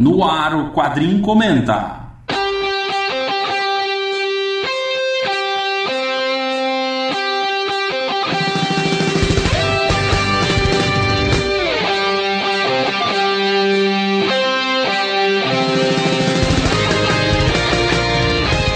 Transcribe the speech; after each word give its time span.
No 0.00 0.24
ar, 0.24 0.54
o 0.54 0.70
Quadrim 0.70 1.20
Comenta. 1.20 2.00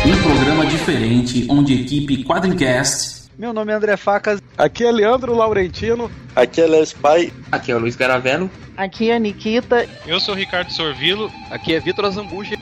Um 0.05 0.23
programa 0.23 0.67
diferente 0.67 1.47
onde 1.49 1.73
a 1.73 1.77
equipe 1.77 2.23
Quadrincast 2.23 3.31
Meu 3.39 3.55
nome 3.55 3.73
é 3.73 3.75
André 3.75 3.97
Facas. 3.97 4.44
Aqui 4.65 4.83
é 4.83 4.91
Leandro 4.91 5.35
Laurentino. 5.35 6.11
Aqui 6.35 6.59
é 6.59 6.67
Les 6.67 6.91
Pai. 6.91 7.31
Aqui 7.53 7.71
é 7.71 7.77
o 7.77 7.79
Luiz 7.79 7.97
Garavello. 7.97 8.51
Aqui 8.75 9.11
é 9.11 9.19
Nikita. 9.19 9.87
Eu 10.07 10.19
sou 10.19 10.33
o 10.35 10.37
Ricardo 10.39 10.73
Sorvilo. 10.73 11.31
Aqui 11.51 11.75
é 11.75 11.81
Vitor 11.81 12.07
Azambuja. 12.07 12.57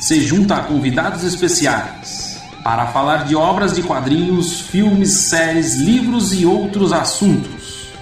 se 0.00 0.20
junta 0.20 0.56
a 0.56 0.64
convidados 0.64 1.22
especiais 1.22 2.42
para 2.64 2.88
falar 2.88 3.18
de 3.18 3.36
obras 3.36 3.72
de 3.72 3.84
quadrinhos, 3.84 4.62
filmes, 4.62 5.12
séries, 5.12 5.76
livros 5.76 6.32
e 6.32 6.44
outros 6.44 6.92
assuntos. 6.92 7.92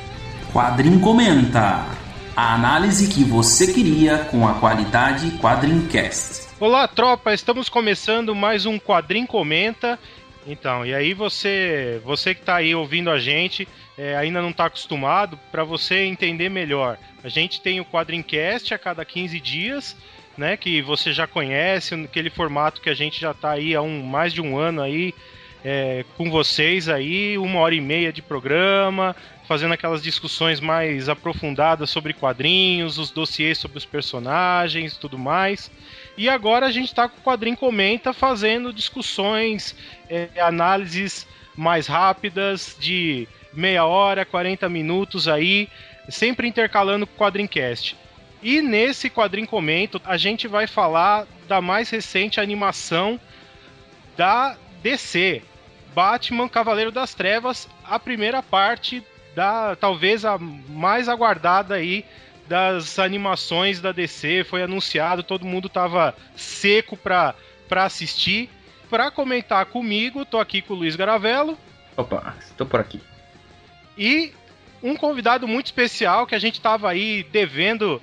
Quadrim 0.51 0.99
Comenta. 0.99 1.85
A 2.35 2.55
análise 2.55 3.07
que 3.09 3.23
você 3.23 3.71
queria 3.71 4.17
com 4.31 4.49
a 4.49 4.55
qualidade 4.55 5.31
Quadrincast. 5.33 6.49
Olá, 6.59 6.89
tropa, 6.89 7.35
estamos 7.35 7.69
começando 7.69 8.35
mais 8.35 8.65
um 8.65 8.79
Quadrim 8.79 9.27
Comenta. 9.27 9.99
Então, 10.47 10.85
e 10.85 10.95
aí 10.95 11.15
você, 11.15 12.01
você 12.05 12.35
que 12.35 12.43
tá 12.43 12.57
aí 12.57 12.75
ouvindo 12.75 13.11
a 13.11 13.19
gente, 13.19 13.67
é, 13.97 14.17
ainda 14.17 14.43
não 14.43 14.53
tá 14.53 14.67
acostumado, 14.67 15.39
para 15.51 15.63
você 15.63 16.05
entender 16.05 16.49
melhor. 16.49 16.99
A 17.23 17.29
gente 17.29 17.61
tem 17.61 17.81
o 17.81 17.85
Quadrincast 17.85 18.75
a 18.75 18.79
cada 18.79 19.05
15 19.05 19.39
dias, 19.39 19.97
né, 20.37 20.57
que 20.57 20.83
você 20.83 21.13
já 21.13 21.27
conhece, 21.27 21.95
aquele 21.95 22.31
formato 22.31 22.81
que 22.81 22.91
a 22.91 22.95
gente 22.95 23.21
já 23.21 23.33
tá 23.33 23.53
aí 23.53 23.75
há 23.75 23.83
um, 23.83 24.03
mais 24.03 24.33
de 24.33 24.41
um 24.41 24.57
ano 24.57 24.83
aí 24.83 25.15
é, 25.65 26.05
com 26.17 26.31
vocês 26.31 26.89
aí, 26.89 27.39
uma 27.39 27.61
hora 27.61 27.75
e 27.75 27.81
meia 27.81 28.13
de 28.13 28.21
programa, 28.21 29.15
fazendo 29.47 29.75
aquelas 29.75 30.03
discussões 30.03 30.59
mais 30.61 31.09
aprofundadas 31.09 31.91
sobre 31.91 32.13
quadrinhos, 32.13 32.99
os 32.99 33.11
dossiês 33.11 33.59
sobre 33.59 33.79
os 33.79 33.85
personagens, 33.85 34.97
tudo 34.97 35.19
mais. 35.19 35.71
E 36.17 36.29
agora 36.29 36.67
a 36.67 36.71
gente 36.71 36.89
está 36.89 37.09
com 37.09 37.19
o 37.19 37.23
Quadrim 37.23 37.55
Comenta 37.55 38.13
fazendo 38.13 38.73
discussões, 38.73 39.75
é, 40.09 40.29
análises 40.39 41.27
mais 41.57 41.87
rápidas 41.87 42.77
de 42.79 43.27
meia 43.53 43.85
hora, 43.85 44.25
40 44.25 44.69
minutos 44.69 45.29
aí, 45.29 45.69
sempre 46.09 46.49
intercalando 46.49 47.07
com 47.07 47.15
o 47.15 47.19
Quadrincast. 47.19 47.97
E 48.43 48.61
nesse 48.61 49.09
Quadrim 49.09 49.47
Comento 49.47 50.01
a 50.05 50.17
gente 50.17 50.49
vai 50.49 50.67
falar 50.67 51.27
da 51.47 51.61
mais 51.61 51.89
recente 51.91 52.41
animação 52.41 53.21
da 54.17 54.57
DC, 54.83 55.43
Batman 55.95 56.49
Cavaleiro 56.49 56.91
das 56.91 57.15
Trevas, 57.15 57.69
a 57.85 57.99
primeira 57.99 58.43
parte 58.43 59.03
da 59.35 59.77
talvez 59.77 60.25
a 60.25 60.37
mais 60.39 61.09
aguardada 61.09 61.75
aí 61.75 62.05
das 62.53 62.99
animações 62.99 63.81
da 63.81 63.93
DC, 63.93 64.45
foi 64.45 64.63
anunciado, 64.63 65.23
todo 65.23 65.47
mundo 65.47 65.71
tava 65.71 66.15
seco 66.37 66.99
pra, 66.99 67.35
pra 67.67 67.85
assistir. 67.85 68.51
Pra 68.91 69.11
comentar 69.11 69.65
comigo, 69.65 70.27
tô 70.27 70.39
aqui 70.39 70.61
com 70.61 70.75
o 70.75 70.77
Luiz 70.77 70.95
Garavello 70.97 71.57
Opa, 71.97 72.37
estou 72.47 72.67
por 72.67 72.79
aqui. 72.79 73.01
e 73.97 74.35
um 74.83 74.95
convidado 74.95 75.49
muito 75.49 75.67
especial 75.67 76.27
que 76.27 76.35
a 76.35 76.39
gente 76.39 76.61
tava 76.61 76.91
aí 76.91 77.23
devendo 77.33 78.03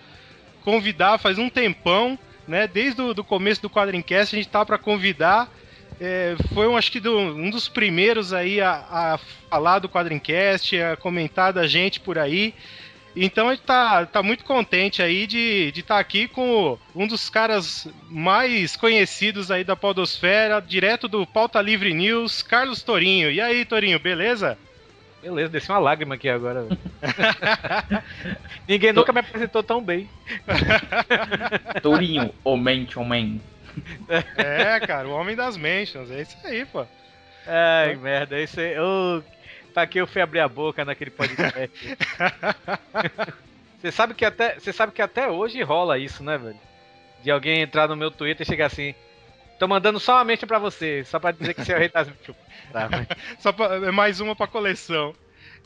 convidar 0.64 1.20
faz 1.20 1.38
um 1.38 1.48
tempão, 1.48 2.18
né? 2.48 2.66
Desde 2.68 3.00
o 3.04 3.14
do 3.14 3.24
começo 3.24 3.62
do 3.62 3.70
Quadrincast 3.70 4.36
a 4.36 4.40
gente 4.40 4.50
tava 4.50 4.66
para 4.66 4.78
convidar. 4.80 5.48
É, 6.02 6.36
foi 6.56 6.68
um, 6.68 6.76
acho 6.76 6.92
que 6.92 7.00
do- 7.00 7.20
um 7.20 7.52
dos 7.52 7.68
primeiros 7.68 8.34
aí 8.34 8.60
a, 8.62 8.72
a 8.90 9.20
falar 9.50 9.78
do 9.78 9.90
Quadrincast, 9.90 10.76
a 10.82 10.96
comentar 10.98 11.54
da 11.54 11.68
gente 11.68 12.00
por 12.00 12.18
aí. 12.18 12.56
Então 13.16 13.50
a 13.50 13.56
gente 13.56 13.64
tá, 13.64 14.06
tá 14.06 14.22
muito 14.22 14.44
contente 14.44 15.02
aí 15.02 15.26
de 15.26 15.74
estar 15.76 16.00
aqui 16.00 16.28
com 16.28 16.78
um 16.96 17.08
dos 17.08 17.30
caras 17.30 17.88
mais 18.10 18.76
conhecidos 18.76 19.50
aí 19.50 19.64
da 19.64 19.76
Podosfera, 19.76 20.62
direto 20.62 21.08
do 21.08 21.26
Pauta 21.26 21.62
Livre 21.62 21.94
News, 21.94 22.42
Carlos 22.42 22.84
Torinho. 22.84 23.32
E 23.32 23.42
aí, 23.42 23.66
Torinho, 23.66 24.00
beleza? 24.00 24.58
Beleza, 25.22 25.50
desceu 25.50 25.76
uma 25.76 25.82
lágrima 25.82 26.16
aqui 26.16 26.30
agora. 26.30 26.64
velho. 26.64 26.80
Ninguém 28.68 28.94
nunca 28.94 29.12
me 29.12 29.20
apresentou 29.20 29.62
tão 29.62 29.84
bem. 29.84 30.10
Tourinho, 31.82 32.34
o 32.44 32.56
Mansion 32.56 33.04
Man. 33.04 33.40
É, 34.38 34.80
cara, 34.80 35.08
o 35.08 35.12
homem 35.12 35.36
das 35.36 35.58
mentions, 35.58 36.10
é 36.10 36.22
isso 36.22 36.38
aí, 36.44 36.66
pô. 36.66 36.86
Ai, 37.46 37.96
merda, 37.96 38.40
isso 38.40 38.60
aí. 38.60 38.80
Ô, 38.80 39.22
pra 39.80 39.88
que 39.88 40.00
eu 40.00 40.08
fui 40.08 40.22
abrir 40.22 40.42
a 40.42 40.48
boca 40.48 40.84
naquele 40.84 41.12
podcast? 41.12 41.72
Você 43.80 43.94
sabe 43.94 44.14
que 44.14 44.26
até, 44.26 44.60
você 44.60 44.74
sabe 44.74 44.92
que 44.92 45.02
até 45.02 45.30
hoje 45.30 45.62
rola 45.64 45.98
isso, 45.98 46.22
né, 46.22 46.38
velho? 46.38 46.60
De 47.24 47.32
alguém 47.32 47.62
entrar 47.62 47.88
no 47.88 47.96
meu 47.96 48.12
Twitter 48.12 48.46
e 48.46 48.50
chegar 48.50 48.66
assim. 48.66 48.94
Tô 49.58 49.70
mandando 49.70 50.02
só 50.02 50.16
uma 50.16 50.26
mente 50.26 50.46
pra 50.46 50.60
você, 50.60 51.02
só 51.06 51.18
pra 51.18 51.32
dizer 51.32 51.54
que 51.54 51.64
você 51.64 51.72
é 51.72 51.76
o 51.76 51.80
rei 51.80 51.88
das 51.88 52.10
Tá, 52.74 52.90
mas- 52.92 53.08
Só 53.40 53.54
pra, 53.54 53.76
é 53.76 53.92
mais 53.92 54.20
uma 54.20 54.36
pra 54.36 54.48
coleção. 54.48 55.16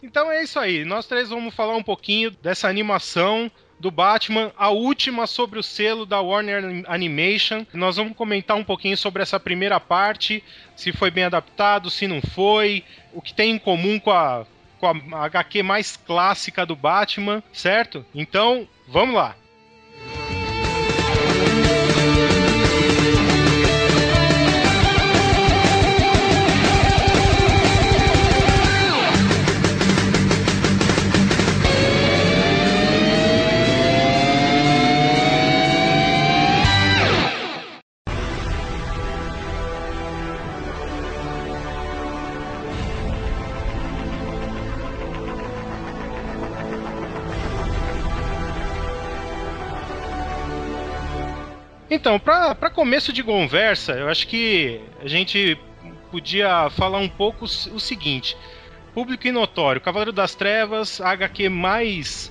Então 0.03 0.31
é 0.31 0.43
isso 0.43 0.59
aí. 0.59 0.85
Nós 0.85 1.07
três 1.07 1.29
vamos 1.29 1.55
falar 1.55 1.75
um 1.75 1.81
pouquinho 1.83 2.29
dessa 2.29 2.67
animação 2.67 3.49
do 3.83 3.91
Batman, 3.91 4.49
a 4.57 4.69
última 4.69 5.27
sobre 5.27 5.59
o 5.59 5.63
selo 5.63 6.05
da 6.05 6.21
Warner 6.21 6.85
Animation. 6.87 7.65
Nós 7.73 7.97
vamos 7.97 8.15
comentar 8.15 8.55
um 8.55 8.63
pouquinho 8.63 8.95
sobre 8.95 9.21
essa 9.21 9.37
primeira 9.37 9.77
parte, 9.77 10.41
se 10.73 10.93
foi 10.93 11.11
bem 11.11 11.25
adaptado, 11.25 11.89
se 11.89 12.07
não 12.07 12.21
foi, 12.21 12.81
o 13.11 13.21
que 13.21 13.33
tem 13.33 13.51
em 13.51 13.59
comum 13.59 13.99
com 13.99 14.11
a, 14.11 14.45
com 14.79 14.87
a 14.87 15.25
HQ 15.25 15.63
mais 15.63 15.97
clássica 15.97 16.65
do 16.65 16.77
Batman, 16.77 17.43
certo? 17.51 18.05
Então, 18.15 18.65
vamos 18.87 19.15
lá. 19.15 19.35
Então, 52.03 52.19
para 52.19 52.69
começo 52.69 53.13
de 53.13 53.23
conversa, 53.23 53.93
eu 53.93 54.09
acho 54.09 54.27
que 54.27 54.81
a 55.01 55.07
gente 55.07 55.57
podia 56.11 56.69
falar 56.71 56.97
um 56.97 57.07
pouco 57.07 57.45
o 57.45 57.79
seguinte: 57.79 58.35
público 58.93 59.25
e 59.25 59.31
notório, 59.31 59.79
Cavaleiro 59.79 60.11
das 60.11 60.35
Trevas, 60.35 60.99
a 60.99 61.11
HQ 61.11 61.47
mais 61.47 62.29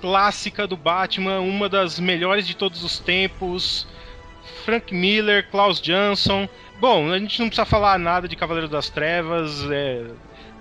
clássica 0.00 0.66
do 0.66 0.74
Batman, 0.74 1.40
uma 1.40 1.68
das 1.68 2.00
melhores 2.00 2.46
de 2.46 2.56
todos 2.56 2.82
os 2.82 2.98
tempos. 2.98 3.86
Frank 4.64 4.94
Miller, 4.94 5.50
Klaus 5.50 5.82
Jansson. 5.82 6.48
Bom, 6.80 7.12
a 7.12 7.18
gente 7.18 7.38
não 7.40 7.48
precisa 7.48 7.66
falar 7.66 7.98
nada 7.98 8.26
de 8.26 8.36
Cavaleiro 8.36 8.68
das 8.70 8.88
Trevas. 8.88 9.70
É, 9.70 10.06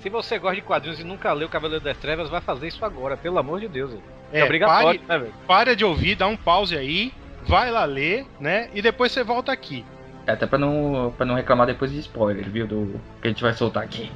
Se 0.02 0.10
você 0.10 0.38
gosta 0.38 0.56
de 0.58 0.62
quadrinhos 0.64 1.00
e 1.00 1.06
nunca 1.06 1.32
leu 1.32 1.48
Cavaleiro 1.48 1.82
das 1.82 1.96
Trevas, 1.98 2.30
vai 2.30 2.42
fazer 2.42 2.68
isso 2.68 2.84
agora, 2.84 3.16
pelo 3.16 3.40
amor 3.40 3.62
de 3.62 3.70
Deus. 3.70 3.94
É, 4.34 4.42
é, 4.42 4.44
obrigatório, 4.44 5.00
pare- 5.00 5.08
né, 5.08 5.18
velho? 5.18 5.34
para 5.48 5.74
de 5.78 5.86
ouvir, 5.86 6.16
dá 6.16 6.28
um 6.28 6.36
pause 6.36 6.78
aí, 6.78 7.14
vai 7.48 7.72
lá 7.72 7.86
ler, 7.86 8.26
né? 8.40 8.70
E 8.74 8.82
depois 8.82 9.12
você 9.12 9.24
volta 9.24 9.52
aqui. 9.52 9.86
É 10.26 10.32
até 10.32 10.46
pra 10.46 10.58
não, 10.58 11.14
pra 11.18 11.26
não 11.26 11.36
reclamar 11.36 11.68
depois 11.68 11.92
de 11.92 12.00
spoiler, 12.00 12.50
viu? 12.50 12.66
Do 12.68 13.00
que 13.22 13.28
a 13.28 13.32
gente 13.32 13.44
vai 13.44 13.54
soltar 13.54 13.84
aqui. 13.84 14.10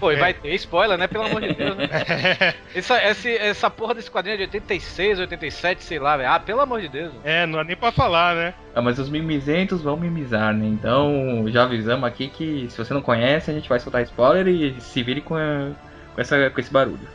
Pô, 0.00 0.10
e 0.12 0.16
É. 0.16 0.18
vai 0.18 0.34
ter 0.34 0.52
spoiler, 0.56 0.98
né? 0.98 1.06
Pelo 1.06 1.24
amor 1.24 1.40
de 1.40 1.54
Deus, 1.54 1.76
né? 1.76 1.88
Essa, 2.74 3.02
esse- 3.04 3.36
essa 3.36 3.70
porra 3.70 3.94
desse 3.94 4.10
quadrinho 4.10 4.34
é 4.34 4.36
de 4.38 4.42
86, 4.44 5.20
87, 5.20 5.82
sei 5.84 5.98
lá, 5.98 6.16
velho. 6.16 6.30
Ah, 6.30 6.38
pelo 6.40 6.60
amor 6.60 6.80
de 6.80 6.88
Deus. 6.88 7.12
é, 7.24 7.46
não 7.46 7.58
dá 7.58 7.64
nem 7.64 7.76
pra 7.76 7.90
falar, 7.92 8.34
né? 8.34 8.54
Ah, 8.74 8.82
mas 8.82 8.98
os 8.98 9.08
mimizentos 9.08 9.82
vão 9.82 9.96
mimizar, 9.96 10.52
né? 10.52 10.66
Então 10.66 11.44
já 11.48 11.62
avisamos 11.62 12.04
aqui 12.04 12.28
que 12.28 12.66
se 12.70 12.76
você 12.76 12.92
não 12.92 13.00
conhece, 13.02 13.50
a 13.50 13.54
gente 13.54 13.68
vai 13.68 13.78
soltar 13.80 14.02
spoiler 14.02 14.46
e 14.48 14.80
se 14.80 15.02
vire 15.02 15.20
com, 15.20 15.36
a- 15.36 15.70
com, 16.14 16.20
essa, 16.20 16.50
com 16.50 16.60
esse 16.60 16.72
barulho. 16.72 17.08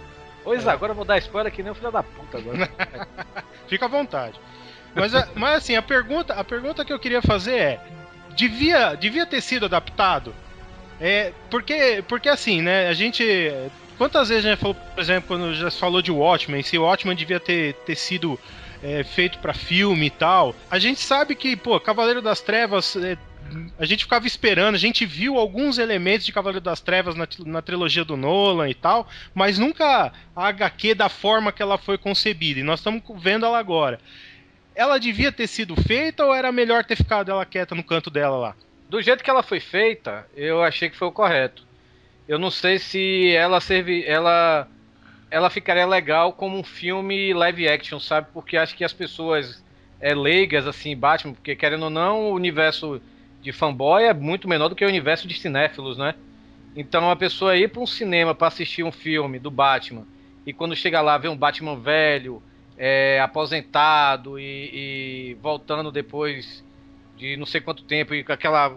Pois 0.44 0.66
agora 0.68 0.92
eu 0.94 0.96
vou 0.96 1.06
dar 1.06 1.18
spoiler 1.20 1.52
que 1.52 1.62
nem 1.62 1.72
o 1.72 1.76
filho 1.76 1.92
da 1.92 2.02
puta 2.02 2.38
agora. 2.38 2.68
Fica 3.68 3.86
à 3.86 3.90
vontade. 3.90 4.40
Mas, 5.00 5.14
mas 5.36 5.58
assim, 5.58 5.76
a 5.76 5.82
pergunta, 5.82 6.34
a 6.34 6.44
pergunta 6.44 6.84
que 6.86 6.94
eu 6.94 7.00
queria 7.00 7.22
fazer 7.22 7.56
é: 7.56 7.80
devia, 8.36 8.96
devia 8.96 9.26
ter 9.26 9.42
sido 9.42 9.66
adaptado? 9.66 10.34
É, 11.00 11.34
porque, 11.50 12.04
porque 12.08 12.30
assim, 12.30 12.62
né? 12.62 12.88
A 12.88 12.94
gente. 12.94 13.24
Quantas 13.98 14.30
vezes 14.30 14.46
a 14.46 14.50
gente 14.50 14.60
falou, 14.60 14.76
por 14.76 15.02
exemplo, 15.02 15.28
quando 15.28 15.54
já 15.54 15.70
se 15.70 15.78
falou 15.78 16.02
de 16.02 16.12
Watchmen, 16.12 16.64
se 16.64 16.78
o 16.78 16.84
Watchmen 16.84 17.16
devia 17.16 17.40
ter, 17.40 17.74
ter 17.86 17.96
sido 17.96 18.40
é, 18.82 19.04
feito 19.04 19.40
para 19.40 19.54
filme 19.54 20.06
e 20.06 20.10
tal. 20.10 20.56
A 20.72 20.80
gente 20.80 21.02
sabe 21.02 21.36
que, 21.36 21.56
pô, 21.56 21.78
Cavaleiro 21.82 22.22
das 22.22 22.40
Trevas 22.40 22.96
é, 22.96 23.18
a 23.78 23.86
gente 23.86 24.04
ficava 24.04 24.28
esperando, 24.28 24.76
a 24.76 24.80
gente 24.80 25.06
viu 25.06 25.38
alguns 25.38 25.78
elementos 25.78 26.26
de 26.26 26.32
Cavaleiro 26.32 26.64
das 26.64 26.80
Trevas 26.82 27.16
na, 27.16 27.28
na, 27.46 27.62
trilogia 27.62 28.06
do 28.06 28.16
Nolan 28.16 28.70
e 28.70 28.74
tal, 28.74 29.08
mas 29.34 29.58
nunca 29.58 30.12
a 30.36 30.48
HQ 30.48 30.96
da 30.96 31.10
forma 31.10 31.52
que 31.52 31.62
ela 31.62 31.78
foi 31.78 31.98
concebida, 31.98 32.60
e 32.60 32.64
nós 32.64 32.80
estamos 32.80 33.02
vendo 33.18 33.46
ela 33.46 33.60
agora. 33.60 34.00
Ela 34.76 34.98
devia 34.98 35.32
ter 35.32 35.48
sido 35.48 35.76
feita 35.76 36.26
ou 36.26 36.34
era 36.34 36.52
melhor 36.52 36.86
ter 36.86 36.96
ficado 36.96 37.32
ela 37.32 37.46
quieta 37.46 37.76
no 37.76 37.84
canto 37.84 38.10
dela 38.10 38.38
lá? 38.38 38.56
Do 38.90 39.02
jeito 39.02 39.24
que 39.24 39.30
ela 39.30 39.44
foi 39.44 39.60
feita, 39.60 40.26
eu 40.36 40.64
achei 40.64 40.90
que 40.90 40.98
foi 40.98 41.08
o 41.08 41.12
correto. 41.12 41.68
Eu 42.28 42.40
não 42.40 42.50
sei 42.50 42.80
se 42.80 43.32
ela 43.36 43.60
serve, 43.60 44.04
ela 44.06 44.68
ela 45.32 45.50
ficaria 45.50 45.86
legal 45.86 46.34
como 46.34 46.58
um 46.58 46.64
filme 46.64 47.34
live 47.34 47.68
action, 47.68 48.00
sabe? 48.00 48.28
Porque 48.34 48.58
acho 48.58 48.76
que 48.76 48.84
as 48.84 48.94
pessoas 48.94 49.64
é, 50.00 50.16
leigas, 50.16 50.66
assim, 50.66 50.96
Batman, 50.96 51.34
porque 51.34 51.56
querendo 51.56 51.84
ou 51.84 51.90
não, 51.90 52.32
o 52.32 52.34
universo 52.34 53.02
de 53.42 53.52
fanboy 53.52 54.04
é 54.04 54.14
muito 54.14 54.48
menor 54.48 54.70
do 54.70 54.76
que 54.76 54.84
o 54.84 54.88
universo 54.88 55.28
de 55.28 55.40
cinéfilos, 55.40 55.98
né? 55.98 56.16
Então 56.76 57.10
a 57.10 57.16
pessoa 57.16 57.58
ir 57.58 57.70
para 57.70 57.82
um 57.82 57.88
cinema 57.88 58.34
para 58.34 58.48
assistir 58.48 58.84
um 58.84 58.92
filme 58.92 59.40
do 59.40 59.52
Batman 59.52 60.06
e 60.46 60.54
quando 60.54 60.76
chega 60.76 61.02
lá 61.02 61.18
ver 61.18 61.28
um 61.28 61.38
Batman 61.38 61.76
velho, 61.76 62.42
é, 62.80 63.20
aposentado 63.20 64.40
e, 64.40 65.34
e, 65.34 65.38
voltando 65.42 65.92
depois 65.92 66.64
de 67.16 67.38
não 67.38 67.46
sei 67.46 67.62
quanto 67.62 67.84
tempo 67.84 68.16
e 68.16 68.24
com 68.24 68.32
aquela 68.32 68.76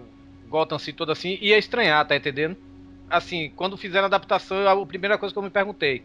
Gotham 0.49 0.77
toda 0.95 1.13
assim, 1.13 1.39
ia 1.41 1.57
estranhar, 1.57 2.07
tá 2.07 2.15
entendendo? 2.15 2.57
Assim, 3.09 3.51
quando 3.57 3.77
fizeram 3.79 4.05
a 4.05 4.07
adaptação, 4.07 4.69
a 4.69 4.87
primeira 4.87 5.17
coisa 5.17 5.33
que 5.33 5.39
eu 5.39 5.43
me 5.43 5.51
perguntei, 5.51 6.03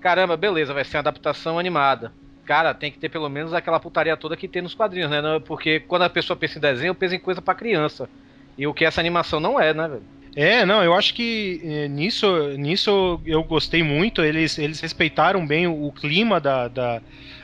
caramba, 0.00 0.36
beleza, 0.36 0.74
vai 0.74 0.84
ser 0.84 0.96
uma 0.96 1.02
adaptação 1.02 1.58
animada 1.58 2.12
cara, 2.44 2.74
tem 2.74 2.92
que 2.92 2.98
ter 2.98 3.08
pelo 3.08 3.28
menos 3.28 3.52
aquela 3.52 3.80
putaria 3.80 4.16
toda 4.16 4.36
que 4.36 4.46
tem 4.46 4.62
nos 4.62 4.74
quadrinhos, 4.74 5.10
né? 5.10 5.20
Porque 5.44 5.80
quando 5.80 6.02
a 6.02 6.10
pessoa 6.10 6.36
pensa 6.36 6.58
em 6.58 6.60
desenho, 6.60 6.94
pensa 6.94 7.16
em 7.16 7.18
coisa 7.18 7.42
para 7.42 7.54
criança. 7.54 8.08
E 8.56 8.66
o 8.66 8.74
que 8.74 8.84
essa 8.84 9.00
animação 9.00 9.40
não 9.40 9.58
é, 9.58 9.74
né, 9.74 9.88
velho? 9.88 10.02
É, 10.36 10.66
não, 10.66 10.82
eu 10.82 10.94
acho 10.94 11.14
que 11.14 11.60
é, 11.64 11.88
nisso, 11.88 12.26
nisso 12.58 13.20
eu 13.24 13.42
gostei 13.44 13.82
muito. 13.82 14.22
Eles, 14.22 14.58
eles 14.58 14.80
respeitaram 14.80 15.46
bem 15.46 15.66
o, 15.66 15.86
o 15.86 15.92
clima 15.92 16.40
da, 16.40 16.66
da, 16.66 17.00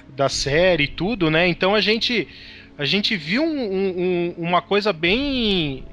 da, 0.09 0.29
série 0.29 0.85
e 0.85 0.89
tudo, 0.89 1.31
né? 1.31 1.47
Então 1.47 1.75
a 1.75 1.81
gente, 1.81 2.27
a 2.77 2.85
gente 2.85 3.17
viu 3.17 3.45
um, 3.45 3.49
um, 3.49 4.35
uma 4.37 4.61
coisa 4.61 4.93
bem 4.93 5.85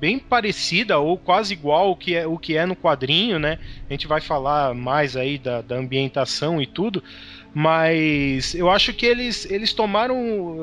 bem 0.00 0.16
parecida 0.16 0.98
ou 0.98 1.18
quase 1.18 1.52
igual 1.52 1.90
o 1.90 1.96
que 1.96 2.14
é, 2.14 2.24
o 2.24 2.38
que 2.38 2.56
é 2.56 2.64
no 2.64 2.76
quadrinho, 2.76 3.38
né? 3.38 3.58
A 3.88 3.92
gente 3.92 4.06
vai 4.06 4.20
falar 4.20 4.74
mais 4.74 5.16
aí 5.16 5.38
da, 5.38 5.60
da 5.60 5.76
ambientação 5.76 6.62
e 6.62 6.66
tudo, 6.66 7.02
mas 7.54 8.54
eu 8.54 8.70
acho 8.70 8.92
que 8.92 9.06
eles, 9.06 9.50
eles 9.50 9.72
tomaram. 9.72 10.16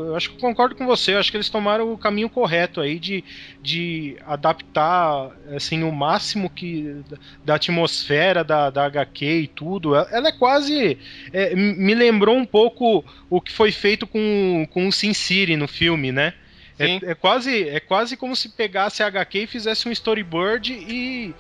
Eu 0.08 0.16
acho 0.16 0.32
que 0.32 0.40
concordo 0.40 0.76
com 0.76 0.86
você, 0.86 1.14
eu 1.14 1.20
acho 1.20 1.32
que 1.32 1.38
eles 1.38 1.50
tomaram 1.50 1.92
o 1.92 1.98
caminho 1.98 2.30
correto 2.30 2.80
aí 2.80 3.00
de, 3.00 3.24
de 3.62 4.18
adaptar 4.26 5.32
assim, 5.56 5.84
o 5.84 5.92
máximo 5.92 6.50
que 6.50 7.02
da 7.44 7.56
atmosfera 7.56 8.44
da, 8.44 8.70
da 8.70 8.86
HQ 8.86 9.26
e 9.26 9.48
tudo. 9.48 9.96
Ela 9.96 10.30
é 10.30 10.32
quase. 10.32 10.98
É, 11.34 11.56
me 11.56 11.96
lembrou 11.96 12.38
um 12.38 12.46
pouco 12.46 13.04
o 13.30 13.42
que 13.42 13.52
foi 13.52 13.72
feito 13.72 14.06
com, 14.06 14.68
com 14.72 14.88
o 14.88 14.92
Sin 14.92 15.14
City 15.14 15.58
no 15.58 15.68
filme, 15.68 16.12
né? 16.12 16.34
É, 16.78 17.12
é, 17.12 17.16
quase, 17.16 17.70
é 17.70 17.80
quase 17.80 18.18
como 18.18 18.36
se 18.36 18.50
pegasse 18.50 19.02
a 19.02 19.08
HQ 19.08 19.40
e 19.40 19.48
fizesse 19.48 19.88
um 19.88 19.92
storyboard 19.92 20.74
e, 20.74 21.34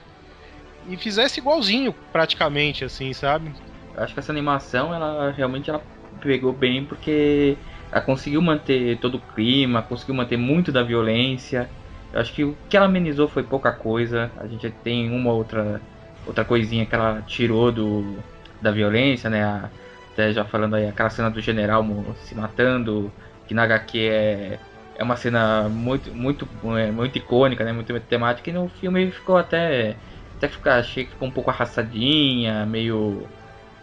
e 0.89 0.97
fizesse 0.97 1.39
igualzinho, 1.39 1.93
praticamente, 2.11 2.85
assim, 2.85 3.11
sabe? 3.11 3.51
Acho 3.97 4.13
que 4.13 4.19
essa 4.19 4.31
animação, 4.31 4.93
ela 4.93 5.31
realmente 5.31 5.69
ela 5.69 5.81
pegou 6.21 6.53
bem 6.53 6.83
porque 6.85 7.57
ela 7.91 8.01
conseguiu 8.01 8.41
manter 8.41 8.97
todo 8.99 9.15
o 9.15 9.33
clima, 9.33 9.81
conseguiu 9.81 10.15
manter 10.15 10.37
muito 10.37 10.71
da 10.71 10.83
violência. 10.83 11.69
Eu 12.13 12.19
acho 12.19 12.33
que 12.33 12.43
o 12.43 12.55
que 12.69 12.77
ela 12.77 12.85
amenizou 12.85 13.27
foi 13.27 13.43
pouca 13.43 13.71
coisa. 13.71 14.31
A 14.37 14.47
gente 14.47 14.69
tem 14.83 15.09
uma 15.09 15.31
outra 15.31 15.81
outra 16.25 16.43
coisinha 16.43 16.85
que 16.85 16.95
ela 16.95 17.21
tirou 17.27 17.71
do 17.71 18.17
da 18.61 18.71
violência, 18.71 19.29
né? 19.29 19.69
Até 20.13 20.31
já 20.33 20.45
falando 20.45 20.75
aí 20.75 20.87
aquela 20.87 21.09
cena 21.09 21.29
do 21.29 21.41
general 21.41 21.85
se 22.23 22.35
matando, 22.35 23.11
que 23.47 23.53
na 23.53 23.63
HQ 23.63 23.99
é 23.99 24.59
é 24.97 25.03
uma 25.03 25.15
cena 25.17 25.67
muito 25.69 26.13
muito 26.13 26.47
é, 26.77 26.91
muito 26.91 27.17
icônica, 27.17 27.63
né? 27.63 27.71
Muito 27.73 27.97
temática 28.01 28.49
e 28.49 28.53
no 28.53 28.69
filme 28.69 29.11
ficou 29.11 29.37
até 29.37 29.95
até 30.37 30.47
ficar 30.47 30.79
achei 30.79 31.05
que 31.05 31.11
ficou 31.11 31.27
um 31.27 31.31
pouco 31.31 31.49
arrastadinha, 31.49 32.65
meio 32.65 33.27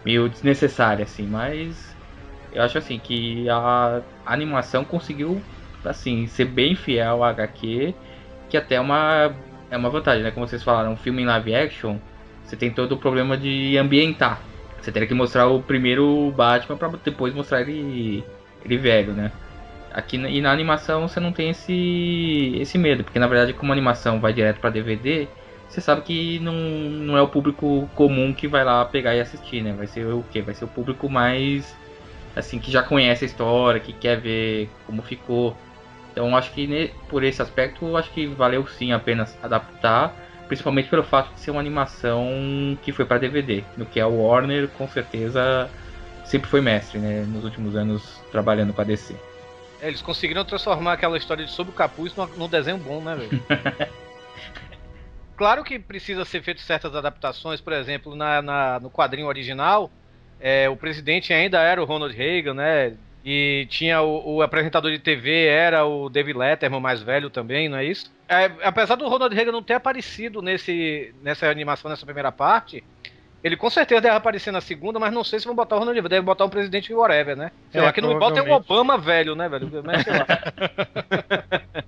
meio 0.05 0.29
desnecessária, 0.29 1.05
assim, 1.05 1.27
mas 1.27 1.97
eu 2.53 2.63
acho 2.63 2.79
assim 2.79 2.99
que 2.99 3.49
a 3.49 4.03
animação 4.27 4.85
conseguiu 4.85 5.43
assim 5.85 6.27
ser 6.27 6.45
bem 6.45 6.75
fiel 6.75 7.25
à 7.25 7.31
HQ, 7.31 7.95
que 8.49 8.57
até 8.57 8.77
é 8.77 8.81
uma 8.81 9.33
é 9.71 9.77
uma 9.77 9.89
vantagem, 9.89 10.23
né? 10.23 10.31
Como 10.31 10.47
vocês 10.47 10.63
falaram, 10.63 10.93
um 10.93 10.97
filme 10.97 11.23
em 11.23 11.27
live 11.27 11.55
action, 11.55 11.97
você 12.45 12.57
tem 12.57 12.71
todo 12.71 12.93
o 12.93 12.99
problema 12.99 13.37
de 13.37 13.79
ambientar. 13.79 14.43
Você 14.81 14.93
teria 14.93 15.09
que 15.09 15.15
mostrar 15.15 15.47
o 15.47 15.63
primeiro 15.63 16.31
Batman 16.37 16.77
para 16.77 16.89
depois 17.03 17.33
mostrar 17.33 17.63
ele 17.63 18.23
ele 18.65 18.77
velho, 18.77 19.13
né? 19.13 19.33
Aqui 19.93 20.17
e 20.17 20.41
na 20.41 20.53
animação 20.53 21.09
você 21.09 21.21
não 21.21 21.33
tem 21.33 21.51
esse 21.51 22.57
esse 22.61 22.77
medo, 22.79 23.05
porque 23.05 23.19
na 23.19 23.27
verdade 23.27 23.53
como 23.55 23.73
a 23.73 23.75
animação 23.75 24.21
vai 24.21 24.33
direto 24.33 24.61
para 24.61 24.71
DVD, 24.71 25.29
você 25.73 25.81
sabe 25.81 26.03
que 26.03 26.39
não, 26.41 26.53
não 26.53 27.17
é 27.17 27.23
o 27.23 27.29
público 27.29 27.89
comum 27.95 28.35
que 28.35 28.47
vai 28.47 28.63
lá 28.63 28.85
pegar 28.85 29.15
e 29.15 29.21
assistir, 29.21 29.63
né? 29.63 29.73
Vai 29.73 29.87
ser 29.87 30.05
o 30.05 30.23
quê? 30.31 30.43
Vai 30.43 30.53
ser 30.53 30.67
o 30.67 30.69
público 30.69 31.09
mais 31.09 31.75
assim 32.37 32.59
que 32.59 32.71
já 32.71 32.83
conhece 32.83 33.25
a 33.25 33.27
história, 33.27 33.81
que 33.81 33.95
quer 33.95 34.21
ver 34.21 34.69
como 34.87 35.01
ficou. 35.01 35.57
Então 36.13 36.37
acho 36.37 36.53
que 36.53 36.93
por 37.09 37.25
esse 37.25 37.41
aspecto 37.41 37.97
acho 37.97 38.11
que 38.11 38.27
valeu 38.27 38.67
sim 38.67 38.93
apenas 38.93 39.35
adaptar, 39.43 40.15
principalmente 40.47 40.91
pelo 40.91 41.03
fato 41.03 41.33
de 41.33 41.41
ser 41.41 41.51
uma 41.51 41.61
animação 41.61 42.77
que 42.83 42.93
foi 42.93 43.07
para 43.07 43.17
DVD, 43.17 43.65
no 43.75 43.87
que 43.87 43.99
a 43.99 44.07
Warner 44.07 44.69
com 44.77 44.87
certeza 44.87 45.71
sempre 46.27 46.51
foi 46.51 46.61
mestre, 46.61 46.99
né? 46.99 47.25
Nos 47.27 47.45
últimos 47.45 47.75
anos 47.77 48.21
trabalhando 48.31 48.75
com 48.75 48.83
a 48.83 48.85
DC. 48.85 49.17
É, 49.81 49.89
eles 49.89 50.03
conseguiram 50.03 50.45
transformar 50.45 50.93
aquela 50.93 51.17
história 51.17 51.47
de 51.47 51.51
sob 51.51 51.71
o 51.71 51.73
capuz 51.73 52.13
num 52.37 52.47
desenho 52.47 52.77
bom, 52.77 53.01
né, 53.01 53.17
velho? 53.17 53.43
claro 55.37 55.65
que 55.65 55.79
precisa 55.79 56.25
ser 56.25 56.43
feito 56.43 56.61
certas 56.61 56.95
adaptações, 56.95 57.61
por 57.61 57.73
exemplo, 57.73 58.15
na, 58.15 58.43
na 58.43 58.81
no 58.81 58.91
quadrinho 58.91 59.27
original, 59.27 59.91
é, 60.41 60.69
o 60.69 60.77
presidente 60.77 61.33
ainda 61.33 61.61
era 61.61 61.81
o 61.81 61.85
Ronald 61.85 62.15
Reagan, 62.15 62.55
né? 62.55 62.95
E 63.25 63.67
tinha 63.71 64.03
o, 64.03 64.37
o, 64.37 64.43
apresentador 64.43 64.91
de 64.91 64.99
TV, 64.99 65.47
era 65.47 65.87
o 65.87 66.09
David 66.09 66.37
Letterman 66.37 66.81
mais 66.81 67.01
velho 67.01 67.31
também, 67.31 67.69
não 67.69 67.79
é 67.79 67.85
isso? 67.85 68.13
É, 68.29 68.51
apesar 68.65 68.97
do 68.97 69.09
Ronald 69.09 69.33
Reagan 69.33 69.53
não 69.53 69.63
ter 69.63 69.75
aparecido 69.75 70.43
nesse, 70.43 71.15
nessa 71.23 71.49
animação, 71.49 71.89
nessa 71.89 72.05
primeira 72.05 72.33
parte, 72.33 72.83
ele 73.45 73.57
com 73.57 73.71
certeza 73.71 74.01
deve 74.01 74.17
aparecer 74.17 74.51
na 74.51 74.61
segunda, 74.61 74.99
mas 74.99 75.13
não 75.13 75.23
sei 75.23 75.39
se 75.39 75.47
vão 75.47 75.55
botar 75.55 75.77
o 75.77 75.79
Ronald 75.79 75.95
Reagan, 75.95 76.09
deve 76.09 76.27
botar 76.27 76.45
um 76.45 76.51
presidente 76.51 76.93
whatever, 76.93 77.37
né? 77.37 77.53
Sei 77.71 77.81
é, 77.81 77.85
lá, 77.85 77.93
que 77.93 78.01
não 78.01 78.19
bota 78.19 78.41
é 78.41 78.43
o 78.43 78.53
Obama 78.53 78.99
velho, 78.99 79.37
né, 79.37 79.49
velho? 79.49 79.71
Mas 79.85 80.03
sei 80.03 80.13
lá. 80.13 80.27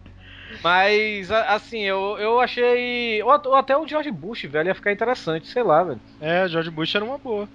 Mas, 0.63 1.31
assim, 1.31 1.81
eu, 1.81 2.19
eu 2.19 2.41
achei. 2.41 3.23
Ou 3.23 3.55
até 3.55 3.77
o 3.77 3.87
George 3.87 4.11
Bush, 4.11 4.45
velho, 4.45 4.69
ia 4.69 4.75
ficar 4.75 4.93
interessante, 4.93 5.49
sei 5.49 5.63
lá, 5.63 5.83
velho. 5.83 6.01
É, 6.21 6.47
George 6.49 6.71
Bush 6.71 6.95
era 6.95 7.05
uma 7.05 7.19
boa. 7.19 7.49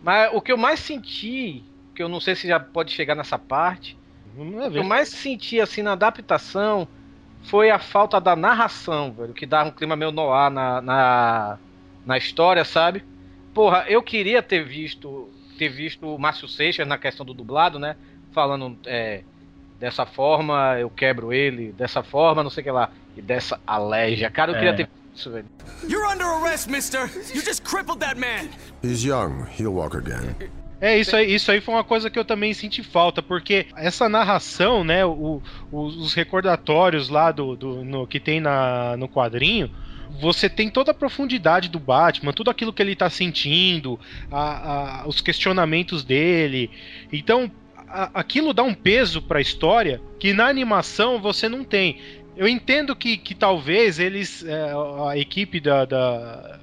Mas 0.00 0.30
o 0.34 0.40
que 0.40 0.52
eu 0.52 0.58
mais 0.58 0.80
senti, 0.80 1.64
que 1.94 2.02
eu 2.02 2.08
não 2.08 2.20
sei 2.20 2.34
se 2.34 2.46
já 2.46 2.60
pode 2.60 2.92
chegar 2.92 3.14
nessa 3.14 3.38
parte, 3.38 3.96
o 4.36 4.70
que 4.70 4.78
eu 4.78 4.84
mais 4.84 5.08
senti, 5.08 5.60
assim, 5.60 5.82
na 5.82 5.92
adaptação 5.92 6.86
foi 7.42 7.70
a 7.70 7.78
falta 7.78 8.20
da 8.20 8.34
narração, 8.34 9.12
velho, 9.12 9.34
que 9.34 9.46
dá 9.46 9.62
um 9.64 9.70
clima 9.70 9.96
meio 9.96 10.10
noir 10.10 10.50
na, 10.50 10.80
na, 10.80 11.58
na 12.04 12.18
história, 12.18 12.64
sabe? 12.64 13.02
Porra, 13.52 13.84
eu 13.88 14.02
queria 14.02 14.42
ter 14.42 14.64
visto 14.64 15.30
ter 15.56 15.68
visto 15.68 16.04
o 16.06 16.18
Márcio 16.18 16.48
Seixas 16.48 16.86
na 16.86 16.98
questão 16.98 17.24
do 17.24 17.32
dublado, 17.34 17.78
né? 17.78 17.96
Falando 18.32 18.78
é, 18.86 19.24
dessa 19.78 20.06
forma 20.06 20.76
eu 20.78 20.90
quebro 20.90 21.32
ele, 21.32 21.72
dessa 21.72 22.02
forma 22.02 22.42
não 22.42 22.50
sei 22.50 22.62
o 22.62 22.64
que 22.64 22.70
lá, 22.70 22.90
e 23.16 23.22
dessa 23.22 23.60
aleja. 23.66 24.30
Cara, 24.30 24.52
eu 24.52 24.56
é. 24.56 24.58
queria 24.58 24.76
ter 24.76 24.88
isso, 25.14 25.30
velho. 25.30 25.46
You're 25.88 26.06
under 26.06 26.26
arrest, 26.26 26.68
mister! 26.68 27.08
You 27.34 27.42
just 27.42 27.62
crippled 27.62 28.00
that 28.00 28.18
man! 28.18 28.48
He's 28.82 29.04
young, 29.04 29.46
he'll 29.56 29.74
walk 29.74 29.96
again. 29.96 30.34
É, 30.80 30.98
isso 30.98 31.16
aí, 31.16 31.32
isso 31.34 31.50
aí 31.50 31.60
foi 31.60 31.72
uma 31.72 31.84
coisa 31.84 32.10
que 32.10 32.18
eu 32.18 32.24
também 32.24 32.52
senti 32.52 32.82
falta, 32.82 33.22
porque 33.22 33.66
essa 33.76 34.08
narração, 34.08 34.84
né, 34.84 35.04
o, 35.04 35.40
os 35.72 36.12
recordatórios 36.12 37.08
lá 37.08 37.32
do, 37.32 37.56
do 37.56 37.84
no, 37.84 38.06
que 38.06 38.20
tem 38.20 38.40
na, 38.40 38.96
no 38.96 39.08
quadrinho, 39.08 39.70
você 40.20 40.48
tem 40.48 40.68
toda 40.68 40.90
a 40.90 40.94
profundidade 40.94 41.68
do 41.68 41.78
Batman, 41.78 42.32
tudo 42.32 42.50
aquilo 42.50 42.72
que 42.72 42.82
ele 42.82 42.94
tá 42.94 43.08
sentindo, 43.08 43.98
a, 44.30 45.02
a, 45.02 45.08
os 45.08 45.20
questionamentos 45.20 46.04
dele. 46.04 46.70
Então, 47.12 47.50
aquilo 48.12 48.52
dá 48.52 48.62
um 48.62 48.74
peso 48.74 49.22
para 49.22 49.38
a 49.38 49.42
história 49.42 50.00
que 50.18 50.32
na 50.32 50.46
animação 50.46 51.20
você 51.20 51.48
não 51.48 51.62
tem. 51.62 51.98
Eu 52.36 52.48
entendo 52.48 52.96
que, 52.96 53.16
que 53.16 53.34
talvez 53.34 54.00
eles, 54.00 54.44
é, 54.44 54.72
a 55.08 55.16
equipe 55.16 55.60
da, 55.60 55.84
da, 55.84 56.58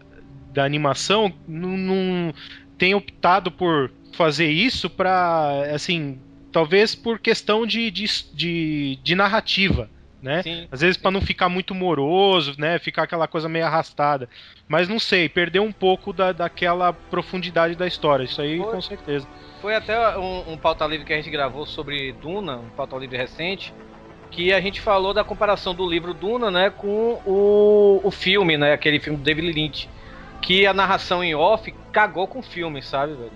da 0.53 0.65
animação, 0.65 1.33
não, 1.47 1.77
não 1.77 2.33
tenha 2.77 2.97
optado 2.97 3.49
por 3.49 3.91
fazer 4.11 4.49
isso 4.49 4.89
para, 4.89 5.73
assim, 5.73 6.19
talvez 6.51 6.93
por 6.93 7.19
questão 7.19 7.65
de, 7.65 7.89
de, 7.89 8.05
de, 8.33 8.99
de 9.01 9.15
narrativa. 9.15 9.89
Né? 10.21 10.43
Sim. 10.43 10.67
Às 10.71 10.81
vezes 10.81 10.97
para 10.97 11.09
não 11.09 11.21
ficar 11.21 11.49
muito 11.49 11.73
moroso, 11.73 12.53
né? 12.57 12.77
Ficar 12.77 13.03
aquela 13.03 13.27
coisa 13.27 13.49
meio 13.49 13.65
arrastada. 13.65 14.29
Mas 14.67 14.87
não 14.87 14.99
sei, 14.99 15.27
perdeu 15.27 15.63
um 15.63 15.71
pouco 15.71 16.13
da, 16.13 16.31
daquela 16.31 16.93
profundidade 16.93 17.75
da 17.75 17.87
história. 17.87 18.23
Isso 18.23 18.41
aí 18.41 18.57
Foi. 18.57 18.71
com 18.71 18.81
certeza. 18.81 19.27
Foi 19.61 19.75
até 19.75 20.17
um, 20.17 20.53
um 20.53 20.57
pauta 20.57 20.85
livre 20.85 21.05
que 21.05 21.13
a 21.13 21.15
gente 21.15 21.29
gravou 21.29 21.65
sobre 21.65 22.11
Duna, 22.13 22.57
um 22.57 22.69
pauta 22.69 22.95
livre 22.97 23.17
recente, 23.17 23.73
que 24.31 24.53
a 24.53 24.61
gente 24.61 24.79
falou 24.79 25.13
da 25.13 25.23
comparação 25.23 25.75
do 25.75 25.87
livro 25.87 26.13
Duna, 26.13 26.49
né, 26.49 26.69
com 26.69 27.21
o, 27.25 28.01
o 28.03 28.09
filme, 28.09 28.57
né, 28.57 28.73
aquele 28.73 28.99
filme 28.99 29.19
do 29.19 29.23
David 29.23 29.51
Lynch, 29.51 29.89
que 30.41 30.65
a 30.65 30.73
narração 30.73 31.23
em 31.23 31.35
off 31.35 31.71
cagou 31.91 32.25
com 32.27 32.39
o 32.39 32.43
filme, 32.43 32.81
sabe, 32.81 33.13
velho? 33.13 33.31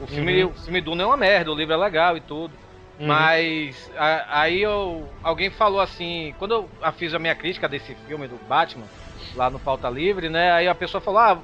O 0.00 0.06
filme, 0.06 0.44
uhum. 0.44 0.50
o 0.50 0.54
filme 0.54 0.80
Duna 0.80 1.02
é 1.02 1.06
uma 1.06 1.16
merda, 1.16 1.52
o 1.52 1.54
livro 1.54 1.74
é 1.74 1.76
legal 1.76 2.16
e 2.16 2.20
tudo. 2.20 2.52
Uhum. 3.00 3.06
Mas 3.06 3.90
a, 3.96 4.42
aí 4.42 4.62
eu, 4.62 5.08
alguém 5.22 5.48
falou 5.50 5.80
assim, 5.80 6.34
quando 6.38 6.52
eu 6.52 6.92
fiz 6.92 7.14
a 7.14 7.18
minha 7.18 7.34
crítica 7.34 7.66
desse 7.66 7.94
filme 8.06 8.28
do 8.28 8.36
Batman, 8.46 8.86
lá 9.34 9.48
no 9.48 9.58
Pauta 9.58 9.88
Livre, 9.88 10.28
né? 10.28 10.52
Aí 10.52 10.68
a 10.68 10.74
pessoa 10.74 11.00
falou, 11.00 11.20
ah, 11.20 11.38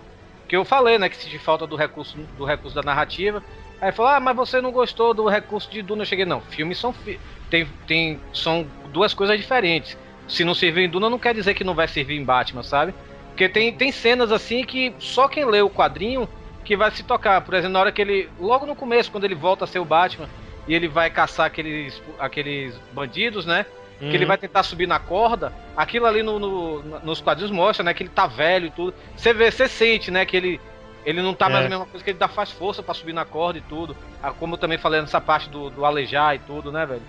que 0.47 0.57
eu 0.57 0.65
falei, 0.65 0.99
né, 0.99 1.09
que 1.09 1.17
se 1.17 1.29
de 1.29 1.39
falta 1.39 1.67
do 1.67 1.75
recurso 1.75 2.17
do 2.37 2.45
recurso 2.45 2.75
da 2.75 2.83
narrativa. 2.83 3.43
Aí 3.81 3.93
falou: 3.93 4.13
"Ah, 4.13 4.21
mas 4.21 4.37
você 4.37 4.61
não 4.61 4.71
gostou 4.71 5.13
do 5.13 5.29
recurso 5.29 5.71
de 5.71 5.83
Duna?" 5.83 6.03
Eu 6.03 6.07
cheguei: 6.07 6.25
"Não, 6.25 6.41
filmes 6.41 6.79
são 6.79 6.93
fi 6.93 7.19
tem, 7.51 7.67
tem 7.87 8.21
são 8.33 8.67
duas 8.93 9.13
coisas 9.13 9.37
diferentes. 9.37 9.97
Se 10.29 10.45
não 10.45 10.55
servir 10.55 10.83
em 10.83 10.89
Duna 10.89 11.11
não 11.11 11.19
quer 11.19 11.35
dizer 11.35 11.55
que 11.55 11.65
não 11.65 11.75
vai 11.75 11.87
servir 11.87 12.17
em 12.17 12.25
Batman, 12.25 12.63
sabe? 12.63 12.95
Porque 13.29 13.49
tem, 13.49 13.73
tem 13.73 13.93
cenas 13.93 14.33
assim 14.33 14.65
que 14.65 14.95
só 14.99 15.29
quem 15.29 15.45
lê 15.45 15.61
o 15.61 15.71
quadrinho 15.71 16.29
que 16.65 16.77
vai 16.77 16.91
se 16.91 17.03
tocar. 17.03 17.41
Por 17.43 17.55
exemplo, 17.55 17.75
na 17.75 17.81
hora 17.81 17.93
que 17.93 18.01
ele 18.01 18.29
logo 18.39 18.67
no 18.67 18.75
começo, 18.75 19.11
quando 19.11 19.25
ele 19.25 19.35
volta 19.35 19.65
a 19.65 19.69
ser 19.69 19.79
o 19.79 19.85
Batman 19.85 20.29
e 20.67 20.75
ele 20.75 20.89
vai 20.89 21.11
caçar 21.11 21.47
aqueles 21.47 22.03
aqueles 22.19 22.77
bandidos, 22.93 23.47
né? 23.47 23.67
Uhum. 24.01 24.11
Que 24.11 24.17
ele 24.17 24.25
uhum. 24.25 24.29
vai 24.29 24.39
tentar 24.39 24.63
subir 24.63 24.87
na 24.87 24.99
corda. 24.99 25.53
Aquilo 25.77 26.07
ali 26.07 26.23
no, 26.23 26.39
no, 26.39 27.01
nos 27.01 27.21
quadrinhos 27.21 27.51
mostra, 27.51 27.85
né? 27.85 27.95
Que 27.95 28.03
ele 28.03 28.11
tá 28.11 28.27
velho 28.27 28.67
e 28.67 28.71
tudo. 28.71 28.95
Você 29.17 29.33
vê, 29.33 29.51
você 29.51 29.69
sente, 29.69 30.11
né? 30.11 30.25
Que 30.25 30.37
ele 30.37 30.61
ele 31.05 31.23
não 31.23 31.35
tá 31.35 31.47
é. 31.47 31.49
mais 31.51 31.67
a 31.67 31.69
mesma 31.69 31.87
coisa 31.87 32.03
que 32.03 32.11
ele 32.11 32.19
dá 32.19 32.27
faz 32.27 32.51
força 32.51 32.83
para 32.83 32.93
subir 32.93 33.13
na 33.13 33.25
corda 33.25 33.59
e 33.59 33.63
tudo. 33.63 33.97
Ah, 34.21 34.33
como 34.33 34.55
eu 34.55 34.59
também 34.59 34.77
falei 34.77 35.01
nessa 35.01 35.21
parte 35.21 35.49
do, 35.49 35.71
do 35.71 35.85
alejar 35.85 36.35
e 36.35 36.41
tudo, 36.41 36.73
né, 36.73 36.85
velho? 36.85 37.03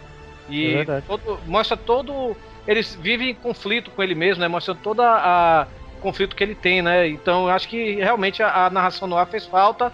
E 0.48 0.76
é 0.76 1.02
todo, 1.02 1.40
mostra 1.48 1.76
todo. 1.76 2.38
Eles 2.68 2.96
vivem 2.96 3.32
em 3.32 3.34
conflito 3.34 3.90
com 3.92 4.04
ele 4.04 4.14
mesmo, 4.14 4.42
né? 4.42 4.48
Mostra 4.48 4.76
todo 4.76 5.02
a 5.02 5.68
conflito 6.00 6.36
que 6.36 6.44
ele 6.44 6.54
tem, 6.54 6.82
né? 6.82 7.08
Então 7.08 7.46
eu 7.46 7.50
acho 7.50 7.68
que 7.68 7.96
realmente 7.96 8.44
a, 8.44 8.68
a 8.68 8.70
narração 8.70 9.08
no 9.08 9.18
ar 9.18 9.26
fez 9.26 9.48
falta, 9.48 9.92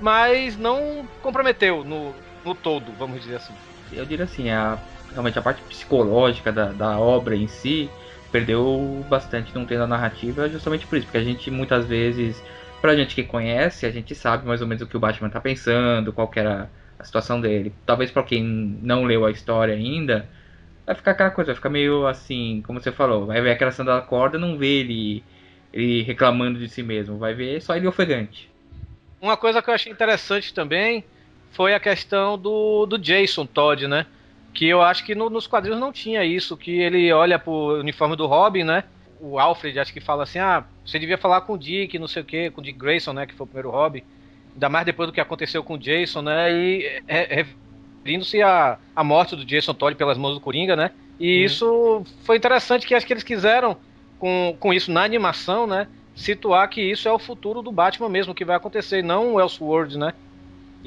mas 0.00 0.56
não 0.56 1.08
comprometeu 1.22 1.82
no, 1.82 2.14
no 2.46 2.54
todo, 2.54 2.92
vamos 2.92 3.20
dizer 3.20 3.36
assim. 3.36 3.54
Eu 3.92 4.06
diria 4.06 4.24
assim, 4.24 4.48
a, 4.50 4.78
realmente 5.10 5.38
a 5.38 5.42
parte 5.42 5.62
psicológica 5.64 6.52
da, 6.52 6.72
da 6.72 6.98
obra 6.98 7.36
em 7.36 7.46
si 7.46 7.90
perdeu 8.32 9.04
bastante 9.08 9.54
não 9.54 9.64
tendo 9.64 9.84
a 9.84 9.86
narrativa, 9.86 10.48
justamente 10.48 10.86
por 10.86 10.96
isso, 10.96 11.06
porque 11.06 11.18
a 11.18 11.24
gente 11.24 11.50
muitas 11.50 11.86
vezes 11.86 12.42
Pra 12.80 12.94
gente 12.94 13.14
que 13.14 13.24
conhece, 13.24 13.86
a 13.86 13.90
gente 13.90 14.14
sabe 14.14 14.46
mais 14.46 14.60
ou 14.60 14.66
menos 14.66 14.82
o 14.82 14.86
que 14.86 14.96
o 14.96 15.00
Batman 15.00 15.30
tá 15.30 15.40
pensando, 15.40 16.12
qual 16.12 16.30
era 16.36 16.70
a 16.98 17.04
situação 17.04 17.40
dele. 17.40 17.74
Talvez 17.86 18.10
para 18.10 18.22
quem 18.22 18.44
não 18.44 19.04
leu 19.04 19.24
a 19.24 19.30
história 19.30 19.74
ainda, 19.74 20.28
vai 20.84 20.94
ficar 20.94 21.12
aquela 21.12 21.30
coisa, 21.30 21.48
vai 21.48 21.56
ficar 21.56 21.70
meio 21.70 22.06
assim, 22.06 22.62
como 22.66 22.80
você 22.80 22.92
falou, 22.92 23.26
vai 23.26 23.40
ver 23.40 23.50
aquela 23.50 23.70
cena 23.70 23.94
da 23.96 24.02
corda 24.02 24.38
não 24.38 24.58
vê 24.58 24.80
ele, 24.80 25.24
ele 25.72 26.02
reclamando 26.02 26.58
de 26.58 26.68
si 26.68 26.82
mesmo, 26.82 27.18
vai 27.18 27.34
ver 27.34 27.60
só 27.62 27.74
ele 27.74 27.86
ofegante. 27.86 28.50
Uma 29.20 29.36
coisa 29.36 29.62
que 29.62 29.70
eu 29.70 29.74
achei 29.74 29.90
interessante 29.90 30.52
também 30.52 31.02
foi 31.56 31.74
a 31.74 31.80
questão 31.80 32.38
do, 32.38 32.86
do 32.86 32.98
Jason 32.98 33.46
Todd, 33.46 33.88
né? 33.88 34.06
Que 34.54 34.66
eu 34.66 34.80
acho 34.80 35.04
que 35.04 35.14
no, 35.14 35.28
nos 35.28 35.46
quadrinhos 35.46 35.80
não 35.80 35.92
tinha 35.92 36.24
isso, 36.24 36.56
que 36.56 36.78
ele 36.78 37.12
olha 37.12 37.38
pro 37.38 37.80
uniforme 37.80 38.14
do 38.14 38.26
Robin, 38.26 38.62
né? 38.62 38.84
o 39.20 39.38
Alfred 39.38 39.78
acho 39.78 39.92
que 39.92 40.00
fala 40.00 40.24
assim, 40.24 40.38
ah, 40.38 40.64
você 40.84 40.98
devia 40.98 41.18
falar 41.18 41.40
com 41.42 41.54
o 41.54 41.58
Dick, 41.58 41.98
não 41.98 42.08
sei 42.08 42.22
o 42.22 42.24
que, 42.24 42.50
com 42.50 42.60
o 42.60 42.64
Dick 42.64 42.78
Grayson, 42.78 43.12
né, 43.12 43.26
que 43.26 43.34
foi 43.34 43.44
o 43.44 43.46
primeiro 43.46 43.70
Robin, 43.70 44.02
ainda 44.54 44.68
mais 44.68 44.86
depois 44.86 45.08
do 45.08 45.12
que 45.12 45.20
aconteceu 45.20 45.62
com 45.62 45.74
o 45.74 45.78
Jason, 45.78 46.22
né, 46.22 46.52
e 46.52 47.02
referindo-se 47.08 48.42
à, 48.42 48.78
à 48.94 49.04
morte 49.04 49.36
do 49.36 49.44
Jason 49.44 49.74
Todd 49.74 49.96
pelas 49.96 50.18
mãos 50.18 50.34
do 50.34 50.40
Coringa, 50.40 50.76
né, 50.76 50.90
e 51.18 51.38
uhum. 51.38 51.44
isso 51.44 52.02
foi 52.24 52.36
interessante 52.36 52.86
que 52.86 52.94
acho 52.94 53.06
que 53.06 53.12
eles 53.12 53.24
quiseram, 53.24 53.76
com, 54.18 54.56
com 54.58 54.72
isso 54.72 54.90
na 54.90 55.02
animação, 55.02 55.66
né, 55.66 55.88
situar 56.14 56.68
que 56.68 56.80
isso 56.80 57.08
é 57.08 57.12
o 57.12 57.18
futuro 57.18 57.62
do 57.62 57.72
Batman 57.72 58.08
mesmo, 58.08 58.34
que 58.34 58.44
vai 58.44 58.56
acontecer, 58.56 59.02
não 59.02 59.34
o 59.34 59.40
Elseworld, 59.40 59.98
né, 59.98 60.12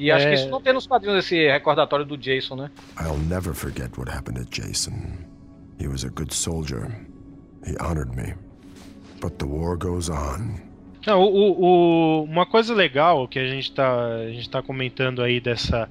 e 0.00 0.10
acho 0.10 0.26
que 0.26 0.34
isso 0.34 0.46
é. 0.46 0.50
não 0.50 0.60
tem 0.62 0.72
nos 0.72 0.86
quadrinhos 0.86 1.24
esse 1.24 1.50
recordatório 1.50 2.06
do 2.06 2.16
Jason, 2.16 2.56
né. 2.56 2.70
I'll 2.98 3.18
never 3.28 3.54
forget 3.54 3.96
what 3.98 4.10
happened 4.10 4.40
to 4.40 4.46
Jason. 4.50 5.18
He 5.78 5.86
was 5.86 6.04
a 6.04 6.08
good 6.08 6.32
soldier. 6.34 6.90
He 7.66 7.76
honored 7.80 8.16
me. 8.16 8.34
But 9.20 9.38
the 9.38 9.46
war 9.46 9.76
goes 9.76 10.08
on. 10.08 10.60
Não, 11.06 11.22
o, 11.22 11.60
o, 11.60 12.24
uma 12.24 12.46
coisa 12.46 12.74
legal 12.74 13.26
que 13.28 13.38
a 13.38 13.46
gente 13.46 13.70
está 13.70 14.06
a 14.16 14.30
gente 14.30 14.48
tá 14.48 14.62
comentando 14.62 15.22
aí 15.22 15.40
dessa 15.40 15.88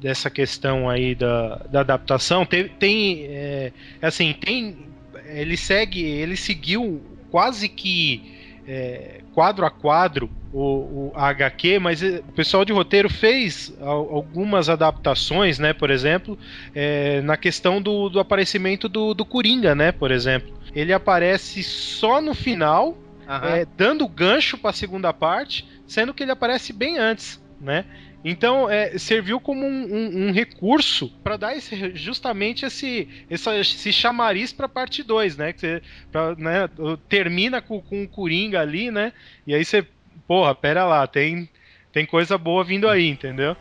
dessa 0.00 0.30
questão 0.30 0.88
aí 0.88 1.14
da, 1.14 1.56
da 1.70 1.80
adaptação 1.80 2.46
tem, 2.46 2.68
tem 2.68 3.26
é, 3.26 3.72
assim 4.00 4.32
tem 4.32 4.86
ele 5.26 5.56
segue 5.56 6.02
ele 6.02 6.36
seguiu 6.36 7.02
quase 7.30 7.68
que 7.68 8.58
é, 8.66 9.20
quadro 9.34 9.66
a 9.66 9.70
quadro 9.70 10.30
o, 10.52 11.10
o 11.10 11.12
HQ, 11.14 11.78
mas 11.78 12.02
eh, 12.02 12.22
o 12.28 12.32
pessoal 12.32 12.64
de 12.64 12.72
roteiro 12.72 13.08
fez 13.08 13.72
algumas 13.80 14.68
adaptações, 14.68 15.58
né? 15.58 15.72
Por 15.72 15.90
exemplo, 15.90 16.38
é, 16.74 17.20
na 17.20 17.36
questão 17.36 17.80
do, 17.80 18.08
do 18.08 18.18
aparecimento 18.18 18.88
do, 18.88 19.14
do 19.14 19.24
Coringa, 19.24 19.74
né? 19.74 19.92
Por 19.92 20.10
exemplo, 20.10 20.52
ele 20.74 20.92
aparece 20.92 21.62
só 21.62 22.20
no 22.20 22.34
final, 22.34 22.98
uhum. 23.28 23.48
é, 23.48 23.66
dando 23.76 24.06
gancho 24.08 24.58
para 24.58 24.70
a 24.70 24.74
segunda 24.74 25.12
parte, 25.12 25.68
sendo 25.86 26.12
que 26.12 26.22
ele 26.22 26.32
aparece 26.32 26.72
bem 26.72 26.98
antes, 26.98 27.40
né? 27.60 27.84
Então, 28.22 28.68
é, 28.68 28.98
serviu 28.98 29.40
como 29.40 29.64
um, 29.64 29.94
um, 29.94 30.26
um 30.26 30.32
recurso 30.32 31.08
para 31.24 31.38
dar 31.38 31.56
esse, 31.56 31.96
justamente 31.96 32.66
esse, 32.66 33.08
essa, 33.30 33.56
esse 33.58 33.92
chamariz 33.92 34.52
para 34.52 34.68
parte 34.68 35.02
2, 35.02 35.38
né? 35.38 35.52
Que 35.54 35.60
você 35.60 35.82
pra, 36.12 36.34
né, 36.36 36.68
termina 37.08 37.62
com, 37.62 37.80
com 37.80 38.02
o 38.02 38.08
Coringa 38.08 38.60
ali, 38.60 38.90
né? 38.90 39.12
E 39.46 39.54
aí 39.54 39.64
você, 39.64 39.86
porra, 40.30 40.54
pera 40.54 40.84
lá, 40.84 41.04
tem, 41.08 41.48
tem 41.92 42.06
coisa 42.06 42.38
boa 42.38 42.62
vindo 42.62 42.88
aí, 42.88 43.08
entendeu? 43.08 43.56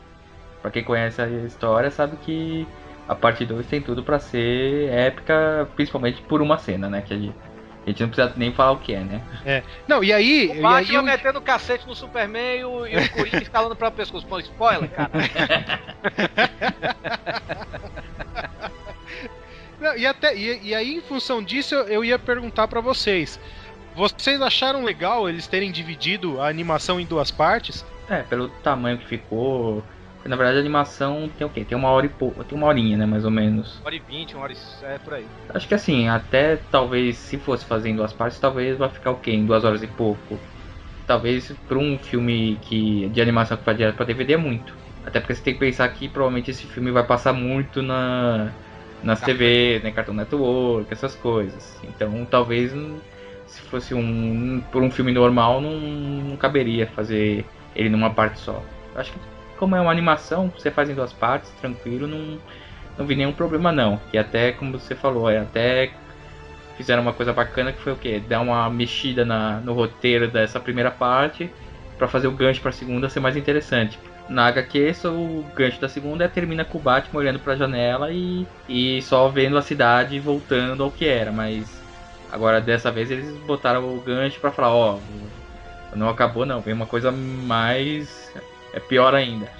Pra 0.61 0.69
quem 0.69 0.83
conhece 0.83 1.19
a 1.19 1.27
história, 1.27 1.89
sabe 1.89 2.15
que 2.17 2.67
a 3.07 3.15
parte 3.15 3.43
2 3.43 3.65
tem 3.65 3.81
tudo 3.81 4.03
para 4.03 4.19
ser 4.19 4.87
épica, 4.89 5.67
principalmente 5.75 6.21
por 6.21 6.43
uma 6.43 6.59
cena, 6.59 6.87
né? 6.87 7.01
Que 7.01 7.15
a 7.15 7.17
gente 7.17 7.33
a 7.87 7.89
gente 7.89 8.01
não 8.03 8.09
precisa 8.09 8.33
nem 8.37 8.53
falar 8.53 8.73
o 8.73 8.77
que 8.77 8.93
é, 8.93 8.99
né? 8.99 9.23
É. 9.43 9.63
Não, 9.87 10.03
e 10.03 10.13
aí. 10.13 10.59
O 10.59 10.61
Batman 10.61 10.99
eu... 10.99 11.03
metendo 11.03 11.41
cacete 11.41 11.87
no 11.87 11.95
Superman 11.95 12.59
e 12.59 12.63
o, 12.63 12.85
e 12.85 12.97
o 12.97 13.09
Coringa 13.13 13.41
escalando 13.41 13.75
pra 13.75 13.89
pescoço. 13.89 14.27
Pô, 14.27 14.37
spoiler, 14.37 14.91
cara. 14.91 15.09
Não, 19.79 19.97
e, 19.97 20.05
até, 20.05 20.35
e, 20.35 20.67
e, 20.67 20.75
aí, 20.75 20.95
em 20.95 21.01
função 21.01 21.41
disso, 21.41 21.73
eu, 21.73 21.87
eu 21.87 22.05
ia 22.05 22.19
perguntar 22.19 22.67
para 22.67 22.81
vocês. 22.81 23.39
Vocês 23.99 24.41
acharam 24.41 24.85
legal 24.85 25.27
eles 25.27 25.45
terem 25.45 25.73
dividido 25.73 26.39
a 26.39 26.47
animação 26.47 27.01
em 27.01 27.05
duas 27.05 27.31
partes? 27.31 27.83
É, 28.09 28.23
pelo 28.23 28.47
tamanho 28.63 28.97
que 28.97 29.05
ficou, 29.05 29.83
na 30.23 30.37
verdade, 30.37 30.55
a 30.57 30.61
animação 30.61 31.29
tem 31.37 31.45
o 31.45 31.49
quê? 31.49 31.65
Tem 31.65 31.77
uma 31.77 31.89
hora 31.89 32.05
e 32.05 32.09
pouco, 32.09 32.41
tem 32.45 32.57
uma 32.57 32.67
horinha, 32.67 32.95
né, 32.95 33.05
mais 33.05 33.25
ou 33.25 33.31
menos. 33.31 33.77
Uma 33.79 33.87
hora 33.87 33.95
e 33.95 33.99
vinte, 33.99 34.35
uma 34.35 34.43
hora 34.43 34.53
e... 34.53 34.85
é 34.85 34.97
por 34.99 35.15
aí. 35.15 35.25
Acho 35.53 35.67
que 35.67 35.73
assim, 35.73 36.07
até 36.07 36.55
talvez, 36.55 37.17
se 37.17 37.37
fosse 37.39 37.65
fazer 37.65 37.89
em 37.89 37.95
duas 37.97 38.13
partes, 38.13 38.39
talvez 38.39 38.77
vai 38.77 38.87
ficar 38.87 39.11
o 39.11 39.17
quê? 39.17 39.31
Em 39.31 39.45
duas 39.45 39.65
horas 39.65 39.83
e 39.83 39.87
pouco. 39.87 40.39
Talvez 41.05 41.51
para 41.67 41.77
um 41.77 41.99
filme 41.99 42.57
que 42.61 43.09
de 43.09 43.21
animação 43.21 43.57
que 43.57 43.65
vai 43.65 43.75
direto 43.75 43.97
pra 43.97 44.05
DVD 44.05 44.35
é 44.35 44.37
muito. 44.37 44.73
Até 45.05 45.19
porque 45.19 45.35
você 45.35 45.41
tem 45.41 45.55
que 45.55 45.59
pensar 45.59 45.89
que 45.89 46.07
provavelmente 46.07 46.51
esse 46.51 46.65
filme 46.67 46.89
vai 46.89 47.03
passar 47.03 47.33
muito 47.33 47.81
na 47.81 48.49
nas 49.03 49.21
TV, 49.21 49.81
né, 49.83 49.91
Cartoon 49.91 50.13
Network, 50.13 50.91
essas 50.91 51.15
coisas. 51.15 51.77
Então, 51.83 52.25
talvez 52.25 52.73
se 53.49 53.61
fosse 53.61 53.93
um 53.93 54.61
por 54.71 54.81
um 54.81 54.91
filme 54.91 55.11
normal 55.11 55.59
não, 55.59 55.71
não 55.71 56.37
caberia 56.37 56.87
fazer 56.87 57.45
ele 57.75 57.89
numa 57.89 58.09
parte 58.09 58.39
só. 58.39 58.63
Acho 58.95 59.11
que 59.11 59.19
como 59.57 59.75
é 59.75 59.81
uma 59.81 59.91
animação, 59.91 60.51
você 60.57 60.71
faz 60.71 60.89
em 60.89 60.95
duas 60.95 61.11
partes, 61.11 61.51
tranquilo, 61.59 62.07
não, 62.07 62.39
não 62.97 63.05
vi 63.05 63.15
nenhum 63.15 63.33
problema 63.33 63.71
não. 63.71 63.99
E 64.13 64.17
até, 64.17 64.53
como 64.53 64.79
você 64.79 64.95
falou, 64.95 65.29
é, 65.29 65.39
até 65.39 65.91
fizeram 66.77 67.01
uma 67.01 67.11
coisa 67.11 67.33
bacana 67.33 67.73
que 67.73 67.81
foi 67.81 67.91
o 67.91 67.97
quê? 67.97 68.21
Dar 68.25 68.39
uma 68.39 68.69
mexida 68.69 69.25
na, 69.25 69.59
no 69.59 69.73
roteiro 69.73 70.29
dessa 70.29 70.61
primeira 70.61 70.89
parte 70.89 71.51
para 71.97 72.07
fazer 72.07 72.27
o 72.27 72.31
gancho 72.31 72.61
para 72.61 72.69
a 72.69 72.73
segunda 72.73 73.09
ser 73.09 73.19
mais 73.19 73.35
interessante. 73.35 73.99
Na 74.29 74.47
HQ, 74.47 74.93
só 74.93 75.11
o 75.11 75.43
gancho 75.53 75.81
da 75.81 75.89
segunda 75.89 76.23
é 76.23 76.27
termina 76.27 76.63
com 76.63 76.77
o 76.77 76.81
Batman 76.81 77.19
olhando 77.19 77.39
para 77.39 77.53
a 77.53 77.57
janela 77.57 78.11
e, 78.11 78.47
e 78.69 79.01
só 79.01 79.27
vendo 79.27 79.57
a 79.57 79.61
cidade 79.61 80.19
voltando 80.19 80.83
ao 80.83 80.91
que 80.91 81.05
era, 81.05 81.31
mas 81.31 81.78
agora 82.31 82.61
dessa 82.61 82.91
vez 82.91 83.09
eles 83.11 83.29
botaram 83.39 83.95
o 83.95 84.01
gancho 84.01 84.39
para 84.39 84.51
falar, 84.51 84.73
ó, 84.73 84.99
não 85.95 86.09
acabou 86.09 86.45
não, 86.45 86.61
vem 86.61 86.73
uma 86.73 86.85
coisa 86.85 87.11
mais 87.11 88.33
é 88.73 88.79
pior 88.79 89.15
ainda. 89.15 89.51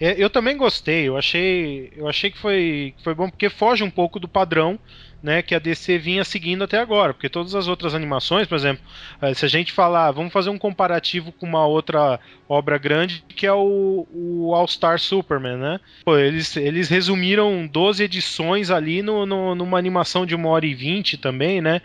É, 0.00 0.14
eu 0.16 0.28
também 0.28 0.56
gostei, 0.56 1.08
eu 1.08 1.16
achei, 1.16 1.92
eu 1.96 2.08
achei 2.08 2.30
que 2.30 2.38
foi, 2.38 2.94
foi 3.02 3.14
bom 3.14 3.28
porque 3.28 3.48
foge 3.48 3.84
um 3.84 3.90
pouco 3.90 4.18
do 4.18 4.28
padrão 4.28 4.78
né, 5.22 5.40
que 5.40 5.54
a 5.54 5.58
DC 5.58 5.98
vinha 5.98 6.24
seguindo 6.24 6.64
até 6.64 6.78
agora, 6.78 7.14
porque 7.14 7.28
todas 7.28 7.54
as 7.54 7.68
outras 7.68 7.94
animações, 7.94 8.48
por 8.48 8.56
exemplo, 8.56 8.82
eh, 9.20 9.32
se 9.34 9.44
a 9.44 9.48
gente 9.48 9.72
falar, 9.72 10.10
vamos 10.10 10.32
fazer 10.32 10.50
um 10.50 10.58
comparativo 10.58 11.30
com 11.30 11.46
uma 11.46 11.64
outra 11.64 12.18
obra 12.48 12.76
grande 12.76 13.24
que 13.28 13.46
é 13.46 13.52
o, 13.52 14.06
o 14.12 14.54
All 14.54 14.66
Star 14.66 14.98
Superman, 14.98 15.56
né? 15.56 15.80
Pô, 16.04 16.18
eles, 16.18 16.56
eles 16.56 16.88
resumiram 16.88 17.66
12 17.66 18.02
edições 18.02 18.70
ali 18.70 19.00
no, 19.00 19.24
no, 19.24 19.54
numa 19.54 19.78
animação 19.78 20.26
de 20.26 20.34
uma 20.34 20.48
hora 20.48 20.66
e 20.66 20.74
vinte 20.74 21.16
também, 21.16 21.60
né? 21.60 21.80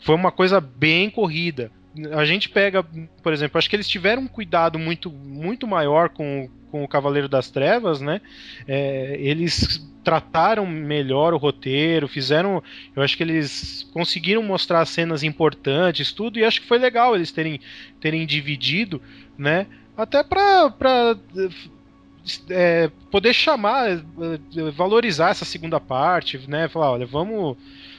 Foi 0.00 0.14
uma 0.14 0.30
coisa 0.30 0.60
bem 0.60 1.08
corrida 1.08 1.70
a 2.12 2.24
gente 2.24 2.48
pega, 2.48 2.84
por 3.22 3.32
exemplo, 3.32 3.58
acho 3.58 3.70
que 3.70 3.76
eles 3.76 3.88
tiveram 3.88 4.22
um 4.22 4.26
cuidado 4.26 4.78
muito, 4.78 5.10
muito 5.10 5.66
maior 5.66 6.08
com, 6.08 6.50
com 6.70 6.82
o 6.82 6.88
Cavaleiro 6.88 7.28
das 7.28 7.50
Trevas, 7.50 8.00
né? 8.00 8.20
É, 8.66 9.16
eles 9.20 9.93
trataram 10.04 10.66
melhor 10.66 11.32
o 11.32 11.38
roteiro, 11.38 12.06
fizeram. 12.06 12.62
Eu 12.94 13.02
acho 13.02 13.16
que 13.16 13.22
eles 13.22 13.88
conseguiram 13.92 14.42
mostrar 14.42 14.84
cenas 14.84 15.22
importantes, 15.22 16.12
tudo, 16.12 16.38
e 16.38 16.44
acho 16.44 16.60
que 16.60 16.68
foi 16.68 16.78
legal 16.78 17.14
eles 17.14 17.32
terem, 17.32 17.60
terem 18.00 18.26
dividido, 18.26 19.00
né? 19.36 19.66
Até 19.96 20.22
para 20.22 21.16
é, 22.50 22.90
poder 23.10 23.32
chamar, 23.32 23.90
é, 23.90 24.00
valorizar 24.76 25.30
essa 25.30 25.44
segunda 25.44 25.80
parte, 25.80 26.38
né? 26.48 26.68
Falar, 26.68 26.92
olha, 26.92 27.06
vamos 27.06 27.56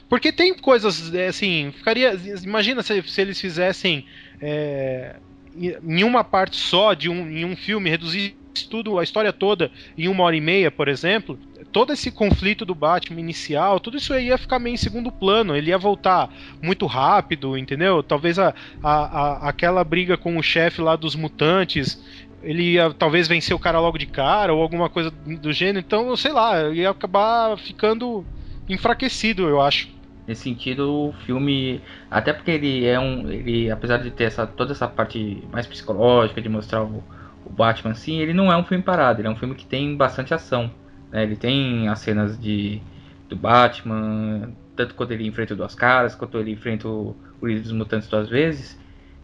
porque 0.07 0.31
tem 0.31 0.53
coisas, 0.53 1.13
é, 1.13 1.27
assim, 1.27 1.73
ficaria. 1.75 2.15
Imagina 2.43 2.83
se, 2.83 3.01
se 3.03 3.21
eles 3.21 3.41
fizessem 3.41 4.05
é, 4.39 5.15
em 5.57 6.03
uma 6.03 6.23
parte 6.23 6.57
só 6.57 6.93
de 6.93 7.09
um, 7.09 7.29
em 7.29 7.43
um 7.43 7.55
filme, 7.55 7.89
reduzir 7.89 8.35
tudo, 8.69 8.99
a 8.99 9.03
história 9.03 9.33
toda 9.33 9.71
em 9.97 10.07
uma 10.07 10.23
hora 10.23 10.35
e 10.35 10.41
meia, 10.41 10.71
por 10.71 10.87
exemplo, 10.87 11.37
todo 11.75 11.91
esse 11.91 12.09
conflito 12.09 12.63
do 12.63 12.73
Batman 12.73 13.19
inicial, 13.19 13.81
tudo 13.81 13.97
isso 13.97 14.17
ia 14.17 14.37
ficar 14.37 14.59
meio 14.59 14.75
em 14.75 14.77
segundo 14.77 15.11
plano, 15.11 15.53
ele 15.53 15.71
ia 15.71 15.77
voltar 15.77 16.33
muito 16.63 16.85
rápido, 16.85 17.57
entendeu? 17.57 18.01
Talvez 18.01 18.39
a, 18.39 18.55
a, 18.81 18.93
a 18.93 19.49
aquela 19.49 19.83
briga 19.83 20.15
com 20.15 20.37
o 20.37 20.41
chefe 20.41 20.81
lá 20.81 20.95
dos 20.95 21.17
mutantes, 21.17 22.01
ele 22.41 22.75
ia 22.75 22.93
talvez 22.93 23.27
vencer 23.27 23.53
o 23.53 23.59
cara 23.59 23.77
logo 23.81 23.97
de 23.97 24.05
cara, 24.05 24.53
ou 24.53 24.61
alguma 24.61 24.89
coisa 24.89 25.11
do 25.11 25.51
gênero, 25.51 25.85
então, 25.85 26.15
sei 26.15 26.31
lá, 26.31 26.69
ia 26.69 26.89
acabar 26.89 27.57
ficando 27.57 28.25
enfraquecido, 28.69 29.49
eu 29.49 29.59
acho. 29.59 29.89
Nesse 30.25 30.43
sentido, 30.43 31.09
o 31.09 31.13
filme, 31.25 31.81
até 32.09 32.31
porque 32.31 32.51
ele 32.51 32.85
é 32.85 32.97
um, 32.97 33.29
ele 33.29 33.69
apesar 33.69 33.97
de 33.97 34.11
ter 34.11 34.23
essa 34.23 34.47
toda 34.47 34.71
essa 34.71 34.87
parte 34.87 35.43
mais 35.51 35.67
psicológica 35.67 36.41
de 36.41 36.47
mostrar 36.47 36.83
o, 36.83 37.03
o 37.45 37.49
Batman 37.49 37.91
assim, 37.91 38.19
ele 38.19 38.33
não 38.33 38.49
é 38.49 38.55
um 38.55 38.63
filme 38.63 38.81
parado, 38.81 39.19
ele 39.19 39.27
é 39.27 39.31
um 39.31 39.35
filme 39.35 39.55
que 39.55 39.65
tem 39.65 39.93
bastante 39.97 40.33
ação, 40.33 40.71
né? 41.11 41.23
Ele 41.23 41.35
tem 41.35 41.87
as 41.87 41.99
cenas 41.99 42.39
de 42.39 42.81
do 43.27 43.35
Batman, 43.35 44.51
tanto 44.75 44.93
quando 44.93 45.11
ele 45.11 45.25
enfrenta 45.25 45.55
duas 45.55 45.73
caras, 45.73 46.13
quanto 46.13 46.37
ele 46.37 46.51
enfrenta 46.51 46.87
o, 46.87 47.15
o 47.41 47.47
líder 47.47 47.61
dos 47.61 47.71
mutantes 47.71 48.07
duas 48.07 48.29
vezes. 48.29 48.77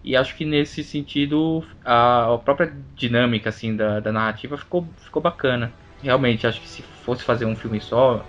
E 0.03 0.15
acho 0.15 0.35
que 0.35 0.43
nesse 0.45 0.83
sentido 0.83 1.63
a, 1.85 2.33
a 2.33 2.37
própria 2.39 2.73
dinâmica 2.95 3.49
assim 3.49 3.75
da, 3.75 3.99
da 3.99 4.11
narrativa 4.11 4.57
ficou, 4.57 4.87
ficou 4.97 5.21
bacana. 5.21 5.71
Realmente, 6.01 6.47
acho 6.47 6.59
que 6.59 6.67
se 6.67 6.81
fosse 6.81 7.23
fazer 7.23 7.45
um 7.45 7.55
filme 7.55 7.79
só, 7.79 8.25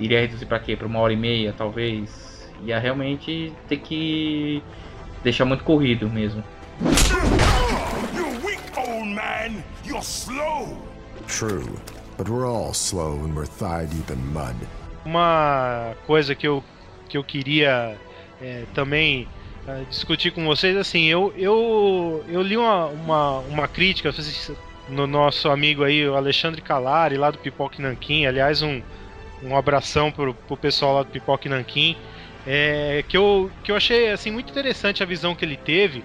iria 0.00 0.20
reduzir 0.20 0.46
para 0.46 0.58
quê? 0.58 0.74
Para 0.74 0.86
uma 0.86 0.98
hora 0.98 1.12
e 1.12 1.16
meia, 1.16 1.54
talvez. 1.56 2.50
Ia 2.64 2.80
realmente 2.80 3.52
ter 3.68 3.76
que 3.76 4.60
deixar 5.22 5.44
muito 5.44 5.62
corrido 5.62 6.08
mesmo. 6.10 6.42
True, 11.28 11.78
but 12.18 12.28
we're 12.28 12.46
all 12.46 12.74
slow 12.74 13.14
when 13.14 13.34
we're 13.34 13.46
thigh 13.46 13.86
deep 13.86 14.12
in 14.12 14.18
mud. 14.34 14.54
Uma 15.06 15.94
coisa 16.06 16.34
que 16.34 16.46
eu 16.46 16.62
que 17.08 17.16
eu 17.16 17.24
queria 17.24 17.96
é, 18.42 18.64
também 18.74 19.26
uh, 19.66 19.86
discutir 19.88 20.32
com 20.32 20.44
vocês, 20.44 20.76
assim, 20.76 21.04
eu 21.06 21.32
eu, 21.38 22.22
eu 22.28 22.42
li 22.42 22.56
uma, 22.56 22.86
uma, 22.86 23.38
uma 23.38 23.68
crítica 23.68 24.12
no 24.90 25.06
nosso 25.06 25.48
amigo 25.48 25.84
aí, 25.84 26.06
o 26.06 26.16
Alexandre 26.16 26.60
Calari, 26.60 27.16
lá 27.16 27.30
do 27.30 27.38
Pipoque 27.38 27.80
Nanquim, 27.80 28.26
aliás, 28.26 28.60
um 28.60 28.82
um 29.42 29.56
abração 29.56 30.10
pro, 30.10 30.34
pro 30.34 30.56
pessoal 30.56 30.94
lá 30.94 31.02
do 31.02 31.10
Pipoque 31.10 31.48
Nanquim. 31.48 31.96
É, 32.46 33.04
que, 33.08 33.16
eu, 33.16 33.50
que 33.62 33.70
eu 33.70 33.76
achei 33.76 34.10
assim, 34.10 34.30
muito 34.30 34.50
interessante 34.50 35.02
a 35.02 35.06
visão 35.06 35.34
que 35.34 35.44
ele 35.44 35.56
teve. 35.56 36.02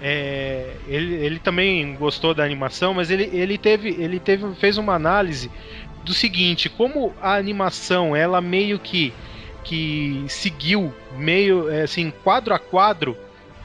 É, 0.00 0.76
ele, 0.86 1.14
ele 1.14 1.38
também 1.38 1.94
gostou 1.94 2.34
da 2.34 2.44
animação, 2.44 2.92
mas 2.92 3.10
ele, 3.10 3.30
ele, 3.32 3.56
teve, 3.56 3.88
ele 3.88 4.20
teve, 4.20 4.54
fez 4.56 4.76
uma 4.76 4.94
análise 4.94 5.50
do 6.04 6.12
seguinte: 6.12 6.68
como 6.68 7.14
a 7.20 7.34
animação 7.36 8.14
ela 8.14 8.40
meio 8.40 8.78
que, 8.78 9.12
que 9.64 10.24
seguiu 10.28 10.92
meio 11.16 11.70
é, 11.70 11.82
assim 11.82 12.12
quadro 12.22 12.54
a 12.54 12.58
quadro, 12.58 13.16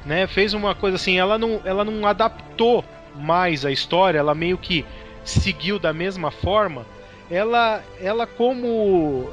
né? 0.05 0.25
Fez 0.27 0.53
uma 0.53 0.73
coisa 0.73 0.95
assim, 0.95 1.19
ela 1.19 1.37
não, 1.37 1.61
ela 1.65 1.83
não 1.83 2.07
adaptou 2.07 2.83
mais 3.15 3.65
a 3.65 3.71
história, 3.71 4.19
ela 4.19 4.33
meio 4.33 4.57
que 4.57 4.85
seguiu 5.23 5.77
da 5.77 5.91
mesma 5.91 6.31
forma 6.31 6.85
ela, 7.31 7.81
ela 8.01 8.27
como, 8.27 9.31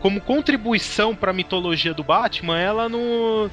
como 0.00 0.20
contribuição 0.20 1.14
para 1.14 1.30
a 1.30 1.34
mitologia 1.34 1.94
do 1.94 2.02
Batman, 2.02 2.58
ela 2.58 2.88
não, 2.88 3.48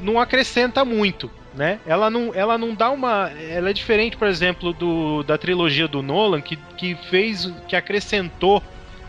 não 0.00 0.20
acrescenta 0.20 0.84
muito. 0.84 1.30
Né? 1.56 1.80
Ela 1.86 2.10
não, 2.10 2.34
ela 2.34 2.58
não 2.58 2.74
dá 2.74 2.90
uma, 2.90 3.30
ela 3.30 3.70
é 3.70 3.72
diferente, 3.72 4.14
por 4.14 4.28
exemplo, 4.28 4.74
do, 4.74 5.22
da 5.22 5.38
trilogia 5.38 5.88
do 5.88 6.02
Nolan 6.02 6.42
que, 6.42 6.56
que 6.76 6.94
fez, 7.08 7.50
que 7.66 7.74
acrescentou, 7.74 8.62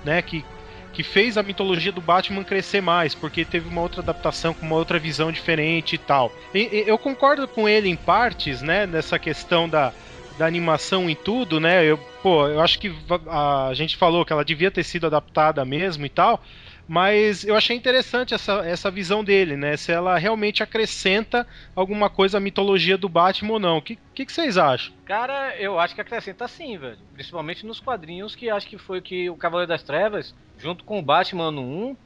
né? 0.05 0.21
Que, 0.21 0.45
que 0.93 1.03
fez 1.03 1.37
a 1.37 1.43
mitologia 1.43 1.91
do 1.91 1.99
Batman 1.99 2.45
crescer 2.45 2.81
mais, 2.81 3.13
porque 3.13 3.43
teve 3.43 3.67
uma 3.67 3.81
outra 3.81 4.01
adaptação 4.01 4.53
com 4.53 4.65
uma 4.65 4.77
outra 4.77 4.97
visão 4.97 5.29
diferente 5.29 5.95
e 5.95 5.97
tal. 5.97 6.31
E, 6.55 6.85
eu 6.87 6.97
concordo 6.97 7.47
com 7.49 7.67
ele 7.67 7.89
em 7.89 7.97
partes, 7.97 8.61
né? 8.61 8.87
Nessa 8.87 9.19
questão 9.19 9.67
da, 9.67 9.91
da 10.37 10.45
animação 10.45 11.09
e 11.09 11.15
tudo, 11.15 11.59
né? 11.59 11.83
Eu, 11.83 11.97
pô, 12.23 12.47
eu 12.47 12.61
acho 12.61 12.79
que 12.79 12.95
a, 13.27 13.67
a 13.67 13.73
gente 13.73 13.97
falou 13.97 14.23
que 14.23 14.31
ela 14.31 14.45
devia 14.45 14.71
ter 14.71 14.83
sido 14.83 15.05
adaptada 15.07 15.65
mesmo 15.65 16.05
e 16.05 16.09
tal, 16.09 16.41
mas 16.87 17.43
eu 17.43 17.55
achei 17.55 17.75
interessante 17.75 18.33
essa, 18.33 18.65
essa 18.65 18.89
visão 18.89 19.23
dele, 19.23 19.57
né? 19.57 19.75
Se 19.75 19.91
ela 19.91 20.17
realmente 20.17 20.63
acrescenta 20.63 21.45
alguma 21.75 22.09
coisa 22.09 22.37
à 22.37 22.41
mitologia 22.41 22.97
do 22.97 23.09
Batman 23.09 23.53
ou 23.53 23.59
não. 23.59 23.77
O 23.77 23.81
que, 23.81 23.99
que, 24.13 24.25
que, 24.25 24.31
vocês 24.31 24.57
acham? 24.57 24.93
Cara, 25.05 25.55
eu 25.57 25.77
acho 25.79 25.93
que 25.93 26.01
acrescenta 26.01 26.47
sim, 26.47 26.77
velho. 26.77 26.97
Principalmente 27.13 27.65
nos 27.65 27.81
quadrinhos, 27.81 28.35
que 28.35 28.49
acho 28.49 28.67
que 28.67 28.77
foi 28.77 29.01
que 29.01 29.29
o 29.29 29.35
Cavaleiro 29.35 29.67
das 29.67 29.83
Trevas, 29.83 30.33
junto 30.57 30.85
com 30.85 30.97
o 30.97 31.03
Batman 31.03 31.51
no 31.51 31.61
1, 31.61 31.97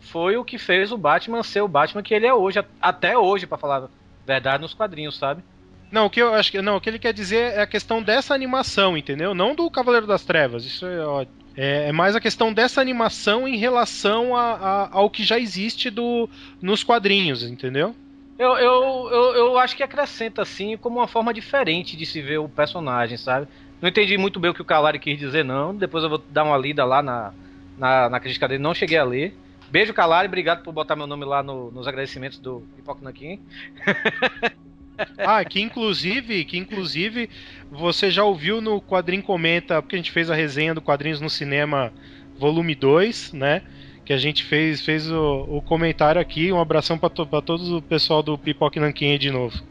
foi 0.00 0.36
o 0.36 0.44
que 0.44 0.56
fez 0.56 0.90
o 0.92 0.98
Batman 0.98 1.42
ser 1.42 1.60
o 1.60 1.68
Batman 1.68 2.02
que 2.02 2.14
ele 2.14 2.26
é 2.26 2.32
hoje, 2.32 2.64
até 2.80 3.16
hoje, 3.16 3.46
para 3.46 3.58
falar 3.58 3.84
a 3.84 3.88
verdade, 4.26 4.62
nos 4.62 4.72
quadrinhos, 4.72 5.18
sabe? 5.18 5.42
Não, 5.90 6.06
o 6.06 6.10
que 6.10 6.22
eu 6.22 6.32
acho 6.32 6.50
que. 6.50 6.62
Não, 6.62 6.76
o 6.76 6.80
que 6.80 6.88
ele 6.88 6.98
quer 6.98 7.12
dizer 7.12 7.52
é 7.52 7.60
a 7.60 7.66
questão 7.66 8.02
dessa 8.02 8.32
animação, 8.32 8.96
entendeu? 8.96 9.34
Não 9.34 9.54
do 9.54 9.70
Cavaleiro 9.70 10.06
das 10.06 10.24
Trevas. 10.24 10.64
Isso 10.64 10.86
é 10.86 11.26
É, 11.56 11.88
é 11.88 11.92
mais 11.92 12.16
a 12.16 12.20
questão 12.20 12.52
dessa 12.52 12.80
animação 12.80 13.46
em 13.46 13.56
relação 13.56 14.36
a, 14.36 14.52
a, 14.52 14.88
ao 14.92 15.10
que 15.10 15.24
já 15.24 15.38
existe 15.38 15.90
do, 15.90 16.28
nos 16.60 16.82
quadrinhos, 16.82 17.42
entendeu? 17.42 17.94
Eu, 18.38 18.56
eu, 18.56 19.08
eu, 19.10 19.34
eu, 19.34 19.58
acho 19.58 19.76
que 19.76 19.82
acrescenta, 19.82 20.42
assim, 20.42 20.76
como 20.76 20.98
uma 20.98 21.06
forma 21.06 21.32
diferente 21.32 21.96
de 21.96 22.06
se 22.06 22.20
ver 22.20 22.38
o 22.38 22.48
personagem, 22.48 23.16
sabe? 23.16 23.46
Não 23.80 23.88
entendi 23.88 24.16
muito 24.16 24.40
bem 24.40 24.50
o 24.50 24.54
que 24.54 24.62
o 24.62 24.64
Calari 24.64 24.98
quis 24.98 25.18
dizer, 25.18 25.44
não. 25.44 25.74
Depois 25.74 26.02
eu 26.02 26.10
vou 26.10 26.18
dar 26.30 26.44
uma 26.44 26.56
lida 26.56 26.84
lá 26.84 27.02
na, 27.02 27.32
na, 27.76 28.08
na 28.08 28.20
crítica 28.20 28.48
dele, 28.48 28.62
não 28.62 28.74
cheguei 28.74 28.98
a 28.98 29.04
ler. 29.04 29.36
Beijo, 29.70 29.94
Calari, 29.94 30.28
obrigado 30.28 30.62
por 30.62 30.72
botar 30.72 30.96
meu 30.96 31.06
nome 31.06 31.24
lá 31.24 31.42
no, 31.42 31.70
nos 31.70 31.86
agradecimentos 31.86 32.38
do 32.38 32.62
Nanquim. 33.00 33.40
Ah, 35.18 35.44
que 35.44 35.60
inclusive, 35.60 36.44
que 36.44 36.58
inclusive 36.58 37.28
você 37.70 38.10
já 38.10 38.24
ouviu 38.24 38.60
no 38.60 38.80
Quadrinho 38.80 39.22
Comenta, 39.22 39.80
porque 39.80 39.96
a 39.96 39.98
gente 39.98 40.12
fez 40.12 40.30
a 40.30 40.34
resenha 40.34 40.74
do 40.74 40.82
Quadrinhos 40.82 41.20
no 41.20 41.30
Cinema 41.30 41.92
volume 42.38 42.74
2, 42.74 43.32
né? 43.32 43.62
Que 44.04 44.12
a 44.12 44.18
gente 44.18 44.44
fez, 44.44 44.84
fez 44.84 45.10
o, 45.10 45.46
o 45.48 45.62
comentário 45.62 46.20
aqui. 46.20 46.52
Um 46.52 46.60
abração 46.60 46.98
para 46.98 47.08
to, 47.08 47.26
todo 47.42 47.78
o 47.78 47.82
pessoal 47.82 48.22
do 48.22 48.36
Pipoque 48.36 48.80
Nanquim 48.80 49.16
de 49.16 49.30
novo. 49.30 49.62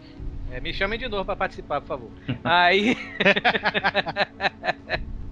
É, 0.52 0.60
me 0.60 0.74
chamem 0.74 0.98
de 0.98 1.08
novo 1.08 1.26
para 1.26 1.36
participar, 1.36 1.82
por 1.82 1.88
favor. 1.88 2.12
Aí. 2.44 2.98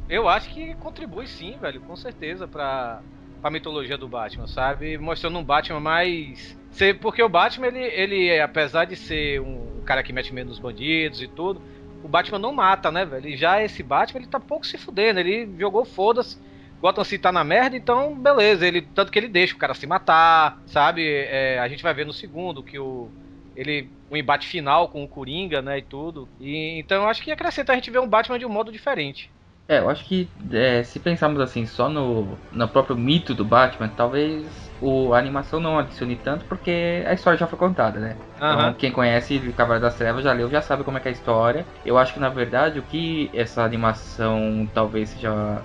Eu 0.10 0.28
acho 0.28 0.50
que 0.50 0.74
contribui 0.76 1.28
sim, 1.28 1.56
velho, 1.62 1.82
com 1.82 1.96
certeza, 1.96 2.48
pra, 2.48 3.02
pra 3.42 3.52
mitologia 3.52 3.98
do 3.98 4.08
Batman, 4.08 4.48
sabe? 4.48 4.98
Mostrando 4.98 5.38
um 5.38 5.44
Batman 5.44 5.80
mais. 5.80 6.59
Porque 7.02 7.22
o 7.22 7.30
Batman, 7.30 7.68
ele, 7.68 7.80
ele 7.80 8.42
apesar 8.42 8.86
de 8.86 8.96
ser 8.96 9.42
um 9.42 9.82
cara 9.86 10.04
que 10.04 10.14
mete 10.14 10.34
medo 10.34 10.50
nos 10.50 10.60
bandidos 10.60 11.22
e 11.22 11.28
tudo. 11.28 11.62
O 12.04 12.08
Batman 12.08 12.40
não 12.40 12.54
mata, 12.54 12.92
né, 12.92 13.04
velho? 13.06 13.36
Já 13.36 13.62
esse 13.62 13.84
Batman, 13.84 14.22
ele 14.22 14.30
tá 14.30 14.40
pouco 14.40 14.66
se 14.66 14.78
fudendo. 14.78 15.20
Ele 15.20 15.50
jogou 15.58 15.84
foda-se. 15.84 16.38
Gotham 16.82 17.04
City 17.04 17.22
tá 17.22 17.32
na 17.32 17.44
merda, 17.44 17.76
então 17.76 18.16
beleza. 18.16 18.66
Ele, 18.66 18.82
tanto 18.82 19.12
que 19.12 19.20
ele 19.20 19.28
deixa 19.28 19.54
o 19.54 19.58
cara 19.58 19.74
se 19.74 19.86
matar, 19.86 20.62
sabe? 20.66 21.06
É, 21.06 21.60
a 21.60 21.68
gente 21.68 21.84
vai 21.84 21.94
ver 21.94 22.06
no 22.06 22.14
segundo 22.14 22.64
que 22.64 22.80
o. 22.80 23.10
Ele. 23.56 23.90
O 24.10 24.18
embate 24.18 24.48
final 24.48 24.88
com 24.88 25.04
o 25.04 25.08
Coringa, 25.08 25.62
né? 25.62 25.80
E 25.80 25.82
tudo. 25.82 26.28
E, 26.40 26.80
então 26.80 27.04
eu 27.04 27.10
acho 27.10 27.22
que 27.22 27.32
acrescenta 27.32 27.74
a 27.74 27.76
gente 27.76 27.92
ver 27.92 28.00
um 28.00 28.08
Batman 28.08 28.40
de 28.40 28.46
um 28.46 28.50
modo 28.50 28.72
diferente. 28.72 29.30
É, 29.68 29.80
eu 29.80 29.90
acho 29.90 30.04
que 30.06 30.28
é, 30.52 30.82
se 30.82 31.00
pensarmos 31.00 31.40
assim 31.40 31.66
só 31.68 31.88
no, 31.88 32.38
no 32.52 32.68
próprio 32.68 32.96
mito 32.96 33.36
do 33.36 33.46
Batman, 33.46 33.88
talvez 33.88 34.69
o, 34.82 35.14
a 35.14 35.20
animação 35.20 35.60
não 35.60 35.78
adicione 35.78 36.16
tanto 36.16 36.46
porque 36.46 37.04
a 37.06 37.14
história 37.14 37.38
já 37.38 37.48
foi 37.48 37.60
contada, 37.60 38.00
né? 38.00 38.16
Uhum. 38.42 38.54
Então, 38.54 38.74
quem 38.74 38.92
conhece 38.92 39.40
Cavaleiro 39.56 39.86
das 39.86 39.96
Trevas 39.96 40.24
já 40.24 40.32
leu, 40.32 40.50
já 40.50 40.62
sabe 40.62 40.84
como 40.84 40.98
é, 40.98 41.02
é 41.04 41.10
a 41.10 41.12
história. 41.12 41.66
Eu 41.86 41.98
acho 41.98 42.14
que 42.14 42.20
na 42.20 42.30
verdade 42.30 42.80
o 42.80 42.84
que 42.84 43.30
essa 43.34 43.64
animação 43.64 44.68
talvez 44.74 45.10
seja 45.10 45.62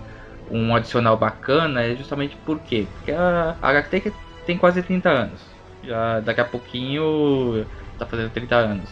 um 0.51 0.75
adicional 0.75 1.17
bacana 1.17 1.83
é 1.83 1.95
justamente 1.95 2.37
por 2.45 2.59
quê? 2.61 2.87
Porque 2.97 3.13
a, 3.13 3.57
a 3.63 3.83
HT 3.83 4.13
tem 4.47 4.59
quase 4.59 4.83
30 4.83 5.09
anos. 5.09 5.41
Já 5.83 6.21
daqui 6.21 6.41
a 6.41 6.45
pouquinho 6.45 7.67
tá 7.99 8.07
fazendo 8.07 8.31
30 8.31 8.57
anos. 8.57 8.91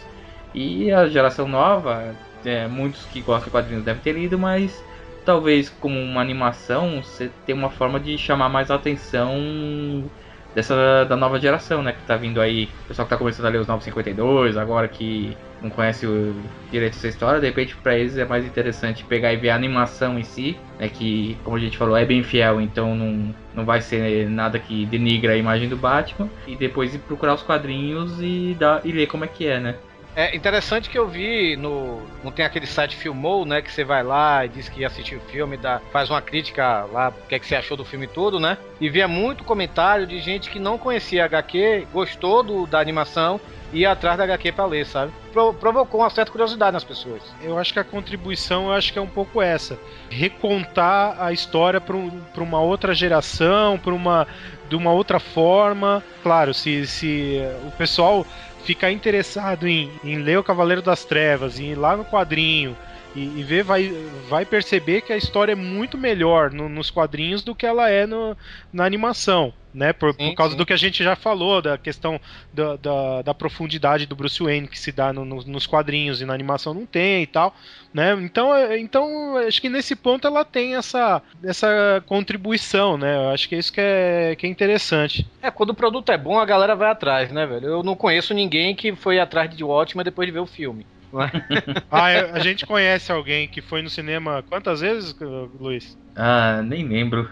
E 0.53 0.91
a 0.91 1.07
geração 1.07 1.47
nova, 1.47 2.15
é, 2.45 2.67
muitos 2.67 3.05
que 3.05 3.21
gostam 3.21 3.45
de 3.45 3.51
quadrinhos 3.51 3.83
devem 3.83 4.01
ter 4.01 4.13
lido, 4.13 4.37
mas 4.37 4.83
talvez 5.25 5.69
como 5.69 5.99
uma 5.99 6.21
animação 6.21 7.01
você 7.01 7.29
tem 7.45 7.55
uma 7.55 7.69
forma 7.69 7.99
de 7.99 8.17
chamar 8.17 8.49
mais 8.49 8.69
a 8.69 8.75
atenção 8.75 10.09
dessa 10.53 11.05
da 11.05 11.15
nova 11.15 11.39
geração, 11.39 11.81
né, 11.81 11.93
que 11.93 12.01
tá 12.05 12.15
vindo 12.15 12.39
aí, 12.39 12.69
o 12.85 12.87
pessoal 12.87 13.05
que 13.05 13.09
tá 13.09 13.17
começando 13.17 13.47
a 13.47 13.49
ler 13.49 13.59
os 13.59 13.67
952, 13.67 14.55
agora 14.55 14.87
que 14.87 15.35
não 15.61 15.69
conhece 15.69 16.05
o 16.05 16.35
direito 16.69 16.93
dessa 16.93 17.07
história, 17.07 17.39
de 17.39 17.47
repente 17.47 17.75
para 17.77 17.97
eles 17.97 18.17
é 18.17 18.25
mais 18.25 18.45
interessante 18.45 19.03
pegar 19.03 19.33
e 19.33 19.37
ver 19.37 19.49
a 19.49 19.55
animação 19.55 20.19
em 20.19 20.23
si, 20.23 20.55
né, 20.79 20.89
que 20.89 21.37
como 21.43 21.57
a 21.57 21.59
gente 21.59 21.77
falou, 21.77 21.97
é 21.97 22.05
bem 22.05 22.21
fiel, 22.21 22.61
então 22.61 22.95
não, 22.95 23.33
não 23.55 23.65
vai 23.65 23.81
ser 23.81 24.29
nada 24.29 24.59
que 24.59 24.85
denigra 24.85 25.33
a 25.33 25.37
imagem 25.37 25.67
do 25.67 25.75
Batman, 25.75 26.29
e 26.45 26.55
depois 26.55 26.93
ir 26.93 26.99
procurar 26.99 27.33
os 27.33 27.41
quadrinhos 27.41 28.21
e 28.21 28.55
dar 28.59 28.81
e 28.85 28.91
ler 28.91 29.07
como 29.07 29.25
é 29.25 29.27
que 29.27 29.47
é, 29.47 29.59
né? 29.59 29.75
É 30.15 30.35
interessante 30.35 30.89
que 30.89 30.97
eu 30.97 31.07
vi 31.07 31.55
no. 31.55 32.03
Não 32.23 32.31
tem 32.31 32.45
aquele 32.45 32.67
site 32.67 32.95
Filmou, 32.95 33.45
né? 33.45 33.61
Que 33.61 33.71
você 33.71 33.83
vai 33.83 34.03
lá 34.03 34.45
e 34.45 34.49
diz 34.49 34.69
que 34.69 34.85
assistiu 34.85 35.17
o 35.17 35.21
filme, 35.31 35.57
dá, 35.57 35.81
faz 35.91 36.09
uma 36.09 36.21
crítica 36.21 36.85
lá, 36.91 37.09
o 37.09 37.27
que, 37.27 37.35
é 37.35 37.39
que 37.39 37.47
você 37.47 37.55
achou 37.55 37.75
do 37.75 37.83
filme 37.83 38.05
todo, 38.05 38.39
né? 38.39 38.57
E 38.79 38.89
via 38.89 39.07
muito 39.07 39.43
comentário 39.43 40.05
de 40.05 40.19
gente 40.19 40.49
que 40.49 40.59
não 40.59 40.77
conhecia 40.77 41.25
HQ, 41.25 41.87
gostou 41.91 42.43
do, 42.43 42.67
da 42.67 42.79
animação 42.79 43.41
e 43.73 43.79
ia 43.79 43.91
atrás 43.91 44.17
da 44.17 44.23
HQ 44.23 44.51
pra 44.51 44.67
ler, 44.67 44.85
sabe? 44.85 45.11
Pro, 45.31 45.51
provocou 45.51 46.01
uma 46.01 46.09
certa 46.11 46.31
curiosidade 46.31 46.73
nas 46.73 46.83
pessoas. 46.83 47.23
Eu 47.41 47.57
acho 47.57 47.73
que 47.73 47.79
a 47.79 47.83
contribuição, 47.83 48.67
eu 48.67 48.73
acho 48.73 48.93
que 48.93 48.99
é 48.99 49.01
um 49.01 49.07
pouco 49.07 49.41
essa. 49.41 49.79
Recontar 50.09 51.15
a 51.19 51.33
história 51.33 51.81
pra, 51.81 51.97
um, 51.97 52.21
pra 52.33 52.43
uma 52.43 52.61
outra 52.61 52.93
geração, 52.93 53.79
pra 53.79 53.93
uma. 53.93 54.27
de 54.69 54.75
uma 54.75 54.91
outra 54.91 55.19
forma. 55.19 56.03
Claro, 56.21 56.53
se, 56.53 56.85
se 56.85 57.41
o 57.65 57.71
pessoal 57.71 58.25
ficar 58.63 58.91
interessado 58.91 59.67
em, 59.67 59.91
em 60.03 60.17
ler 60.17 60.39
o 60.39 60.43
Cavaleiro 60.43 60.81
das 60.81 61.05
Trevas, 61.05 61.59
em 61.59 61.71
ir 61.71 61.75
lá 61.75 61.95
no 61.95 62.05
quadrinho 62.05 62.75
e, 63.15 63.39
e 63.39 63.43
ver, 63.43 63.63
vai, 63.63 63.91
vai 64.27 64.45
perceber 64.45 65.01
que 65.01 65.13
a 65.13 65.17
história 65.17 65.51
é 65.51 65.55
muito 65.55 65.97
melhor 65.97 66.51
no, 66.51 66.67
nos 66.67 66.89
quadrinhos 66.89 67.43
do 67.43 67.55
que 67.55 67.65
ela 67.65 67.89
é 67.89 68.05
no, 68.05 68.35
na 68.71 68.85
animação. 68.85 69.53
Né, 69.73 69.91
por, 69.91 70.13
sim, 70.13 70.29
por 70.29 70.35
causa 70.35 70.51
sim. 70.51 70.57
do 70.57 70.65
que 70.65 70.73
a 70.73 70.77
gente 70.77 71.03
já 71.03 71.15
falou, 71.15 71.59
da 71.59 71.79
questão 71.79 72.21
da, 72.53 72.75
da, 72.75 73.21
da 73.23 73.33
profundidade 73.33 74.05
do 74.05 74.15
Bruce 74.15 74.41
Wayne 74.41 74.67
que 74.67 74.79
se 74.79 74.91
dá 74.91 75.11
no, 75.11 75.25
no, 75.25 75.41
nos 75.43 75.65
quadrinhos 75.65 76.21
e 76.21 76.25
na 76.25 76.33
animação 76.33 76.75
não 76.75 76.85
tem 76.85 77.23
e 77.23 77.27
tal. 77.27 77.55
Né? 77.93 78.13
Então, 78.21 78.55
é, 78.55 78.79
então, 78.79 79.37
acho 79.37 79.61
que 79.61 79.69
nesse 79.69 79.95
ponto 79.95 80.27
ela 80.27 80.43
tem 80.43 80.75
essa, 80.75 81.21
essa 81.43 82.03
contribuição, 82.07 82.97
né? 82.97 83.15
Eu 83.15 83.29
acho 83.29 83.47
que 83.47 83.55
é 83.55 83.59
isso 83.59 83.71
que 83.71 83.81
é, 83.81 84.35
que 84.35 84.45
é 84.45 84.49
interessante. 84.49 85.27
É, 85.41 85.51
quando 85.51 85.71
o 85.71 85.75
produto 85.75 86.11
é 86.11 86.17
bom, 86.17 86.39
a 86.39 86.45
galera 86.45 86.75
vai 86.75 86.89
atrás, 86.89 87.31
né, 87.31 87.45
velho? 87.45 87.67
Eu 87.67 87.83
não 87.83 87.95
conheço 87.95 88.33
ninguém 88.33 88.75
que 88.75 88.95
foi 88.95 89.19
atrás 89.19 89.55
de 89.55 89.63
Watchmen 89.63 90.03
depois 90.03 90.27
de 90.27 90.31
ver 90.31 90.39
o 90.39 90.45
filme. 90.45 90.85
ah, 91.91 92.05
a 92.33 92.39
gente 92.39 92.65
conhece 92.65 93.11
alguém 93.11 93.47
que 93.47 93.61
foi 93.61 93.81
no 93.81 93.89
cinema 93.89 94.43
quantas 94.49 94.81
vezes, 94.81 95.15
Luiz? 95.59 95.97
Ah, 96.15 96.61
nem 96.63 96.87
lembro. 96.87 97.29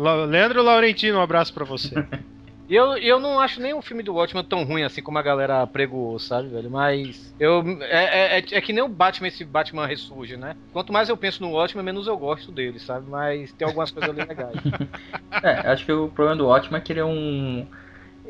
Leandro 0.00 0.62
Laurentino, 0.62 1.18
um 1.18 1.22
abraço 1.22 1.52
para 1.52 1.64
você. 1.64 1.94
eu, 2.68 2.96
eu 2.96 3.20
não 3.20 3.38
acho 3.38 3.60
nem 3.60 3.74
o 3.74 3.82
filme 3.82 4.02
do 4.02 4.14
Watchmen 4.14 4.44
tão 4.44 4.64
ruim 4.64 4.82
assim 4.82 5.02
como 5.02 5.18
a 5.18 5.22
galera 5.22 5.66
pregou, 5.66 6.18
sabe, 6.18 6.48
velho? 6.48 6.70
Mas 6.70 7.34
eu 7.38 7.62
é, 7.82 8.04
é, 8.04 8.38
é, 8.38 8.44
é, 8.52 8.60
que 8.60 8.72
nem 8.72 8.82
o 8.82 8.88
Batman, 8.88 9.28
esse 9.28 9.44
Batman 9.44 9.86
ressurge, 9.86 10.36
né? 10.36 10.56
Quanto 10.72 10.92
mais 10.92 11.08
eu 11.08 11.16
penso 11.16 11.42
no 11.42 11.50
Watchmen, 11.50 11.84
menos 11.84 12.06
eu 12.06 12.16
gosto 12.16 12.50
dele, 12.50 12.78
sabe? 12.78 13.10
Mas 13.10 13.52
tem 13.52 13.66
algumas 13.66 13.90
coisas 13.90 14.10
ali 14.10 14.26
legais. 14.26 14.56
é, 15.42 15.70
acho 15.70 15.84
que 15.84 15.92
o 15.92 16.08
problema 16.08 16.38
do 16.38 16.46
Watchmen 16.46 16.80
é 16.80 16.82
que 16.82 16.92
ele 16.92 17.00
é 17.00 17.04
um 17.04 17.66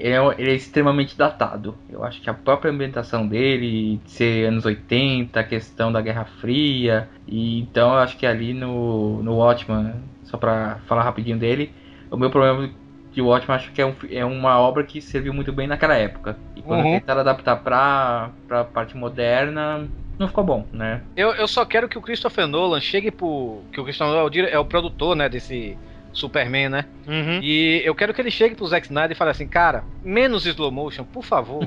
ele 0.01 0.15
é, 0.15 0.35
ele 0.39 0.51
é, 0.51 0.55
extremamente 0.55 1.17
datado. 1.17 1.77
Eu 1.91 2.03
acho 2.03 2.23
que 2.23 2.31
a 2.31 2.35
própria 2.35 2.73
ambientação 2.73 3.27
dele, 3.27 4.01
de 4.03 4.11
ser 4.11 4.49
anos 4.49 4.65
80, 4.65 5.39
a 5.39 5.45
questão 5.45 5.93
da 5.93 6.01
Guerra 6.01 6.25
Fria, 6.25 7.09
e 7.29 7.61
então 7.61 7.93
eu 7.93 7.99
acho 7.99 8.17
que 8.17 8.27
ali 8.27 8.55
no, 8.55 9.23
no 9.23 9.37
Watchman, 9.37 9.95
só 10.31 10.37
pra 10.37 10.79
falar 10.87 11.03
rapidinho 11.03 11.39
dele, 11.39 11.73
o 12.11 12.17
meu 12.17 12.31
problema 12.31 12.71
de 13.13 13.21
Watchmen 13.21 13.57
acho 13.57 13.73
que 13.73 13.83
é, 13.83 13.87
um, 13.87 13.95
é, 14.09 14.25
uma 14.25 14.59
obra 14.61 14.85
que 14.85 15.01
serviu 15.01 15.35
muito 15.35 15.53
bem 15.53 15.67
naquela 15.67 15.95
época. 15.95 16.39
E 16.55 16.63
quando 16.63 16.85
uhum. 16.85 17.01
tentaram 17.01 17.21
adaptar 17.21 17.57
pra, 17.57 18.31
pra 18.47 18.65
parte 18.65 18.97
moderna, 18.97 19.89
não 20.19 20.29
ficou 20.29 20.45
bom, 20.45 20.65
né? 20.73 21.03
Eu, 21.17 21.33
eu 21.33 21.49
só 21.49 21.65
quero 21.65 21.89
que 21.89 21.99
o 21.99 22.03
Christopher 22.03 22.47
Nolan 22.47 22.81
chegue 22.81 23.11
pro. 23.11 23.63
Que 23.73 23.81
o 23.81 23.85
Christopher 23.85 24.15
Nolan 24.15 24.49
é 24.49 24.59
o 24.59 24.65
produtor, 24.65 25.17
né, 25.17 25.29
desse 25.29 25.77
Superman, 26.13 26.69
né? 26.69 26.85
Uhum. 27.09 27.41
E 27.43 27.83
eu 27.85 27.95
quero 27.95 28.15
que 28.15 28.21
ele 28.21 28.31
chegue 28.31 28.55
pro 28.55 28.67
Zack 28.67 28.87
Snyder 28.87 29.13
e 29.13 29.15
fale 29.15 29.31
assim, 29.31 29.49
cara, 29.49 29.85
menos 30.05 30.47
slow 30.47 30.71
motion, 30.71 31.05
por 31.05 31.25
favor. 31.25 31.67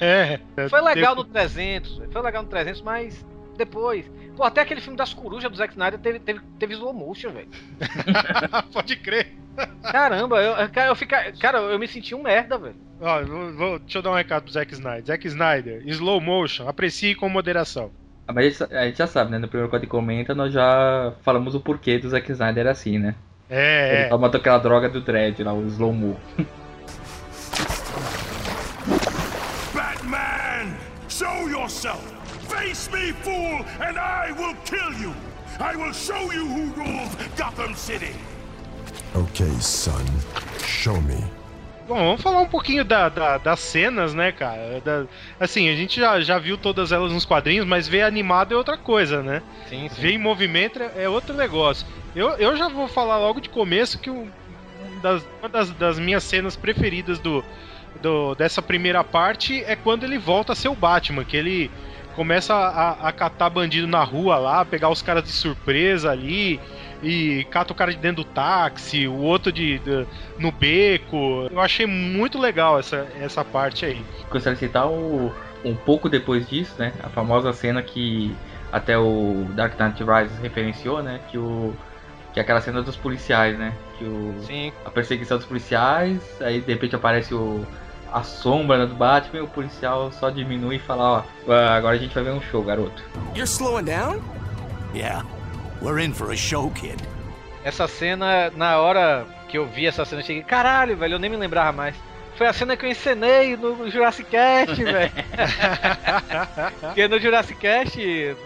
É, 0.00 0.40
foi 0.68 0.80
legal 0.80 1.14
no 1.14 1.24
300, 1.24 2.02
foi 2.10 2.22
legal 2.22 2.42
no 2.42 2.48
300, 2.48 2.82
mas 2.82 3.24
depois. 3.64 4.10
Pô, 4.36 4.44
até 4.44 4.60
aquele 4.60 4.80
filme 4.80 4.96
das 4.96 5.12
corujas 5.14 5.50
do 5.50 5.56
Zack 5.56 5.72
Snyder 5.72 5.98
teve, 6.00 6.18
teve, 6.18 6.40
teve 6.58 6.74
slow 6.74 6.92
motion, 6.92 7.30
velho. 7.30 7.48
Pode 8.72 8.96
crer. 8.96 9.32
Caramba, 9.82 10.40
eu, 10.40 10.68
cara, 10.70 10.90
eu 10.90 10.96
fica, 10.96 11.32
cara, 11.32 11.58
eu 11.58 11.78
me 11.78 11.86
senti 11.86 12.14
um 12.14 12.22
merda, 12.22 12.56
velho. 12.58 12.76
Ó, 13.00 13.22
vou, 13.56 13.78
deixa 13.78 13.98
eu 13.98 14.02
dar 14.02 14.10
um 14.10 14.14
recado 14.14 14.44
pro 14.44 14.52
Zack 14.52 14.72
Snyder. 14.72 15.04
Zack 15.04 15.26
Snyder, 15.26 15.82
slow 15.86 16.20
motion, 16.20 16.68
aprecie 16.68 17.14
com 17.14 17.28
moderação. 17.28 17.90
Ah, 18.26 18.32
mas 18.32 18.62
a 18.62 18.84
gente 18.86 18.98
já 18.98 19.06
sabe, 19.06 19.30
né? 19.30 19.38
No 19.38 19.48
primeiro 19.48 19.68
quadro 19.68 19.88
comenta, 19.88 20.34
nós 20.34 20.52
já 20.52 21.12
falamos 21.22 21.54
o 21.54 21.60
porquê 21.60 21.98
do 21.98 22.08
Zack 22.08 22.30
Snyder 22.32 22.66
assim, 22.66 22.98
né? 22.98 23.14
É, 23.50 23.94
Ele 23.94 24.02
é. 24.04 24.08
toma 24.08 24.28
aquela 24.28 24.58
droga 24.58 24.88
do 24.88 25.00
dread 25.00 25.42
lá, 25.42 25.52
o 25.52 25.66
slow 25.66 25.92
mo. 25.92 26.18
Batman! 29.74 30.72
Show 31.08 31.50
yourself! 31.50 32.21
Face 32.52 32.90
me, 32.92 33.12
fool, 33.22 33.64
and 33.80 33.98
I 33.98 34.30
will 34.32 34.54
kill 34.66 34.92
you! 35.00 35.14
I 35.58 35.74
will 35.74 35.92
show 35.92 36.30
you 36.32 36.46
who 36.46 36.72
rules 36.74 37.16
Gotham 37.34 37.74
City! 37.74 38.14
Okay, 39.16 39.50
son. 39.58 40.04
Show 40.66 41.00
me. 41.00 41.16
Bom, 41.88 41.96
vamos 41.96 42.20
falar 42.20 42.40
um 42.42 42.48
pouquinho 42.48 42.84
da, 42.84 43.08
da, 43.08 43.38
das 43.38 43.58
cenas, 43.60 44.12
né, 44.12 44.32
cara? 44.32 44.82
Da, 44.84 45.06
assim, 45.40 45.70
a 45.70 45.74
gente 45.74 45.98
já, 45.98 46.20
já 46.20 46.38
viu 46.38 46.58
todas 46.58 46.92
elas 46.92 47.10
nos 47.10 47.24
quadrinhos, 47.24 47.66
mas 47.66 47.88
ver 47.88 48.02
animado 48.02 48.52
é 48.52 48.56
outra 48.56 48.76
coisa, 48.76 49.22
né? 49.22 49.42
Sim, 49.70 49.88
sim. 49.88 50.00
Ver 50.02 50.12
em 50.12 50.18
movimento 50.18 50.78
é 50.94 51.08
outro 51.08 51.34
negócio. 51.34 51.86
Eu, 52.14 52.30
eu 52.36 52.54
já 52.56 52.68
vou 52.68 52.86
falar 52.86 53.18
logo 53.18 53.40
de 53.40 53.48
começo 53.48 53.98
que 53.98 54.10
um, 54.10 54.28
das, 55.00 55.26
uma 55.40 55.48
das, 55.48 55.70
das 55.70 55.98
minhas 55.98 56.22
cenas 56.22 56.54
preferidas 56.54 57.18
do, 57.18 57.42
do, 58.02 58.34
dessa 58.34 58.60
primeira 58.60 59.02
parte 59.02 59.64
é 59.64 59.74
quando 59.74 60.04
ele 60.04 60.18
volta 60.18 60.52
a 60.52 60.56
ser 60.56 60.68
o 60.68 60.74
Batman, 60.74 61.24
que 61.24 61.36
ele 61.36 61.70
começa 62.14 62.54
a, 62.54 63.08
a 63.08 63.12
catar 63.12 63.50
bandido 63.50 63.86
na 63.86 64.02
rua 64.02 64.36
lá, 64.38 64.64
pegar 64.64 64.88
os 64.88 65.02
caras 65.02 65.24
de 65.24 65.30
surpresa 65.30 66.10
ali 66.10 66.60
e 67.02 67.44
cata 67.50 67.72
o 67.72 67.76
cara 67.76 67.92
de 67.92 67.98
dentro 67.98 68.22
do 68.22 68.28
táxi, 68.28 69.08
o 69.08 69.16
outro 69.16 69.50
de, 69.50 69.78
de 69.80 70.06
no 70.38 70.52
beco. 70.52 71.48
Eu 71.50 71.60
achei 71.60 71.86
muito 71.86 72.38
legal 72.38 72.78
essa, 72.78 73.06
essa 73.20 73.44
parte 73.44 73.84
aí. 73.84 74.00
Gostaria 74.30 74.54
de 74.54 74.60
citar 74.60 74.86
o, 74.86 75.32
um 75.64 75.74
pouco 75.74 76.08
depois 76.08 76.48
disso, 76.48 76.74
né? 76.78 76.92
A 77.02 77.08
famosa 77.08 77.52
cena 77.52 77.82
que 77.82 78.34
até 78.70 78.96
o 78.96 79.46
Dark 79.50 79.78
Knight 79.78 80.02
Rises 80.02 80.38
referenciou, 80.38 81.02
né? 81.02 81.20
Que 81.28 81.38
o 81.38 81.74
que 82.32 82.40
é 82.40 82.42
aquela 82.42 82.60
cena 82.60 82.80
dos 82.80 82.96
policiais, 82.96 83.58
né? 83.58 83.74
Que 83.98 84.04
o, 84.04 84.34
Sim. 84.46 84.72
A 84.84 84.90
perseguição 84.90 85.36
dos 85.36 85.46
policiais, 85.46 86.20
aí 86.40 86.60
de 86.60 86.72
repente 86.72 86.96
aparece 86.96 87.34
o, 87.34 87.66
a 88.12 88.22
sombra 88.22 88.86
do 88.86 88.94
Batman 88.94 89.40
e 89.40 89.42
o 89.42 89.48
policial 89.48 90.12
só 90.12 90.30
diminui 90.30 90.76
e 90.76 90.78
fala, 90.78 91.24
ó, 91.48 91.52
agora 91.52 91.96
a 91.96 91.98
gente 91.98 92.14
vai 92.14 92.24
ver 92.24 92.32
um 92.32 92.42
show, 92.42 92.62
garoto. 92.62 93.02
You're 93.34 93.44
slowing 93.44 93.84
down? 93.84 94.22
Yeah. 94.94 95.24
We're 95.80 96.04
in 96.04 96.12
for 96.12 96.30
a 96.30 96.36
show, 96.36 96.70
kid. 96.70 97.02
Essa 97.64 97.88
cena, 97.88 98.50
na 98.50 98.78
hora 98.78 99.26
que 99.48 99.56
eu 99.56 99.66
vi 99.66 99.86
essa 99.86 100.04
cena, 100.04 100.20
eu 100.20 100.26
cheguei, 100.26 100.42
caralho, 100.42 100.96
velho, 100.96 101.14
eu 101.14 101.18
nem 101.18 101.30
me 101.30 101.36
lembrava 101.36 101.72
mais. 101.72 101.96
Foi 102.36 102.46
a 102.46 102.52
cena 102.52 102.76
que 102.76 102.84
eu 102.84 102.90
encenei 102.90 103.56
no 103.56 103.90
Jurassic 103.90 104.28
Cast, 104.30 104.74
velho. 104.82 105.12
Porque 106.80 107.06
no 107.06 107.18
Jurassic 107.18 107.58
Cast, 107.60 108.00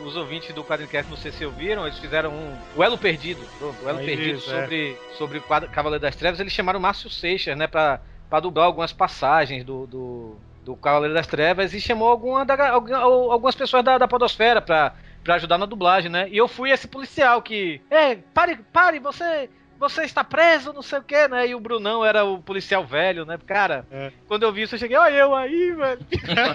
os 0.04 0.16
ouvintes 0.16 0.52
do 0.54 0.64
Quadrincast, 0.64 1.08
não 1.08 1.16
sei 1.16 1.30
se 1.32 1.46
ouviram, 1.46 1.86
eles 1.86 1.98
fizeram 1.98 2.30
um. 2.30 2.56
O 2.74 2.82
Elo 2.82 2.98
Perdido. 2.98 3.40
O 3.60 3.88
Elo 3.88 4.00
é 4.00 4.04
Perdido 4.04 4.38
isso, 4.38 4.50
sobre, 4.50 4.92
é. 4.92 5.16
sobre 5.16 5.38
o 5.38 5.42
Cavaleiro 5.42 6.02
das 6.02 6.16
Trevas. 6.16 6.40
Eles 6.40 6.52
chamaram 6.52 6.78
o 6.78 6.82
Márcio 6.82 7.08
Seixas, 7.08 7.56
né, 7.56 7.66
pra, 7.66 8.00
pra 8.28 8.40
dublar 8.40 8.66
algumas 8.66 8.92
passagens 8.92 9.64
do, 9.64 9.86
do, 9.86 10.36
do 10.64 10.76
Cavaleiro 10.76 11.14
das 11.14 11.26
Trevas 11.26 11.72
e 11.74 11.80
chamou 11.80 12.08
alguma 12.08 12.44
da, 12.44 12.70
algumas 12.70 13.54
pessoas 13.54 13.84
da, 13.84 13.98
da 13.98 14.08
Podosfera 14.08 14.60
pra 14.60 14.92
ajudar 15.28 15.58
na 15.58 15.66
dublagem, 15.66 16.10
né? 16.10 16.28
E 16.28 16.36
eu 16.36 16.48
fui 16.48 16.70
esse 16.70 16.88
policial 16.88 17.42
que. 17.42 17.80
Ei, 17.90 18.16
pare, 18.34 18.56
pare, 18.72 18.98
você 18.98 19.48
você 19.78 20.02
está 20.02 20.24
preso, 20.24 20.72
não 20.72 20.82
sei 20.82 20.98
o 20.98 21.02
que, 21.02 21.28
né? 21.28 21.48
E 21.48 21.54
o 21.54 21.60
Brunão 21.60 22.04
era 22.04 22.24
o 22.24 22.38
policial 22.38 22.84
velho, 22.84 23.24
né? 23.24 23.38
Cara, 23.46 23.86
é. 23.90 24.12
quando 24.26 24.42
eu 24.42 24.52
vi 24.52 24.62
isso, 24.62 24.74
eu 24.74 24.78
cheguei, 24.78 24.96
olha 24.96 25.14
eu 25.14 25.34
aí, 25.34 25.72
velho. 25.72 26.00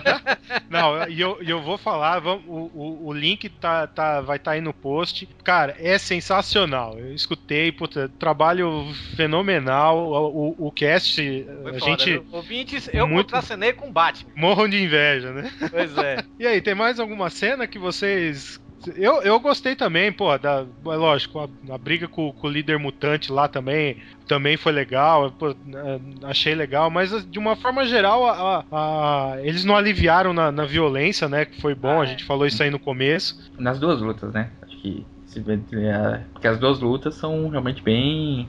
não, 0.69 1.07
e 1.07 1.19
eu, 1.19 1.37
eu 1.41 1.61
vou 1.61 1.77
falar, 1.77 2.19
vamos, 2.19 2.43
o, 2.47 2.71
o, 2.73 3.07
o 3.07 3.13
link 3.13 3.49
tá, 3.49 3.87
tá, 3.87 4.21
vai 4.21 4.37
estar 4.37 4.51
tá 4.51 4.55
aí 4.55 4.61
no 4.61 4.73
post. 4.73 5.27
Cara, 5.43 5.75
é 5.79 5.97
sensacional. 5.97 6.97
Eu 6.97 7.13
escutei, 7.13 7.71
puta, 7.71 8.09
trabalho 8.19 8.85
fenomenal. 9.15 9.97
O, 9.97 10.55
o, 10.59 10.67
o 10.67 10.71
cast, 10.71 11.15
Foi 11.15 11.75
a 11.75 11.79
foda, 11.79 11.79
gente. 11.79 12.11
Viu? 12.11 12.25
Ouvintes, 12.31 12.89
eu 12.91 13.07
muito... 13.07 13.27
contracenei 13.27 13.73
com 13.73 13.91
Batman. 13.91 14.31
Morram 14.35 14.67
de 14.67 14.83
inveja, 14.83 15.31
né? 15.31 15.51
Pois 15.69 15.97
é. 15.97 16.23
e 16.39 16.47
aí, 16.47 16.61
tem 16.61 16.75
mais 16.75 16.99
alguma 16.99 17.29
cena 17.29 17.67
que 17.67 17.77
vocês 17.77 18.59
eu, 18.95 19.21
eu 19.21 19.39
gostei 19.39 19.75
também, 19.75 20.11
pô, 20.11 20.37
da, 20.37 20.65
é 20.85 20.95
lógico, 20.95 21.39
a, 21.39 21.73
a 21.73 21.77
briga 21.77 22.07
com, 22.07 22.31
com, 22.31 22.47
o 22.47 22.49
líder 22.49 22.79
mutante 22.79 23.31
lá 23.31 23.47
também, 23.47 23.97
também 24.27 24.57
foi 24.57 24.71
legal, 24.71 25.31
pô, 25.31 25.49
é, 25.49 25.99
achei 26.23 26.55
legal, 26.55 26.89
mas 26.89 27.25
de 27.29 27.39
uma 27.39 27.55
forma 27.55 27.85
geral, 27.85 28.25
a, 28.27 28.65
a, 28.71 29.37
eles 29.41 29.63
não 29.63 29.75
aliviaram 29.75 30.33
na, 30.33 30.51
na, 30.51 30.65
violência, 30.65 31.27
né, 31.27 31.45
que 31.45 31.61
foi 31.61 31.75
bom, 31.75 31.99
ah, 31.99 32.03
a 32.03 32.05
gente 32.05 32.23
falou 32.23 32.45
isso 32.45 32.61
aí 32.61 32.69
no 32.69 32.79
começo. 32.79 33.51
Nas 33.57 33.79
duas 33.79 34.01
lutas, 34.01 34.33
né, 34.33 34.49
acho 34.63 34.77
que, 34.77 35.05
é, 35.73 36.21
porque 36.33 36.47
as 36.47 36.59
duas 36.59 36.79
lutas 36.79 37.15
são 37.15 37.49
realmente 37.49 37.81
bem, 37.81 38.47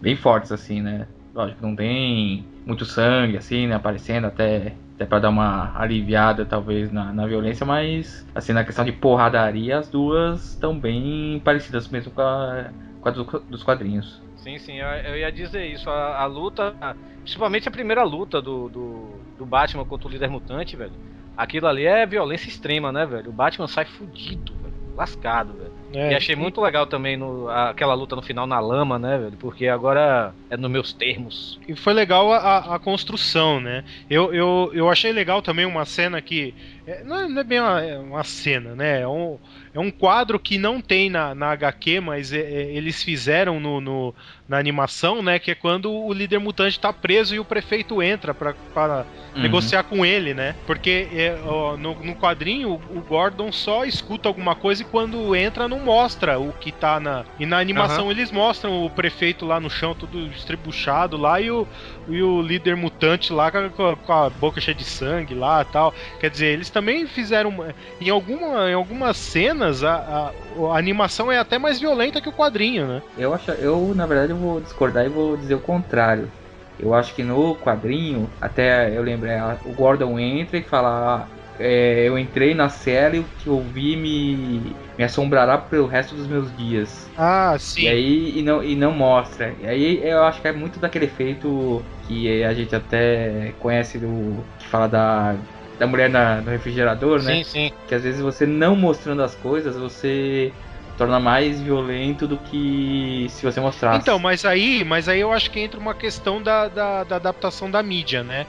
bem 0.00 0.16
fortes, 0.16 0.52
assim, 0.52 0.80
né, 0.80 1.06
lógico, 1.34 1.64
não 1.64 1.74
tem 1.74 2.44
muito 2.66 2.84
sangue, 2.84 3.36
assim, 3.36 3.66
né, 3.66 3.74
aparecendo 3.74 4.26
até 4.26 4.74
até 5.00 5.06
para 5.06 5.20
dar 5.20 5.30
uma 5.30 5.72
aliviada 5.80 6.44
talvez 6.44 6.92
na, 6.92 7.10
na 7.10 7.26
violência, 7.26 7.64
mas 7.64 8.26
assim 8.34 8.52
na 8.52 8.62
questão 8.62 8.84
de 8.84 8.92
porradaria 8.92 9.78
as 9.78 9.88
duas 9.88 10.50
estão 10.50 10.78
bem 10.78 11.40
parecidas 11.42 11.88
mesmo 11.88 12.12
com 12.12 12.20
a, 12.20 12.66
com 13.00 13.08
a 13.08 13.10
do, 13.10 13.24
dos 13.48 13.62
quadrinhos. 13.62 14.20
Sim, 14.36 14.58
sim, 14.58 14.78
eu, 14.78 14.86
eu 14.86 15.16
ia 15.16 15.32
dizer 15.32 15.66
isso. 15.66 15.88
A, 15.88 16.20
a 16.20 16.26
luta, 16.26 16.74
principalmente 17.22 17.66
a 17.66 17.70
primeira 17.70 18.02
luta 18.02 18.42
do, 18.42 18.68
do, 18.68 19.08
do, 19.38 19.46
Batman 19.46 19.86
contra 19.86 20.06
o 20.06 20.10
líder 20.10 20.28
mutante, 20.28 20.76
velho. 20.76 20.92
Aquilo 21.34 21.66
ali 21.66 21.86
é 21.86 22.04
violência 22.04 22.48
extrema, 22.48 22.92
né, 22.92 23.06
velho? 23.06 23.30
O 23.30 23.32
Batman 23.32 23.68
sai 23.68 23.86
fudido, 23.86 24.52
velho. 24.62 24.74
Lascado, 24.94 25.54
velho. 25.54 25.72
É, 25.92 26.12
e 26.12 26.14
achei 26.14 26.36
muito 26.36 26.60
legal 26.60 26.86
também 26.86 27.16
no, 27.16 27.48
aquela 27.48 27.94
luta 27.94 28.14
no 28.14 28.22
final 28.22 28.46
na 28.46 28.60
lama, 28.60 28.98
né, 28.98 29.18
velho? 29.18 29.36
Porque 29.38 29.66
agora 29.66 30.32
é 30.48 30.56
nos 30.56 30.70
meus 30.70 30.92
termos. 30.92 31.58
E 31.66 31.74
foi 31.74 31.92
legal 31.92 32.32
a, 32.32 32.76
a 32.76 32.78
construção, 32.78 33.60
né? 33.60 33.84
Eu, 34.08 34.32
eu, 34.32 34.70
eu 34.72 34.88
achei 34.88 35.12
legal 35.12 35.42
também 35.42 35.64
uma 35.64 35.84
cena 35.84 36.20
que. 36.20 36.54
É, 36.86 37.04
não, 37.04 37.20
é, 37.20 37.28
não, 37.28 37.40
é, 37.40 37.44
bem 37.44 37.60
uma, 37.60 37.80
é 37.80 37.98
uma 37.98 38.24
cena, 38.24 38.74
né? 38.74 39.00
É 39.00 39.08
um, 39.08 39.38
é 39.72 39.78
um 39.78 39.90
quadro 39.90 40.38
que 40.38 40.58
não 40.58 40.80
tem 40.80 41.08
na, 41.08 41.34
na 41.34 41.52
HQ, 41.52 42.00
mas 42.00 42.32
é, 42.32 42.38
é, 42.38 42.62
eles 42.72 43.02
fizeram 43.02 43.60
no, 43.60 43.80
no, 43.80 44.14
na 44.48 44.58
animação, 44.58 45.22
né? 45.22 45.38
Que 45.38 45.52
é 45.52 45.54
quando 45.54 45.92
o 45.92 46.12
líder 46.12 46.38
mutante 46.38 46.76
está 46.76 46.92
preso 46.92 47.34
e 47.34 47.38
o 47.38 47.44
prefeito 47.44 48.02
entra 48.02 48.34
para 48.34 49.06
uhum. 49.34 49.42
negociar 49.42 49.84
com 49.84 50.04
ele, 50.04 50.34
né? 50.34 50.56
Porque 50.66 51.08
é, 51.12 51.38
ó, 51.44 51.76
no, 51.76 51.94
no, 51.94 52.16
quadrinho 52.16 52.72
o 52.72 53.00
Gordon 53.00 53.52
só 53.52 53.84
escuta 53.84 54.28
alguma 54.28 54.56
coisa 54.56 54.82
e 54.82 54.86
quando 54.86 55.36
entra 55.36 55.68
não 55.68 55.79
mostra 55.80 56.38
o 56.38 56.52
que 56.52 56.70
tá 56.70 57.00
na. 57.00 57.24
E 57.38 57.46
na 57.46 57.58
animação 57.58 58.04
uhum. 58.04 58.10
eles 58.10 58.30
mostram 58.30 58.84
o 58.84 58.90
prefeito 58.90 59.44
lá 59.44 59.58
no 59.58 59.70
chão, 59.70 59.94
tudo 59.94 60.26
estribuchado 60.28 61.16
lá, 61.16 61.40
e 61.40 61.50
o, 61.50 61.66
e 62.08 62.22
o 62.22 62.40
líder 62.40 62.76
mutante 62.76 63.32
lá 63.32 63.50
com 63.50 63.86
a, 63.88 63.96
com 63.96 64.12
a 64.12 64.30
boca 64.30 64.60
cheia 64.60 64.74
de 64.74 64.84
sangue 64.84 65.34
lá 65.34 65.64
tal. 65.64 65.94
Quer 66.20 66.30
dizer, 66.30 66.46
eles 66.46 66.70
também 66.70 67.06
fizeram. 67.06 67.52
Em, 68.00 68.10
alguma, 68.10 68.70
em 68.70 68.74
algumas 68.74 69.16
cenas, 69.16 69.82
a, 69.82 69.94
a, 69.94 70.72
a, 70.72 70.78
animação 70.78 71.30
é 71.30 71.38
até 71.38 71.58
mais 71.58 71.80
violenta 71.80 72.20
que 72.20 72.28
o 72.28 72.32
quadrinho, 72.32 72.86
né? 72.86 73.02
Eu 73.18 73.34
acho. 73.34 73.50
Eu, 73.52 73.92
na 73.94 74.06
verdade, 74.06 74.32
eu 74.32 74.36
vou 74.36 74.60
discordar 74.60 75.04
e 75.04 75.08
vou 75.08 75.36
dizer 75.36 75.54
o 75.54 75.60
contrário. 75.60 76.30
Eu 76.78 76.94
acho 76.94 77.14
que 77.14 77.22
no 77.22 77.56
quadrinho, 77.56 78.28
até 78.40 78.96
eu 78.96 79.02
lembrei, 79.02 79.34
o 79.66 79.72
Gordon 79.72 80.18
entra 80.18 80.58
e 80.58 80.62
fala. 80.62 81.26
Ah, 81.26 81.39
é, 81.60 82.08
eu 82.08 82.18
entrei 82.18 82.54
na 82.54 82.68
série 82.68 83.18
e 83.18 83.20
o 83.20 83.24
que 83.38 83.46
eu 83.46 83.60
vi 83.60 83.94
me, 83.94 84.74
me 84.96 85.04
assombrará 85.04 85.58
pelo 85.58 85.86
resto 85.86 86.14
dos 86.14 86.26
meus 86.26 86.54
dias. 86.56 87.08
Ah, 87.16 87.54
sim. 87.58 87.82
E 87.82 87.88
aí 87.88 88.38
e 88.38 88.42
não, 88.42 88.64
e 88.64 88.74
não 88.74 88.92
mostra. 88.92 89.54
E 89.60 89.66
aí 89.66 90.00
eu 90.02 90.24
acho 90.24 90.40
que 90.40 90.48
é 90.48 90.52
muito 90.52 90.80
daquele 90.80 91.04
efeito 91.04 91.84
que 92.06 92.42
a 92.42 92.54
gente 92.54 92.74
até 92.74 93.52
conhece 93.60 93.98
do. 93.98 94.42
que 94.58 94.66
fala 94.66 94.88
da. 94.88 95.36
Da 95.78 95.86
mulher 95.86 96.10
na, 96.10 96.42
no 96.42 96.50
refrigerador, 96.50 97.22
né? 97.22 97.36
Sim, 97.36 97.44
sim. 97.44 97.72
Que 97.88 97.94
às 97.94 98.02
vezes 98.02 98.20
você 98.20 98.44
não 98.44 98.76
mostrando 98.76 99.22
as 99.22 99.34
coisas, 99.34 99.76
você 99.76 100.52
torna 101.00 101.18
mais 101.18 101.58
violento 101.62 102.28
do 102.28 102.36
que 102.36 103.24
se 103.30 103.42
você 103.42 103.58
mostrasse. 103.58 104.00
Então, 104.02 104.18
mas 104.18 104.44
aí, 104.44 104.84
mas 104.84 105.08
aí 105.08 105.20
eu 105.20 105.32
acho 105.32 105.50
que 105.50 105.58
entra 105.58 105.80
uma 105.80 105.94
questão 105.94 106.42
da, 106.42 106.68
da, 106.68 107.04
da 107.04 107.16
adaptação 107.16 107.70
da 107.70 107.82
mídia, 107.82 108.22
né? 108.22 108.46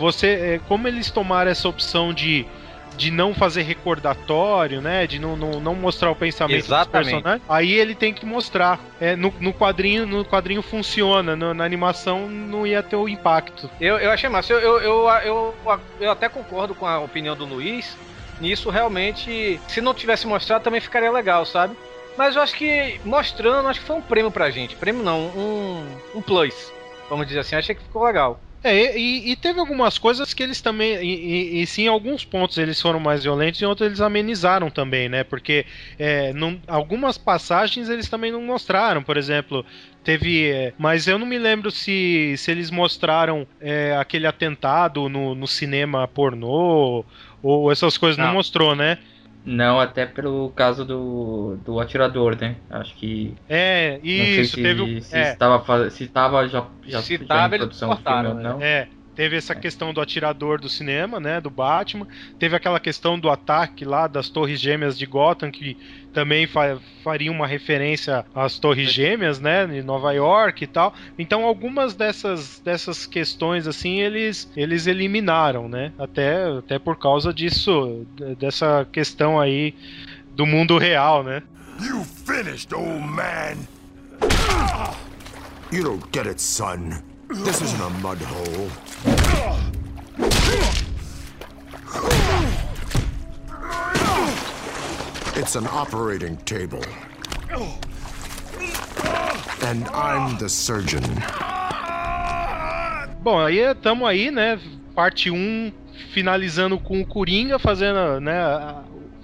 Você, 0.00 0.26
é, 0.26 0.60
como 0.66 0.88
eles 0.88 1.12
tomaram 1.12 1.48
essa 1.48 1.68
opção 1.68 2.12
de 2.12 2.44
de 2.96 3.10
não 3.10 3.34
fazer 3.34 3.60
recordatório, 3.60 4.80
né? 4.80 5.06
De 5.06 5.18
não, 5.18 5.36
não, 5.36 5.60
não 5.60 5.74
mostrar 5.74 6.10
o 6.10 6.16
pensamento 6.16 6.64
Exatamente. 6.64 7.04
dos 7.04 7.12
personagens. 7.12 7.42
Aí 7.46 7.72
ele 7.74 7.94
tem 7.94 8.12
que 8.12 8.24
mostrar. 8.24 8.80
É, 8.98 9.14
no, 9.14 9.32
no 9.38 9.52
quadrinho, 9.52 10.06
no 10.06 10.24
quadrinho 10.24 10.62
funciona, 10.62 11.36
no, 11.36 11.52
na 11.52 11.62
animação 11.62 12.26
não 12.26 12.66
ia 12.66 12.82
ter 12.82 12.96
o 12.96 13.06
impacto. 13.06 13.70
Eu, 13.78 13.98
eu 13.98 14.10
achei 14.10 14.30
massa. 14.30 14.54
Eu, 14.54 14.60
eu, 14.60 14.80
eu, 14.80 15.08
eu, 15.24 15.54
eu 16.00 16.10
até 16.10 16.28
concordo 16.28 16.74
com 16.74 16.86
a 16.86 16.98
opinião 16.98 17.36
do 17.36 17.44
Luiz 17.44 17.96
nisso 18.40 18.70
realmente, 18.70 19.60
se 19.68 19.80
não 19.80 19.94
tivesse 19.94 20.26
mostrado, 20.26 20.64
também 20.64 20.80
ficaria 20.80 21.10
legal, 21.10 21.44
sabe? 21.44 21.76
Mas 22.16 22.34
eu 22.34 22.42
acho 22.42 22.54
que 22.54 23.00
mostrando, 23.04 23.68
acho 23.68 23.80
que 23.80 23.86
foi 23.86 23.96
um 23.96 24.02
prêmio 24.02 24.30
pra 24.30 24.50
gente. 24.50 24.74
Prêmio 24.74 25.02
não, 25.02 25.26
um, 25.26 25.86
um 26.14 26.22
plus. 26.22 26.72
Vamos 27.08 27.26
dizer 27.26 27.40
assim, 27.40 27.56
achei 27.56 27.74
que 27.74 27.82
ficou 27.82 28.04
legal. 28.04 28.40
É, 28.64 28.98
e, 28.98 29.30
e, 29.30 29.36
teve 29.36 29.60
algumas 29.60 29.96
coisas 29.96 30.34
que 30.34 30.42
eles 30.42 30.60
também. 30.60 30.96
E, 30.96 31.58
e, 31.58 31.62
e, 31.62 31.66
sim, 31.68 31.84
em 31.84 31.88
alguns 31.88 32.24
pontos 32.24 32.58
eles 32.58 32.80
foram 32.80 32.98
mais 32.98 33.22
violentos 33.22 33.60
e 33.60 33.64
outros 33.64 33.86
eles 33.86 34.00
amenizaram 34.00 34.70
também, 34.70 35.08
né? 35.08 35.22
Porque 35.22 35.64
é, 35.96 36.32
não, 36.32 36.60
algumas 36.66 37.16
passagens 37.16 37.88
eles 37.88 38.08
também 38.08 38.32
não 38.32 38.42
mostraram. 38.42 39.04
Por 39.04 39.16
exemplo, 39.16 39.64
teve. 40.02 40.50
É, 40.50 40.72
mas 40.76 41.06
eu 41.06 41.16
não 41.16 41.26
me 41.26 41.38
lembro 41.38 41.70
se, 41.70 42.34
se 42.38 42.50
eles 42.50 42.68
mostraram 42.68 43.46
é, 43.60 43.94
aquele 43.96 44.26
atentado 44.26 45.08
no, 45.08 45.34
no 45.36 45.46
cinema 45.46 46.08
pornô 46.08 47.04
ou 47.46 47.72
essas 47.72 47.96
coisas 47.96 48.18
não, 48.18 48.26
não 48.26 48.34
mostrou, 48.34 48.74
né? 48.74 48.98
Não, 49.46 49.78
até 49.78 50.04
pelo 50.04 50.50
caso 50.50 50.84
do, 50.84 51.56
do 51.64 51.78
atirador, 51.78 52.36
né? 52.40 52.56
Acho 52.68 52.92
que. 52.96 53.32
É, 53.48 54.00
isso, 54.02 54.56
se, 54.56 54.62
teve. 54.62 55.00
Se 55.00 55.16
é. 55.16 55.32
estava, 55.32 55.88
se 55.88 56.02
estava 56.02 56.48
já, 56.48 56.66
já, 56.84 57.00
se 57.00 57.16
já 57.16 57.24
tava, 57.24 57.54
em 57.54 57.58
produção 57.60 57.88
cortaram, 57.90 58.30
filme, 58.30 58.42
né? 58.42 58.48
não. 58.50 58.60
É, 58.60 58.88
Teve 59.16 59.34
essa 59.34 59.54
questão 59.54 59.94
do 59.94 60.00
atirador 60.00 60.60
do 60.60 60.68
cinema, 60.68 61.18
né, 61.18 61.40
do 61.40 61.48
Batman. 61.48 62.06
Teve 62.38 62.54
aquela 62.54 62.78
questão 62.78 63.18
do 63.18 63.30
ataque 63.30 63.82
lá 63.82 64.06
das 64.06 64.28
Torres 64.28 64.60
Gêmeas 64.60 64.96
de 64.96 65.06
Gotham, 65.06 65.50
que 65.50 65.76
também 66.12 66.46
fa 66.46 66.78
faria 67.02 67.32
uma 67.32 67.46
referência 67.46 68.26
às 68.34 68.58
Torres 68.58 68.92
Gêmeas, 68.92 69.40
né, 69.40 69.66
de 69.66 69.82
Nova 69.82 70.12
York 70.12 70.62
e 70.62 70.66
tal. 70.66 70.92
Então, 71.18 71.44
algumas 71.44 71.94
dessas, 71.94 72.60
dessas 72.64 73.06
questões, 73.06 73.66
assim, 73.66 74.00
eles, 74.00 74.50
eles 74.56 74.86
eliminaram, 74.86 75.68
né, 75.68 75.92
até, 75.98 76.44
até 76.58 76.78
por 76.78 76.98
causa 76.98 77.32
disso, 77.32 78.06
dessa 78.38 78.86
questão 78.92 79.40
aí 79.40 79.74
do 80.34 80.44
mundo 80.44 80.76
real, 80.76 81.22
né. 81.22 81.42
You 81.80 82.04
finished, 82.04 82.74
old 82.74 83.06
man! 83.06 83.56
You 85.72 85.84
don't 85.84 86.04
get 86.12 86.26
it, 86.26 86.40
son. 86.40 87.02
This 87.28 87.60
isn't 87.60 87.80
a 87.80 87.90
mud 88.00 88.18
hole. 88.22 88.70
It's 95.36 95.54
an 95.54 95.66
operating 95.68 96.36
table. 96.38 96.82
And 99.62 99.86
I'm 99.88 100.36
the 100.38 100.48
surgeon. 100.48 101.02
Bom, 103.20 103.38
aí 103.38 103.58
estamos 103.58 104.08
aí, 104.08 104.30
né? 104.30 104.58
Parte 104.94 105.30
1 105.30 105.72
finalizando 106.12 106.78
com 106.78 107.00
o 107.00 107.06
Coringa 107.06 107.58
fazendo, 107.58 108.20
né, 108.20 108.32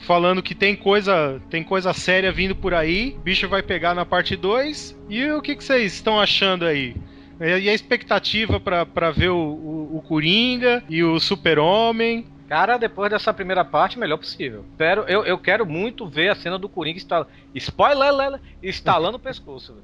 falando 0.07 0.43
que 0.43 0.55
tem 0.55 0.77
coisa, 0.77 1.41
tem 1.49 1.63
coisa 1.63 1.93
séria 1.93 2.31
vindo 2.31 2.55
por 2.55 2.75
aí. 2.75 3.17
O 3.19 3.23
bicho 3.23 3.49
vai 3.49 3.63
pegar 3.63 3.95
na 3.95 4.05
parte 4.05 4.37
2. 4.37 4.97
E 5.09 5.31
o 5.31 5.41
que, 5.41 5.57
que 5.57 5.65
vocês 5.65 5.95
estão 5.95 6.21
achando 6.21 6.65
aí? 6.65 6.95
E 7.40 7.68
a 7.68 7.75
expectativa 7.75 8.61
para 8.61 9.11
ver 9.11 9.31
o, 9.31 9.37
o, 9.37 9.97
o 9.99 10.03
Coringa 10.03 10.83
e 10.88 11.03
o 11.03 11.18
Super-Homem. 11.18 12.27
Cara, 12.49 12.77
depois 12.77 13.11
dessa 13.11 13.33
primeira 13.33 13.64
parte, 13.64 13.99
melhor 13.99 14.18
possível. 14.18 14.64
Espero, 14.71 15.05
eu, 15.09 15.25
eu 15.25 15.38
quero 15.38 15.64
muito 15.64 16.07
ver 16.07 16.29
a 16.29 16.35
cena 16.35 16.59
do 16.59 16.68
Coringa 16.68 16.99
instalando. 16.99 17.31
Spoiler, 17.55 18.40
instalando 18.62 19.16
o 19.16 19.21
pescoço. 19.21 19.75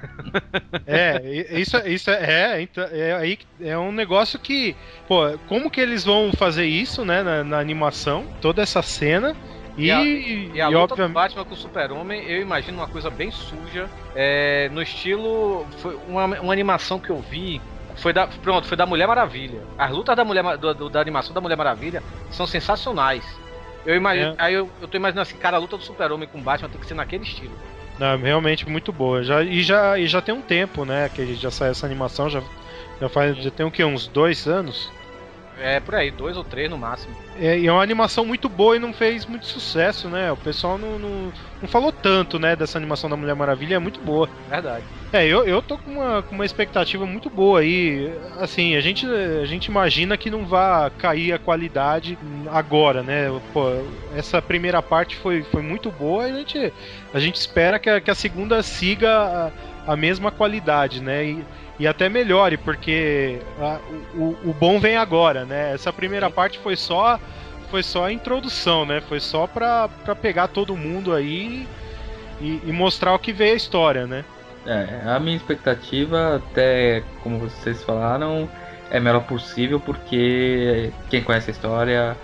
é, 0.86 1.20
isso, 1.50 1.76
isso 1.86 2.10
é, 2.10 2.62
é, 2.62 2.68
é, 2.92 3.12
aí 3.12 3.38
é 3.60 3.76
um 3.76 3.92
negócio 3.92 4.38
que, 4.38 4.74
pô, 5.06 5.38
como 5.48 5.70
que 5.70 5.80
eles 5.80 6.04
vão 6.04 6.32
fazer 6.32 6.64
isso, 6.64 7.04
né, 7.04 7.22
na, 7.22 7.44
na 7.44 7.58
animação, 7.58 8.26
toda 8.40 8.62
essa 8.62 8.80
cena 8.80 9.36
E, 9.78 9.86
e, 9.86 9.92
a, 9.92 10.02
e 10.02 10.60
a 10.60 10.70
e 10.70 10.74
luta 10.74 10.94
obviamente... 10.94 11.12
do 11.12 11.14
Batman 11.14 11.44
com 11.44 11.54
o 11.54 11.56
Super-Homem, 11.56 12.24
eu 12.24 12.42
imagino 12.42 12.78
uma 12.78 12.88
coisa 12.88 13.08
bem 13.08 13.30
suja. 13.30 13.88
É, 14.14 14.68
no 14.72 14.82
estilo. 14.82 15.66
Foi 15.78 15.96
uma, 16.08 16.24
uma 16.24 16.52
animação 16.52 16.98
que 16.98 17.10
eu 17.10 17.20
vi. 17.20 17.60
Foi 17.96 18.12
da, 18.12 18.26
pronto, 18.26 18.66
foi 18.66 18.76
da 18.76 18.84
Mulher 18.84 19.06
Maravilha. 19.06 19.60
As 19.78 19.90
lutas 19.90 20.14
da, 20.16 20.24
Mulher, 20.24 20.56
do, 20.56 20.74
do, 20.74 20.88
da 20.88 21.00
animação 21.00 21.32
da 21.32 21.40
Mulher 21.40 21.56
Maravilha 21.56 22.02
são 22.30 22.46
sensacionais. 22.46 23.24
Eu 23.86 23.96
imagino, 23.96 24.32
é. 24.32 24.34
Aí 24.38 24.54
eu, 24.54 24.68
eu 24.80 24.88
tô 24.88 24.96
imaginando 24.96 25.22
assim, 25.22 25.36
cara, 25.36 25.56
a 25.56 25.60
luta 25.60 25.76
do 25.76 25.82
Super-Homem 25.82 26.28
com 26.28 26.38
o 26.38 26.42
Batman 26.42 26.68
tem 26.68 26.80
que 26.80 26.86
ser 26.86 26.94
naquele 26.94 27.22
estilo. 27.24 27.56
Não, 27.98 28.16
realmente 28.16 28.68
muito 28.68 28.92
boa. 28.92 29.22
Já, 29.22 29.42
e, 29.42 29.62
já, 29.62 29.98
e 29.98 30.06
já 30.06 30.20
tem 30.20 30.34
um 30.34 30.42
tempo, 30.42 30.84
né? 30.84 31.08
Que 31.08 31.34
já 31.34 31.50
saiu 31.50 31.72
essa 31.72 31.86
animação, 31.86 32.28
já, 32.28 32.42
já, 33.00 33.08
faz, 33.08 33.36
já 33.36 33.50
tem 33.50 33.66
o 33.66 33.70
que? 33.70 33.82
Uns 33.84 34.06
dois 34.06 34.46
anos? 34.46 34.90
É, 35.60 35.80
por 35.80 35.94
aí, 35.94 36.10
dois 36.10 36.36
ou 36.36 36.44
três 36.44 36.70
no 36.70 36.78
máximo. 36.78 37.14
É, 37.38 37.58
e 37.58 37.66
é 37.66 37.72
uma 37.72 37.82
animação 37.82 38.24
muito 38.24 38.48
boa 38.48 38.76
e 38.76 38.78
não 38.78 38.92
fez 38.92 39.26
muito 39.26 39.46
sucesso, 39.46 40.08
né? 40.08 40.30
O 40.30 40.36
pessoal 40.36 40.78
não, 40.78 40.98
não, 40.98 41.32
não 41.60 41.68
falou 41.68 41.92
tanto, 41.92 42.38
né, 42.38 42.54
dessa 42.54 42.78
animação 42.78 43.08
da 43.10 43.16
Mulher 43.16 43.34
Maravilha, 43.34 43.76
é 43.76 43.78
muito 43.78 44.00
boa. 44.00 44.28
Verdade. 44.48 44.84
É, 45.12 45.26
eu, 45.26 45.44
eu 45.44 45.62
tô 45.62 45.78
com 45.78 45.90
uma, 45.90 46.22
com 46.22 46.34
uma 46.34 46.44
expectativa 46.44 47.06
muito 47.06 47.30
boa 47.30 47.60
aí. 47.60 48.12
Assim, 48.38 48.76
a 48.76 48.80
gente, 48.80 49.06
a 49.06 49.46
gente 49.46 49.66
imagina 49.66 50.16
que 50.16 50.30
não 50.30 50.44
vai 50.44 50.90
cair 50.98 51.32
a 51.32 51.38
qualidade 51.38 52.18
agora, 52.50 53.02
né? 53.02 53.28
Pô, 53.52 53.70
essa 54.14 54.42
primeira 54.42 54.82
parte 54.82 55.16
foi, 55.16 55.42
foi 55.42 55.62
muito 55.62 55.90
boa 55.90 56.28
e 56.28 56.32
a 56.32 56.34
gente, 56.36 56.72
a 57.14 57.18
gente 57.18 57.36
espera 57.36 57.78
que 57.78 57.88
a, 57.88 58.00
que 58.00 58.10
a 58.10 58.14
segunda 58.14 58.62
siga 58.62 59.52
a, 59.86 59.92
a 59.92 59.96
mesma 59.96 60.30
qualidade, 60.30 61.02
né? 61.02 61.24
E, 61.24 61.44
e 61.78 61.86
até 61.86 62.08
melhore, 62.08 62.56
porque 62.56 63.38
a, 63.60 63.78
o, 64.14 64.36
o 64.44 64.54
bom 64.58 64.80
vem 64.80 64.96
agora, 64.96 65.44
né? 65.44 65.72
Essa 65.72 65.92
primeira 65.92 66.28
parte 66.28 66.58
foi 66.58 66.76
só 66.76 67.18
foi 67.70 67.82
só 67.82 68.06
a 68.06 68.12
introdução, 68.12 68.86
né? 68.86 69.00
Foi 69.00 69.20
só 69.20 69.46
pra, 69.46 69.88
pra 70.04 70.14
pegar 70.14 70.48
todo 70.48 70.76
mundo 70.76 71.14
aí 71.14 71.68
e, 72.40 72.60
e 72.64 72.72
mostrar 72.72 73.14
o 73.14 73.18
que 73.18 73.32
veio 73.32 73.52
a 73.52 73.56
história, 73.56 74.06
né? 74.06 74.24
É, 74.66 75.02
a 75.06 75.18
minha 75.18 75.36
expectativa, 75.36 76.36
até 76.36 77.02
como 77.22 77.38
vocês 77.38 77.82
falaram, 77.84 78.48
é 78.90 78.98
melhor 78.98 79.24
possível, 79.24 79.78
porque 79.78 80.90
quem 81.10 81.22
conhece 81.22 81.50
a 81.50 81.52
história 81.52 82.16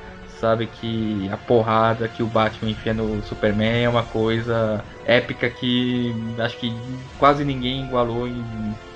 sabe 0.45 0.67
que 0.67 1.27
a 1.31 1.39
porrada 1.39 2.07
que 2.07 2.23
o 2.23 2.27
Batman 2.27 2.71
enfia 2.71 2.93
no 2.93 3.23
Superman 3.23 3.85
é 3.85 3.89
uma 3.89 4.03
coisa 4.03 4.85
épica 5.07 5.49
que 5.49 6.15
acho 6.39 6.59
que 6.59 6.71
quase 7.19 7.47
ninguém 7.47 7.87
igualou 7.87 8.29
em, 8.29 8.45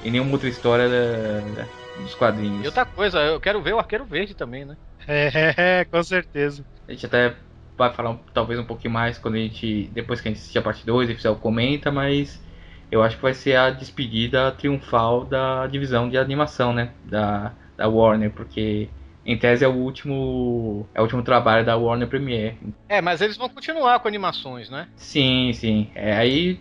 em 0.05 0.11
nenhuma 0.11 0.33
outra 0.33 0.47
história 0.47 0.87
da, 0.91 1.65
dos 2.03 2.15
quadrinhos. 2.15 2.65
E 2.65 2.67
outra 2.67 2.85
coisa, 2.85 3.19
eu 3.21 3.41
quero 3.41 3.63
ver 3.63 3.73
o 3.73 3.79
Arqueiro 3.79 4.05
Verde 4.05 4.35
também, 4.35 4.67
né? 4.67 4.77
É, 5.07 5.87
com 5.91 6.03
certeza. 6.03 6.63
A 6.87 6.93
gente 6.93 7.07
até 7.07 7.35
vai 7.79 7.91
falar 7.95 8.19
talvez 8.35 8.61
um 8.61 8.67
pouquinho 8.67 8.93
mais 8.93 9.17
quando 9.17 9.37
a 9.37 9.39
gente. 9.39 9.89
Depois 9.95 10.21
que 10.21 10.29
a 10.29 10.31
gente 10.31 10.41
assistir 10.41 10.59
a 10.59 10.63
parte 10.63 10.85
2 10.85 11.09
e 11.09 11.15
fizer 11.15 11.31
o 11.31 11.37
comenta, 11.37 11.91
mas 11.91 12.39
eu 12.93 13.03
acho 13.03 13.17
que 13.17 13.23
vai 13.23 13.33
ser 13.33 13.57
a 13.57 13.71
despedida 13.71 14.53
triunfal 14.53 15.25
da 15.25 15.67
divisão 15.67 16.11
de 16.11 16.19
animação, 16.19 16.75
né? 16.75 16.93
Da, 17.07 17.55
da 17.75 17.89
Warner, 17.89 18.31
porque 18.33 18.91
em 19.29 19.37
tese 19.37 19.63
é 19.63 19.69
o 19.69 19.75
último 19.75 20.89
é 20.95 21.01
o 21.01 21.03
último 21.03 21.23
trabalho 21.23 21.65
da 21.65 21.77
Warner 21.77 22.09
Premiere. 22.09 22.57
É, 22.89 23.03
mas 23.03 23.21
eles 23.21 23.37
vão 23.37 23.47
continuar 23.47 24.01
com 24.01 24.09
animações, 24.09 24.71
né? 24.71 24.89
Sim, 24.97 25.53
sim. 25.53 25.91
É, 25.95 26.17
aí 26.17 26.59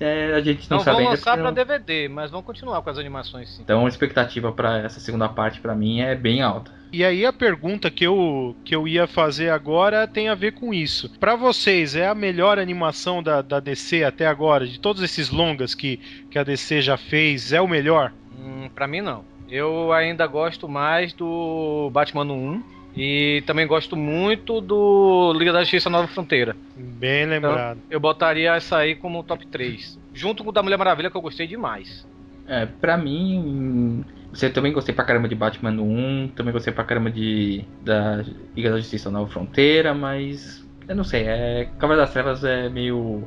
é, 0.00 0.32
a 0.34 0.40
gente 0.40 0.70
não, 0.70 0.78
não 0.78 0.84
sabe 0.84 1.02
vão 1.02 1.10
lançar 1.10 1.34
para 1.34 1.44
não... 1.44 1.52
DVD, 1.52 2.08
mas 2.08 2.30
vão 2.30 2.42
continuar 2.42 2.80
com 2.80 2.88
as 2.88 2.96
animações 2.96 3.50
sim. 3.50 3.62
Então 3.62 3.84
a 3.84 3.88
expectativa 3.88 4.50
para 4.50 4.78
essa 4.78 4.98
segunda 4.98 5.28
parte 5.28 5.60
para 5.60 5.74
mim 5.74 6.00
é 6.00 6.14
bem 6.14 6.40
alta. 6.40 6.72
E 6.90 7.04
aí 7.04 7.26
a 7.26 7.32
pergunta 7.34 7.90
que 7.90 8.04
eu, 8.04 8.56
que 8.64 8.74
eu 8.74 8.88
ia 8.88 9.06
fazer 9.06 9.50
agora 9.50 10.06
tem 10.06 10.30
a 10.30 10.34
ver 10.34 10.52
com 10.52 10.72
isso. 10.72 11.10
Para 11.18 11.36
vocês, 11.36 11.94
é 11.94 12.06
a 12.06 12.14
melhor 12.14 12.58
animação 12.58 13.22
da, 13.22 13.42
da 13.42 13.60
DC 13.60 14.04
até 14.04 14.26
agora? 14.26 14.66
De 14.66 14.80
todos 14.80 15.02
esses 15.02 15.28
longas 15.28 15.74
que, 15.74 15.98
que 16.30 16.38
a 16.38 16.44
DC 16.44 16.80
já 16.80 16.96
fez, 16.96 17.52
é 17.52 17.60
o 17.60 17.68
melhor? 17.68 18.14
Hum, 18.38 18.70
para 18.74 18.86
mim 18.86 19.02
não. 19.02 19.35
Eu 19.48 19.92
ainda 19.92 20.26
gosto 20.26 20.68
mais 20.68 21.12
do 21.12 21.90
Batman 21.92 22.24
1 22.24 22.62
e 22.96 23.42
também 23.46 23.66
gosto 23.66 23.94
muito 23.96 24.60
do 24.60 25.32
Liga 25.34 25.52
da 25.52 25.60
Justiça 25.60 25.90
Nova 25.90 26.08
Fronteira. 26.08 26.56
Bem 26.74 27.24
então, 27.24 27.30
lembrado. 27.30 27.76
Então, 27.76 27.90
eu 27.90 28.00
botaria 28.00 28.54
essa 28.54 28.78
aí 28.78 28.94
como 28.94 29.22
top 29.22 29.46
3. 29.46 29.98
Junto 30.14 30.42
com 30.42 30.50
o 30.50 30.52
da 30.52 30.62
Mulher 30.62 30.78
Maravilha, 30.78 31.10
que 31.10 31.16
eu 31.16 31.20
gostei 31.20 31.46
demais. 31.46 32.06
É, 32.48 32.64
pra 32.64 32.96
mim, 32.96 34.04
você 34.32 34.48
também 34.48 34.72
gostei 34.72 34.94
pra 34.94 35.04
caramba 35.04 35.28
de 35.28 35.34
Batman 35.34 35.72
1, 35.72 36.28
também 36.34 36.52
gostei 36.52 36.72
pra 36.72 36.84
caramba 36.84 37.10
de 37.10 37.64
da 37.84 38.24
Liga 38.54 38.70
da 38.70 38.78
Justiça 38.78 39.10
Nova 39.10 39.30
Fronteira, 39.30 39.92
mas 39.92 40.66
eu 40.88 40.94
não 40.94 41.04
sei, 41.04 41.24
é 41.26 41.68
Cavaleiro 41.78 42.06
das 42.06 42.12
Trevas 42.12 42.44
é 42.44 42.68
meio 42.68 43.24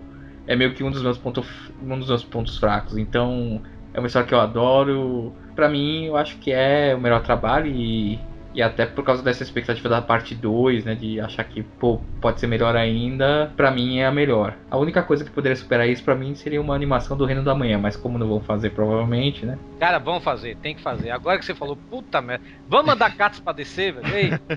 é 0.47 0.55
meio 0.55 0.73
que 0.73 0.83
um 0.83 0.89
dos 0.89 1.01
meus 1.01 1.17
pontos 1.17 1.45
um 1.83 1.99
dos 1.99 2.07
meus 2.07 2.23
pontos 2.23 2.57
fracos. 2.57 2.97
Então, 2.97 3.61
é 3.93 3.99
uma 3.99 4.07
história 4.07 4.27
que 4.27 4.33
eu 4.33 4.39
adoro. 4.39 5.33
Pra 5.59 5.67
mim, 5.67 6.05
eu 6.05 6.15
acho 6.15 6.37
que 6.37 6.53
é 6.53 6.95
o 6.95 7.01
melhor 7.01 7.21
trabalho 7.21 7.67
e, 7.67 8.17
e 8.53 8.61
até 8.61 8.85
por 8.85 9.03
causa 9.03 9.21
dessa 9.21 9.43
expectativa 9.43 9.89
da 9.89 10.01
parte 10.01 10.33
2, 10.33 10.85
né? 10.85 10.95
De 10.95 11.19
achar 11.19 11.43
que 11.43 11.61
pô, 11.61 11.99
pode 12.21 12.39
ser 12.39 12.47
melhor 12.47 12.77
ainda, 12.77 13.51
pra 13.57 13.69
mim 13.69 13.97
é 13.97 14.05
a 14.05 14.11
melhor. 14.11 14.55
A 14.71 14.77
única 14.77 15.03
coisa 15.03 15.25
que 15.25 15.29
poderia 15.29 15.57
superar 15.57 15.85
isso 15.89 16.01
pra 16.01 16.15
mim 16.15 16.33
seria 16.33 16.61
uma 16.61 16.73
animação 16.73 17.17
do 17.17 17.25
Reino 17.25 17.43
da 17.43 17.53
Manhã, 17.53 17.77
mas 17.77 17.97
como 17.97 18.17
não 18.17 18.29
vão 18.29 18.39
fazer, 18.39 18.69
provavelmente, 18.69 19.45
né? 19.45 19.59
Cara, 19.81 19.99
vamos 19.99 20.23
fazer, 20.23 20.55
tem 20.55 20.73
que 20.73 20.81
fazer. 20.81 21.09
Agora 21.09 21.37
que 21.37 21.43
você 21.43 21.53
falou, 21.53 21.75
puta 21.75 22.21
merda, 22.21 22.45
vamos 22.65 22.85
mandar 22.85 23.13
cartas 23.17 23.41
pra 23.41 23.51
descer, 23.51 23.95
velho? 23.95 24.39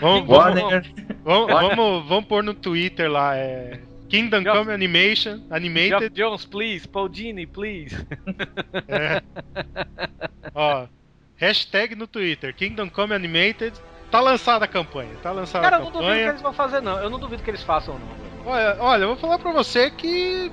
Vamos, 0.00 0.26
vamos, 0.26 0.90
vamos, 1.24 1.46
vamos, 1.52 2.08
vamos 2.08 2.24
pôr 2.24 2.42
no 2.42 2.52
Twitter 2.52 3.10
lá, 3.10 3.36
é. 3.36 3.80
Kingdom 4.08 4.44
Come 4.44 4.70
Animation, 4.70 5.46
Animated. 5.50 6.14
Geoff 6.14 6.14
Jones, 6.14 6.46
please. 6.46 6.86
Paul 6.86 7.08
Dini, 7.10 7.46
please. 7.46 7.94
É. 8.88 9.22
Ó, 10.54 10.88
hashtag 11.40 11.94
no 11.94 12.06
Twitter, 12.06 12.52
Kingdom 12.52 12.88
Come 12.90 13.14
Animated. 13.14 13.74
Tá 14.10 14.20
lançada 14.20 14.64
a 14.64 14.68
campanha, 14.68 15.10
tá 15.22 15.30
lançada 15.30 15.64
Cara, 15.64 15.76
a 15.76 15.80
campanha. 15.80 16.00
Cara, 16.00 16.10
eu 16.10 16.14
não 16.14 16.14
duvido 16.14 16.24
que 16.24 16.30
eles 16.30 16.42
vão 16.42 16.52
fazer, 16.52 16.80
não. 16.80 16.98
Eu 16.98 17.10
não 17.10 17.18
duvido 17.18 17.42
que 17.42 17.50
eles 17.50 17.62
façam, 17.62 17.94
não. 17.94 18.28
Olha, 18.46 18.76
olha, 18.80 19.02
eu 19.02 19.08
vou 19.08 19.16
falar 19.16 19.38
pra 19.38 19.52
você 19.52 19.90
que 19.90 20.50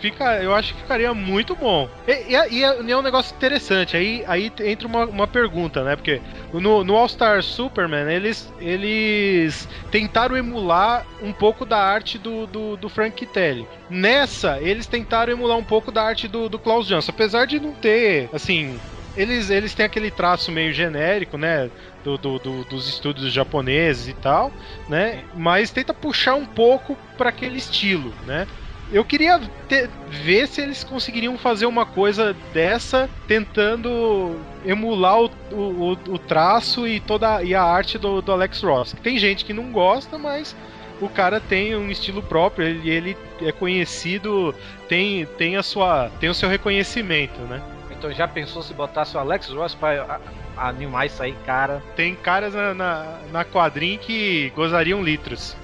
fica, 0.00 0.42
eu 0.42 0.54
acho 0.54 0.74
que 0.74 0.80
ficaria 0.80 1.12
muito 1.14 1.54
bom. 1.54 1.88
E, 2.06 2.34
e, 2.34 2.58
e, 2.58 2.64
é, 2.64 2.90
é 2.90 2.96
um 2.96 3.02
negócio 3.02 3.34
interessante. 3.36 3.96
Aí, 3.96 4.24
aí 4.26 4.52
entra 4.60 4.88
uma, 4.88 5.04
uma 5.04 5.26
pergunta, 5.28 5.84
né? 5.84 5.94
Porque 5.94 6.20
no, 6.52 6.82
no 6.82 6.96
All 6.96 7.08
Star 7.08 7.42
Superman 7.42 8.10
eles, 8.10 8.52
eles 8.58 9.68
tentaram 9.90 10.36
emular 10.36 11.06
um 11.22 11.32
pouco 11.32 11.64
da 11.64 11.78
arte 11.78 12.18
do, 12.18 12.46
do, 12.46 12.76
do 12.76 12.88
Frank 12.88 13.24
Telly. 13.26 13.68
Nessa, 13.88 14.58
eles 14.60 14.86
tentaram 14.86 15.32
emular 15.32 15.56
um 15.56 15.64
pouco 15.64 15.92
da 15.92 16.02
arte 16.02 16.26
do, 16.26 16.48
do 16.48 16.58
Klaus 16.58 16.86
Johnson, 16.86 17.12
apesar 17.12 17.46
de 17.46 17.60
não 17.60 17.72
ter, 17.72 18.28
assim, 18.32 18.80
eles, 19.16 19.50
eles 19.50 19.74
têm 19.74 19.86
aquele 19.86 20.10
traço 20.10 20.50
meio 20.52 20.72
genérico, 20.72 21.36
né? 21.36 21.70
Do, 22.04 22.16
do, 22.16 22.38
do, 22.38 22.64
dos 22.64 22.88
estudos 22.88 23.32
japoneses 23.32 24.08
e 24.08 24.14
tal, 24.14 24.52
né? 24.88 25.24
Mas 25.34 25.70
tenta 25.70 25.92
puxar 25.92 26.34
um 26.34 26.46
pouco 26.46 26.96
para 27.16 27.28
aquele 27.28 27.58
estilo, 27.58 28.14
né? 28.26 28.46
Eu 28.92 29.04
queria 29.04 29.38
ter, 29.68 29.88
ver 30.08 30.48
se 30.48 30.60
eles 30.60 30.82
conseguiriam 30.82 31.38
fazer 31.38 31.66
uma 31.66 31.86
coisa 31.86 32.34
dessa, 32.52 33.08
tentando 33.28 34.40
emular 34.64 35.20
o, 35.20 35.30
o, 35.52 35.92
o 35.92 36.18
traço 36.18 36.88
e 36.88 36.98
toda 36.98 37.40
e 37.42 37.54
a 37.54 37.62
arte 37.62 37.98
do, 37.98 38.20
do 38.20 38.32
Alex 38.32 38.60
Ross. 38.62 38.96
Tem 39.00 39.16
gente 39.16 39.44
que 39.44 39.52
não 39.52 39.70
gosta, 39.70 40.18
mas 40.18 40.56
o 41.00 41.08
cara 41.08 41.40
tem 41.40 41.76
um 41.76 41.88
estilo 41.88 42.20
próprio, 42.20 42.66
ele, 42.66 42.90
ele 42.90 43.16
é 43.42 43.52
conhecido, 43.52 44.52
tem, 44.88 45.24
tem 45.38 45.56
a 45.56 45.62
sua 45.62 46.10
tem 46.18 46.28
o 46.28 46.34
seu 46.34 46.48
reconhecimento, 46.48 47.40
né? 47.42 47.62
Então 48.00 48.10
já 48.10 48.26
pensou 48.26 48.62
se 48.62 48.72
botasse 48.72 49.14
o 49.14 49.20
Alex 49.20 49.50
Ross 49.50 49.74
pra 49.74 50.18
animar 50.56 51.04
isso 51.04 51.22
aí, 51.22 51.34
cara? 51.44 51.82
Tem 51.94 52.14
caras 52.14 52.54
na, 52.54 52.72
na, 52.72 53.18
na 53.30 53.44
quadrinha 53.44 53.98
que 53.98 54.50
gozariam 54.56 55.02
litros. 55.02 55.54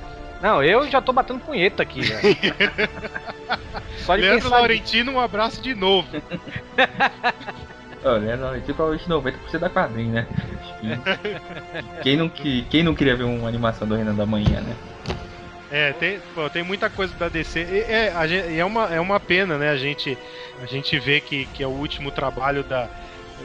Não, 0.42 0.62
eu 0.62 0.86
já 0.86 1.00
tô 1.00 1.14
batendo 1.14 1.40
punheta 1.40 1.82
aqui, 1.82 2.02
velho. 2.02 2.36
Só 4.04 4.16
de 4.16 4.20
Leandro 4.20 4.50
Laurentino, 4.50 5.12
um 5.12 5.20
abraço 5.20 5.62
de 5.62 5.74
novo. 5.74 6.08
Olha, 8.04 8.18
Leandro 8.18 8.44
Laurentino 8.44 8.74
provavelmente 8.74 9.08
90% 9.08 9.58
da 9.58 9.70
quadrinha, 9.70 10.12
né? 10.12 10.26
Quem 12.02 12.18
não, 12.18 12.28
quem 12.28 12.82
não 12.82 12.94
queria 12.94 13.16
ver 13.16 13.24
uma 13.24 13.48
animação 13.48 13.88
do 13.88 13.94
Renan 13.96 14.14
da 14.14 14.26
Manhã, 14.26 14.60
né? 14.60 14.76
É, 15.70 15.92
tem, 15.94 16.20
pô, 16.34 16.48
tem 16.48 16.62
muita 16.62 16.88
coisa 16.88 17.14
da 17.16 17.28
DC. 17.28 17.60
E, 17.60 17.80
é, 17.80 18.12
a, 18.14 18.26
é, 18.26 18.64
uma, 18.64 18.94
é 18.94 19.00
uma 19.00 19.18
pena, 19.18 19.58
né? 19.58 19.70
A 19.70 19.76
gente, 19.76 20.16
a 20.62 20.66
gente 20.66 20.98
vê 20.98 21.20
que, 21.20 21.46
que 21.46 21.62
é 21.62 21.66
o 21.66 21.70
último 21.70 22.10
trabalho 22.10 22.62
da, 22.62 22.88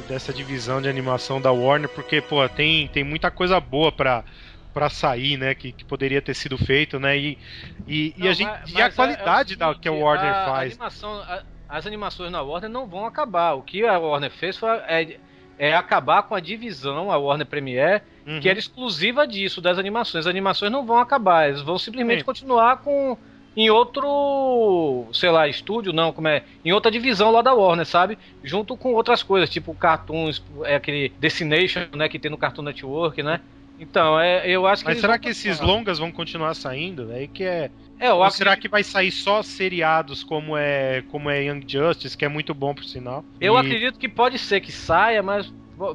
dessa 0.07 0.31
divisão 0.31 0.81
de 0.81 0.87
animação 0.87 1.41
da 1.41 1.51
Warner, 1.51 1.89
porque, 1.89 2.21
pô, 2.21 2.47
tem, 2.47 2.87
tem 2.87 3.03
muita 3.03 3.31
coisa 3.31 3.59
boa 3.59 3.91
pra, 3.91 4.23
para 4.73 4.89
sair, 4.89 5.37
né? 5.37 5.55
Que, 5.55 5.71
que 5.71 5.83
poderia 5.83 6.21
ter 6.21 6.35
sido 6.35 6.57
feito, 6.57 6.99
né? 6.99 7.17
E, 7.17 7.37
e, 7.87 8.13
não, 8.17 8.25
e 8.25 8.29
a, 8.29 8.33
gente, 8.33 8.47
mas, 8.49 8.71
e 8.71 8.81
a 8.81 8.91
qualidade 8.91 9.53
é, 9.53 9.55
é 9.55 9.57
seguinte, 9.57 9.57
da, 9.57 9.75
que 9.75 9.87
a 9.87 9.91
Warner 9.91 10.33
a, 10.33 10.45
faz. 10.45 10.73
Animação, 10.73 11.13
a, 11.21 11.43
as 11.67 11.87
animações 11.87 12.31
na 12.31 12.41
Warner 12.41 12.69
não 12.69 12.85
vão 12.85 13.05
acabar. 13.05 13.53
O 13.53 13.63
que 13.63 13.83
a 13.85 13.97
Warner 13.97 14.31
fez 14.31 14.57
foi, 14.57 14.69
é, 14.87 15.17
é 15.57 15.73
acabar 15.73 16.23
com 16.23 16.35
a 16.35 16.39
divisão, 16.39 17.11
a 17.11 17.17
Warner 17.17 17.47
Premiere, 17.47 18.03
uhum. 18.25 18.39
que 18.39 18.49
era 18.49 18.59
exclusiva 18.59 19.27
disso, 19.27 19.61
das 19.61 19.77
animações. 19.77 20.25
As 20.25 20.29
animações 20.29 20.71
não 20.71 20.85
vão 20.85 20.99
acabar, 20.99 21.49
eles 21.49 21.61
vão 21.61 21.77
simplesmente 21.77 22.19
Sim. 22.19 22.25
continuar 22.25 22.77
com 22.77 23.17
em 23.55 23.69
outro, 23.69 25.07
sei 25.11 25.29
lá, 25.29 25.47
estúdio, 25.47 25.91
não, 25.91 26.13
como 26.13 26.27
é, 26.27 26.43
em 26.63 26.71
outra 26.71 26.89
divisão 26.89 27.31
lá 27.31 27.41
da 27.41 27.53
Warner, 27.53 27.85
sabe? 27.85 28.17
Junto 28.41 28.77
com 28.77 28.93
outras 28.93 29.21
coisas, 29.23 29.49
tipo 29.49 29.73
cartoons, 29.73 30.41
é 30.63 30.75
aquele 30.75 31.11
Destination, 31.19 31.81
né, 31.93 32.07
que 32.07 32.17
tem 32.17 32.31
no 32.31 32.37
Cartoon 32.37 32.63
Network, 32.63 33.21
né? 33.21 33.41
Então, 33.77 34.19
é, 34.19 34.47
eu 34.47 34.67
acho 34.67 34.83
que. 34.83 34.89
Mas 34.89 34.99
será 34.99 35.17
que 35.17 35.29
esses 35.29 35.59
longas 35.59 35.97
vão 35.97 36.11
continuar 36.11 36.53
saindo? 36.53 37.11
É 37.11 37.25
que 37.25 37.43
é. 37.43 37.71
É, 37.99 38.11
Ou 38.13 38.29
será 38.31 38.55
que 38.55 38.67
vai 38.67 38.83
sair 38.83 39.11
só 39.11 39.43
seriados 39.43 40.23
como 40.23 40.57
é 40.57 41.03
como 41.11 41.29
é 41.29 41.43
Young 41.43 41.63
Justice, 41.67 42.17
que 42.17 42.25
é 42.25 42.27
muito 42.27 42.53
bom 42.53 42.73
por 42.73 42.83
sinal? 42.83 43.23
Eu 43.39 43.55
e... 43.55 43.57
acredito 43.57 43.99
que 43.99 44.07
pode 44.07 44.39
ser 44.39 44.59
que 44.59 44.71
saia, 44.71 45.21
mas 45.21 45.51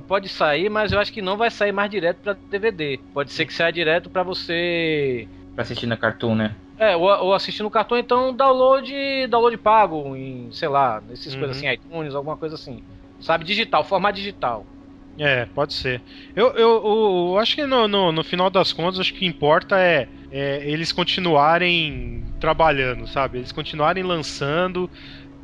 pode 0.07 0.29
sair, 0.29 0.69
mas 0.69 0.93
eu 0.93 0.99
acho 0.99 1.13
que 1.13 1.23
não 1.23 1.37
vai 1.37 1.51
sair 1.51 1.73
mais 1.73 1.91
direto 1.91 2.19
para 2.19 2.33
DVD. 2.33 2.99
Pode 3.13 3.33
ser 3.33 3.47
que 3.47 3.53
saia 3.53 3.73
direto 3.73 4.11
para 4.11 4.23
você 4.23 5.29
para 5.57 5.63
assistir 5.63 5.87
na 5.87 5.97
Cartoon, 5.97 6.35
né? 6.35 6.55
É, 6.79 6.95
ou, 6.95 7.05
ou 7.05 7.35
assistir 7.35 7.63
no 7.63 7.71
cartão, 7.71 7.97
então 7.97 8.37
download, 8.37 8.93
download 9.29 9.57
pago 9.57 10.15
em, 10.15 10.53
sei 10.53 10.69
lá, 10.69 11.03
esses 11.11 11.33
uhum. 11.33 11.41
coisas 11.41 11.57
assim, 11.57 11.71
iTunes, 11.71 12.15
alguma 12.15 12.37
coisa 12.37 12.55
assim. 12.55 12.85
Sabe, 13.19 13.47
digital, 13.47 13.83
formato 13.83 14.17
digital. 14.17 14.67
É, 15.19 15.47
pode 15.47 15.73
ser. 15.73 16.03
Eu, 16.35 16.49
eu, 16.49 16.85
eu, 16.85 17.29
eu 17.31 17.39
acho 17.39 17.57
que 17.57 17.65
no, 17.65 17.89
no, 17.89 18.13
no, 18.13 18.23
final 18.23 18.51
das 18.51 18.75
contas, 18.75 19.01
acho 19.01 19.13
que 19.13 19.17
o 19.17 19.21
que 19.21 19.27
importa 19.27 19.81
é, 19.81 20.07
é, 20.31 20.71
eles 20.71 20.93
continuarem 20.93 22.23
trabalhando, 22.39 23.07
sabe? 23.07 23.39
Eles 23.39 23.53
continuarem 23.53 24.03
lançando, 24.03 24.91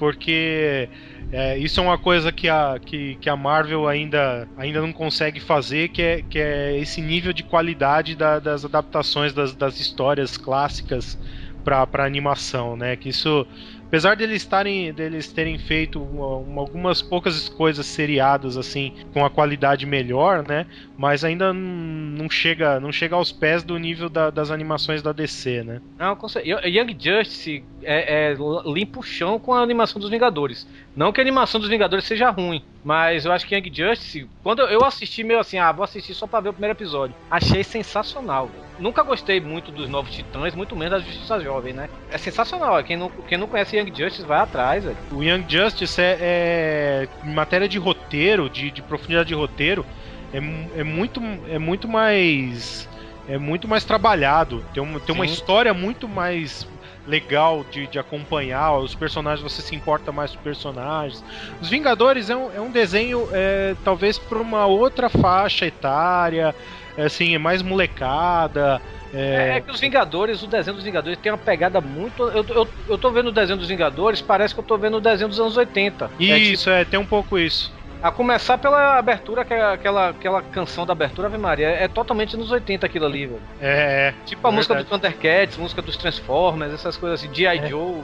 porque 0.02 0.88
é, 1.30 1.56
isso 1.58 1.78
é 1.78 1.82
uma 1.84 1.96
coisa 1.96 2.32
que 2.32 2.48
a, 2.48 2.76
que, 2.84 3.14
que 3.20 3.30
a 3.30 3.36
Marvel 3.36 3.86
ainda, 3.86 4.48
ainda 4.56 4.80
não 4.80 4.92
consegue 4.92 5.38
fazer, 5.38 5.90
que 5.90 6.02
é, 6.02 6.22
que 6.22 6.40
é 6.40 6.76
esse 6.76 7.00
nível 7.00 7.32
de 7.32 7.44
qualidade 7.44 8.16
da, 8.16 8.40
das 8.40 8.64
adaptações 8.64 9.32
das, 9.32 9.54
das 9.54 9.78
histórias 9.78 10.36
clássicas 10.36 11.16
para 11.62 12.04
animação, 12.04 12.76
né? 12.76 12.96
Que 12.96 13.10
isso 13.10 13.46
apesar 13.92 14.16
deles 14.16 14.40
estarem 14.40 14.90
deles 14.90 15.30
terem 15.30 15.58
feito 15.58 16.02
uma, 16.02 16.62
algumas 16.62 17.02
poucas 17.02 17.50
coisas 17.50 17.84
seriadas 17.84 18.56
assim 18.56 18.94
com 19.12 19.22
a 19.22 19.28
qualidade 19.28 19.84
melhor, 19.84 20.42
né? 20.48 20.66
Mas 20.96 21.22
ainda 21.22 21.52
não 21.52 22.30
chega 22.30 22.80
não 22.80 22.90
chega 22.90 23.14
aos 23.14 23.30
pés 23.30 23.62
do 23.62 23.76
nível 23.76 24.08
da, 24.08 24.30
das 24.30 24.50
animações 24.50 25.02
da 25.02 25.12
DC, 25.12 25.62
né? 25.62 25.82
Não, 25.98 26.16
Young 26.64 26.96
Justice 26.98 27.62
é, 27.82 28.30
é 28.30 28.36
limpa 28.64 29.00
o 29.00 29.02
chão 29.02 29.38
com 29.38 29.52
a 29.52 29.60
animação 29.60 30.00
dos 30.00 30.08
Vingadores. 30.08 30.66
Não 30.96 31.12
que 31.12 31.20
a 31.20 31.24
animação 31.24 31.60
dos 31.60 31.68
Vingadores 31.68 32.06
seja 32.06 32.30
ruim, 32.30 32.64
mas 32.82 33.26
eu 33.26 33.32
acho 33.32 33.46
que 33.46 33.54
Young 33.54 33.70
Justice, 33.74 34.26
quando 34.42 34.62
eu 34.62 34.84
assisti 34.84 35.22
meio 35.22 35.40
assim, 35.40 35.58
ah, 35.58 35.70
vou 35.70 35.84
assistir 35.84 36.14
só 36.14 36.26
pra 36.26 36.40
ver 36.40 36.48
o 36.48 36.52
primeiro 36.52 36.76
episódio, 36.76 37.14
achei 37.30 37.62
sensacional. 37.62 38.50
Nunca 38.78 39.02
gostei 39.02 39.40
muito 39.40 39.70
dos 39.70 39.88
Novos 39.88 40.14
Titãs, 40.14 40.54
muito 40.54 40.74
menos 40.74 40.98
da 40.98 41.06
Justiça 41.06 41.40
Jovem, 41.40 41.72
né? 41.72 41.88
É 42.10 42.18
sensacional, 42.18 42.82
quem 42.82 42.96
não, 42.96 43.10
quem 43.28 43.38
não 43.38 43.46
conhece 43.46 43.76
Young 43.88 43.96
Justice 43.96 44.26
vai 44.26 44.40
atrás, 44.40 44.84
velho. 44.84 44.96
O 45.10 45.22
Young 45.22 45.44
Justice 45.48 46.00
é, 46.00 46.18
é 46.20 47.08
em 47.24 47.32
matéria 47.32 47.68
de 47.68 47.78
roteiro, 47.78 48.48
de, 48.48 48.70
de 48.70 48.82
profundidade 48.82 49.28
de 49.28 49.34
roteiro, 49.34 49.84
é, 50.32 50.38
é, 50.80 50.84
muito, 50.84 51.20
é 51.48 51.58
muito 51.58 51.86
mais 51.86 52.88
é 53.28 53.38
muito 53.38 53.68
mais 53.68 53.84
trabalhado. 53.84 54.64
Tem, 54.74 54.82
um, 54.82 54.98
tem 54.98 55.14
uma 55.14 55.24
história 55.24 55.72
muito 55.72 56.08
mais 56.08 56.66
legal 57.06 57.64
de, 57.70 57.86
de 57.86 57.98
acompanhar. 57.98 58.78
Os 58.78 58.94
personagens, 58.94 59.42
você 59.42 59.62
se 59.62 59.74
importa 59.74 60.10
mais 60.12 60.32
com 60.32 60.38
os 60.38 60.42
personagens. 60.42 61.24
Os 61.60 61.68
Vingadores 61.68 62.30
é 62.30 62.36
um, 62.36 62.52
é 62.52 62.60
um 62.60 62.70
desenho, 62.70 63.28
é, 63.32 63.74
talvez, 63.84 64.18
para 64.18 64.38
uma 64.38 64.66
outra 64.66 65.08
faixa 65.08 65.66
etária, 65.66 66.54
é, 66.96 67.04
assim, 67.04 67.34
é 67.34 67.38
mais 67.38 67.62
molecada. 67.62 68.80
É... 69.12 69.56
é... 69.56 69.60
que 69.60 69.70
os 69.70 69.80
Vingadores, 69.80 70.42
o 70.42 70.46
desenho 70.46 70.76
dos 70.76 70.84
Vingadores 70.84 71.18
tem 71.18 71.30
uma 71.30 71.38
pegada 71.38 71.80
muito. 71.80 72.22
Eu, 72.28 72.44
eu, 72.48 72.68
eu 72.88 72.98
tô 72.98 73.10
vendo 73.10 73.28
o 73.28 73.32
desenho 73.32 73.58
dos 73.58 73.68
Vingadores, 73.68 74.20
parece 74.20 74.54
que 74.54 74.60
eu 74.60 74.64
tô 74.64 74.78
vendo 74.78 74.96
o 74.96 75.00
desenho 75.00 75.28
dos 75.28 75.38
anos 75.38 75.56
80. 75.56 76.10
Isso, 76.18 76.70
é, 76.70 76.78
tipo... 76.78 76.88
é 76.88 76.90
tem 76.90 76.98
um 76.98 77.06
pouco 77.06 77.38
isso. 77.38 77.72
A 78.02 78.10
começar 78.10 78.58
pela 78.58 78.98
abertura, 78.98 79.44
que 79.44 79.54
é 79.54 79.62
aquela, 79.62 80.08
aquela 80.08 80.42
canção 80.42 80.84
da 80.84 80.92
abertura, 80.92 81.28
Ave 81.28 81.38
Maria, 81.38 81.68
é, 81.68 81.86
totalmente 81.86 82.36
nos 82.36 82.50
80 82.50 82.84
aquilo 82.84 83.06
ali, 83.06 83.26
velho. 83.26 83.40
É, 83.60 84.08
é. 84.08 84.14
Tipo 84.26 84.48
a 84.48 84.50
é 84.50 84.54
música 84.54 84.74
do 84.74 84.84
Thundercats, 84.84 85.56
música 85.56 85.80
dos 85.80 85.96
Transformers, 85.96 86.72
essas 86.72 86.96
coisas 86.96 87.20
assim, 87.20 87.32
G.I. 87.32 87.58
É. 87.58 87.68
Joe. 87.68 88.02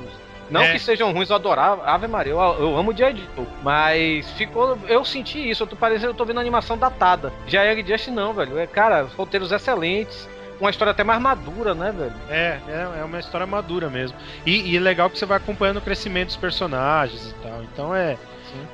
Não 0.49 0.63
é. 0.63 0.73
que 0.73 0.79
sejam 0.79 1.13
ruins, 1.13 1.31
eu 1.31 1.37
adorava. 1.37 1.85
Ave 1.85 2.07
Maria, 2.07 2.33
eu, 2.33 2.39
eu 2.39 2.77
amo 2.79 2.97
G.I. 2.97 3.17
Joe. 3.35 3.47
Mas 3.61 4.31
ficou. 4.33 4.79
Eu 4.87 5.05
senti 5.05 5.51
isso, 5.51 5.65
eu 5.65 5.67
tô 5.67 5.75
parecendo 5.75 6.13
eu 6.13 6.15
tô 6.15 6.25
vendo 6.25 6.39
animação 6.39 6.79
datada. 6.79 7.33
Já 7.49 7.65
é 7.65 7.83
Just 7.83 8.07
não, 8.09 8.33
velho. 8.33 8.57
É, 8.57 8.69
cara, 8.69 9.09
roteiros 9.17 9.51
excelentes 9.51 10.29
uma 10.61 10.71
história 10.71 10.91
até 10.91 11.05
mais 11.05 11.21
madura, 11.21 11.75
né, 11.75 11.93
velho? 11.93 12.15
É, 12.29 12.59
é, 12.69 13.01
é 13.01 13.05
uma 13.05 13.19
história 13.19 13.47
madura 13.47 13.89
mesmo. 13.89 14.17
E, 14.45 14.73
e 14.73 14.77
é 14.77 14.81
legal 14.81 15.09
que 15.09 15.19
você 15.19 15.27
vai 15.27 15.37
acompanhando 15.37 15.79
o 15.79 15.83
crescimento 15.83 16.29
dos 16.29 16.37
personagens 16.37 17.31
e 17.31 17.35
tal. 17.43 17.63
Então 17.63 17.95
é. 17.95 18.17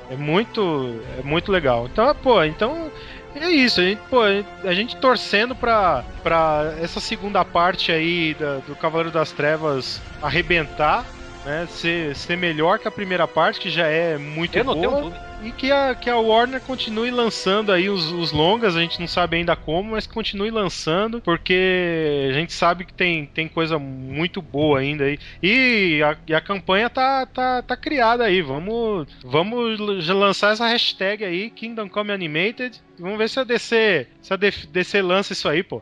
É 0.09 0.15
muito, 0.15 1.01
é 1.19 1.21
muito 1.21 1.51
legal. 1.51 1.85
Então, 1.85 2.15
pô, 2.15 2.41
então 2.43 2.89
é 3.35 3.49
isso. 3.49 3.81
A 3.81 3.83
gente, 3.83 4.01
pô, 4.09 4.21
a 4.21 4.73
gente 4.73 4.95
torcendo 4.95 5.53
pra, 5.53 6.03
pra 6.23 6.75
essa 6.79 6.99
segunda 6.99 7.43
parte 7.43 7.91
aí 7.91 8.33
da, 8.35 8.57
do 8.59 8.75
Cavaleiro 8.75 9.11
das 9.11 9.31
Trevas 9.31 10.01
arrebentar, 10.21 11.05
né? 11.45 11.67
Ser, 11.69 12.15
ser 12.15 12.35
melhor 12.35 12.79
que 12.79 12.87
a 12.87 12.91
primeira 12.91 13.27
parte, 13.27 13.59
que 13.59 13.69
já 13.69 13.87
é 13.87 14.17
muito 14.17 14.57
Eu 14.57 14.65
boa. 14.65 14.75
Não 14.75 14.81
tenho 14.81 15.01
dúvida 15.03 15.35
e 15.45 15.51
que 15.51 15.71
a, 15.71 15.93
que 15.93 16.09
a 16.09 16.17
Warner 16.17 16.59
continue 16.61 17.11
lançando 17.11 17.71
aí 17.71 17.87
os, 17.87 18.11
os 18.11 18.31
longas, 18.31 18.75
a 18.75 18.81
gente 18.81 18.99
não 18.99 19.07
sabe 19.07 19.37
ainda 19.37 19.55
como, 19.55 19.91
mas 19.91 20.07
continue 20.07 20.49
lançando, 20.49 21.21
porque 21.21 22.29
a 22.29 22.33
gente 22.33 22.51
sabe 22.51 22.83
que 22.83 22.93
tem, 22.93 23.27
tem 23.27 23.47
coisa 23.47 23.77
muito 23.77 24.41
boa 24.41 24.79
ainda 24.79 25.03
aí. 25.03 25.19
E 25.43 26.01
a, 26.03 26.17
e 26.27 26.33
a 26.33 26.41
campanha 26.41 26.89
tá, 26.89 27.27
tá, 27.27 27.61
tá 27.61 27.77
criada 27.77 28.23
aí. 28.23 28.41
Vamos, 28.41 29.07
vamos 29.23 29.79
lançar 30.07 30.53
essa 30.53 30.67
hashtag 30.67 31.23
aí, 31.23 31.51
Kingdom 31.51 31.87
Come 31.89 32.11
Animated. 32.11 32.81
Vamos 32.97 33.17
ver 33.17 33.29
se 33.29 33.39
a 33.39 33.43
DC, 33.43 34.07
se 34.21 34.33
a 34.33 34.37
DC 34.37 35.01
lança 35.01 35.33
isso 35.33 35.47
aí, 35.47 35.61
pô. 35.61 35.81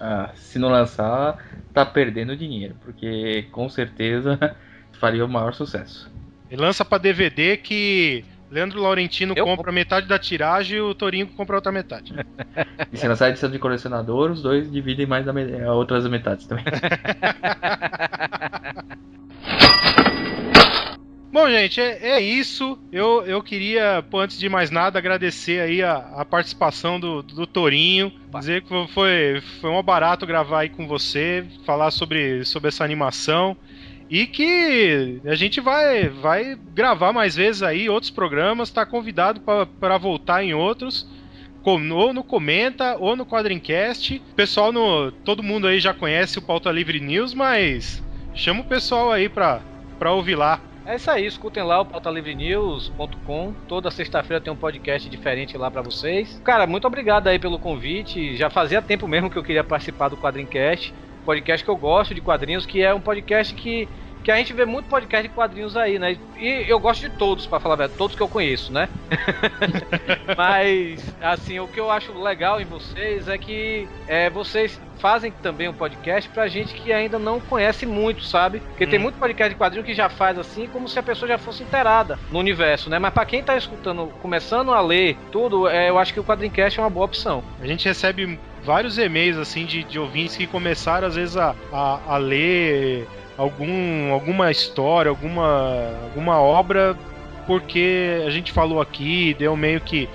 Ah, 0.00 0.30
se 0.34 0.58
não 0.58 0.68
lançar, 0.68 1.38
tá 1.72 1.86
perdendo 1.86 2.36
dinheiro, 2.36 2.74
porque 2.82 3.46
com 3.52 3.68
certeza 3.68 4.56
faria 4.98 5.24
o 5.24 5.28
maior 5.28 5.54
sucesso. 5.54 6.10
E 6.50 6.56
lança 6.56 6.84
para 6.84 6.98
DVD 6.98 7.56
que 7.56 8.24
Leandro 8.50 8.80
Laurentino 8.80 9.34
eu 9.36 9.44
compra 9.44 9.72
metade 9.72 10.06
da 10.06 10.18
tiragem 10.18 10.78
e 10.78 10.80
o 10.80 10.94
Torinho 10.94 11.26
compra 11.26 11.56
a 11.56 11.58
outra 11.58 11.72
metade. 11.72 12.14
E 12.92 12.96
se 12.96 13.08
lançar 13.08 13.30
edição 13.30 13.50
de 13.50 13.58
colecionador, 13.58 14.30
os 14.30 14.40
dois 14.40 14.70
dividem 14.70 15.06
mais 15.06 15.26
a, 15.26 15.32
a 15.66 15.74
outras 15.74 16.06
metades 16.06 16.46
também. 16.46 16.64
Bom, 21.34 21.50
gente, 21.50 21.80
é, 21.80 21.98
é, 22.10 22.20
isso. 22.20 22.78
Eu, 22.92 23.24
eu 23.26 23.42
queria, 23.42 24.04
pô, 24.08 24.20
antes 24.20 24.38
de 24.38 24.48
mais 24.48 24.70
nada, 24.70 25.00
agradecer 25.00 25.60
aí 25.60 25.82
a, 25.82 25.96
a 26.14 26.24
participação 26.24 27.00
do, 27.00 27.24
do, 27.24 27.44
Torinho. 27.44 28.12
Dizer 28.38 28.62
que 28.62 28.68
foi, 28.94 29.42
foi 29.60 29.68
um 29.68 29.82
barato 29.82 30.24
gravar 30.24 30.60
aí 30.60 30.68
com 30.68 30.86
você, 30.86 31.44
falar 31.66 31.90
sobre, 31.90 32.44
sobre 32.44 32.68
essa 32.68 32.84
animação. 32.84 33.56
E 34.08 34.26
que 34.26 35.20
a 35.24 35.34
gente 35.34 35.60
vai, 35.60 36.08
vai 36.08 36.56
gravar 36.74 37.12
mais 37.12 37.34
vezes 37.34 37.62
aí 37.62 37.88
outros 37.88 38.10
programas, 38.10 38.70
tá 38.70 38.84
convidado 38.84 39.40
para 39.40 39.98
voltar 39.98 40.44
em 40.44 40.54
outros. 40.54 41.08
ou 41.64 42.12
no 42.12 42.22
Comenta 42.22 42.96
ou 42.98 43.16
no 43.16 43.24
Quadrincast. 43.26 44.20
Pessoal, 44.36 44.70
no, 44.72 45.10
todo 45.10 45.42
mundo 45.42 45.66
aí 45.66 45.80
já 45.80 45.94
conhece 45.94 46.38
o 46.38 46.42
Pauta 46.42 46.70
Livre 46.70 47.00
News, 47.00 47.32
mas 47.34 48.02
chama 48.34 48.60
o 48.60 48.64
pessoal 48.64 49.10
aí 49.10 49.28
pra, 49.28 49.60
pra 49.98 50.12
ouvir 50.12 50.36
lá. 50.36 50.60
É 50.86 50.96
isso 50.96 51.10
aí, 51.10 51.24
escutem 51.24 51.62
lá 51.62 51.80
o 51.80 51.86
pautalivrenews.com. 51.86 53.54
Toda 53.66 53.90
sexta-feira 53.90 54.38
tem 54.38 54.52
um 54.52 54.56
podcast 54.56 55.08
diferente 55.08 55.56
lá 55.56 55.70
para 55.70 55.80
vocês. 55.80 56.38
Cara, 56.44 56.66
muito 56.66 56.86
obrigado 56.86 57.26
aí 57.26 57.38
pelo 57.38 57.58
convite. 57.58 58.36
Já 58.36 58.50
fazia 58.50 58.82
tempo 58.82 59.08
mesmo 59.08 59.30
que 59.30 59.38
eu 59.38 59.42
queria 59.42 59.64
participar 59.64 60.08
do 60.08 60.16
Quadrincast 60.18 60.92
podcast 61.24 61.64
que 61.64 61.70
eu 61.70 61.76
gosto 61.76 62.14
de 62.14 62.20
quadrinhos, 62.20 62.66
que 62.66 62.82
é 62.82 62.92
um 62.94 63.00
podcast 63.00 63.54
que 63.54 63.88
que 64.24 64.30
a 64.30 64.36
gente 64.36 64.54
vê 64.54 64.64
muito 64.64 64.88
podcast 64.88 65.28
de 65.28 65.34
quadrinhos 65.34 65.76
aí, 65.76 65.98
né? 65.98 66.16
E 66.38 66.64
eu 66.66 66.80
gosto 66.80 67.02
de 67.02 67.10
todos, 67.10 67.46
para 67.46 67.60
falar 67.60 67.76
verdade, 67.76 67.98
todos 67.98 68.16
que 68.16 68.22
eu 68.22 68.28
conheço, 68.28 68.72
né? 68.72 68.88
Mas, 70.34 71.14
assim, 71.20 71.60
o 71.60 71.68
que 71.68 71.78
eu 71.78 71.90
acho 71.90 72.18
legal 72.18 72.58
em 72.58 72.64
vocês 72.64 73.28
é 73.28 73.36
que 73.36 73.86
é, 74.08 74.30
vocês 74.30 74.80
fazem 74.98 75.30
também 75.42 75.68
um 75.68 75.74
podcast 75.74 76.30
pra 76.30 76.48
gente 76.48 76.72
que 76.72 76.90
ainda 76.90 77.18
não 77.18 77.38
conhece 77.38 77.84
muito, 77.84 78.24
sabe? 78.24 78.60
Porque 78.60 78.86
hum. 78.86 78.90
tem 78.90 78.98
muito 78.98 79.18
podcast 79.18 79.52
de 79.52 79.60
quadrinho 79.60 79.84
que 79.84 79.92
já 79.92 80.08
faz 80.08 80.38
assim, 80.38 80.66
como 80.68 80.88
se 80.88 80.98
a 80.98 81.02
pessoa 81.02 81.28
já 81.28 81.36
fosse 81.36 81.62
inteirada 81.62 82.18
no 82.30 82.38
universo, 82.38 82.88
né? 82.88 82.98
Mas 82.98 83.12
pra 83.12 83.26
quem 83.26 83.42
tá 83.42 83.54
escutando, 83.58 84.06
começando 84.22 84.72
a 84.72 84.80
ler 84.80 85.18
tudo, 85.30 85.68
é, 85.68 85.90
eu 85.90 85.98
acho 85.98 86.14
que 86.14 86.20
o 86.20 86.24
Quadrincast 86.24 86.80
é 86.80 86.82
uma 86.82 86.88
boa 86.88 87.04
opção. 87.04 87.44
A 87.60 87.66
gente 87.66 87.84
recebe 87.84 88.38
vários 88.64 88.96
e-mails 88.96 89.36
assim 89.36 89.66
de, 89.66 89.84
de 89.84 89.98
ouvintes 89.98 90.34
que 90.34 90.46
começaram 90.46 91.06
às 91.06 91.16
vezes 91.16 91.36
a, 91.36 91.54
a, 91.70 92.00
a 92.06 92.16
ler 92.16 93.06
algum, 93.36 94.12
alguma 94.12 94.50
história, 94.50 95.08
alguma, 95.08 95.90
alguma 96.04 96.38
obra 96.38 96.96
porque 97.46 98.22
a 98.26 98.30
gente 98.30 98.52
falou 98.52 98.80
aqui, 98.80 99.34
deu 99.38 99.56
meio 99.56 99.80
que 99.80 100.08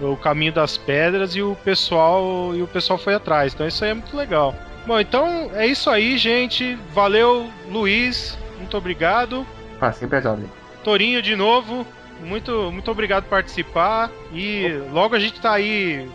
o 0.00 0.16
caminho 0.16 0.52
das 0.52 0.76
pedras 0.76 1.34
e 1.34 1.42
o 1.42 1.56
pessoal 1.64 2.54
e 2.54 2.62
o 2.62 2.66
pessoal 2.66 2.98
foi 2.98 3.14
atrás. 3.14 3.54
Então 3.54 3.66
isso 3.66 3.84
aí 3.84 3.90
é 3.90 3.94
muito 3.94 4.16
legal. 4.16 4.54
Bom, 4.86 5.00
então 5.00 5.50
é 5.54 5.66
isso 5.66 5.88
aí, 5.88 6.18
gente. 6.18 6.76
Valeu, 6.92 7.50
Luiz. 7.70 8.38
Muito 8.58 8.76
obrigado. 8.76 9.46
Ah, 9.80 9.92
sempre 9.92 10.18
é 10.18 10.36
Torinho 10.82 11.22
de 11.22 11.34
novo. 11.34 11.86
Muito, 12.20 12.70
muito 12.70 12.90
obrigado 12.90 13.24
por 13.24 13.30
participar. 13.30 14.10
E 14.32 14.68
logo 14.92 15.14
a 15.14 15.18
gente 15.18 15.40
tá 15.40 15.52
aí 15.52 16.08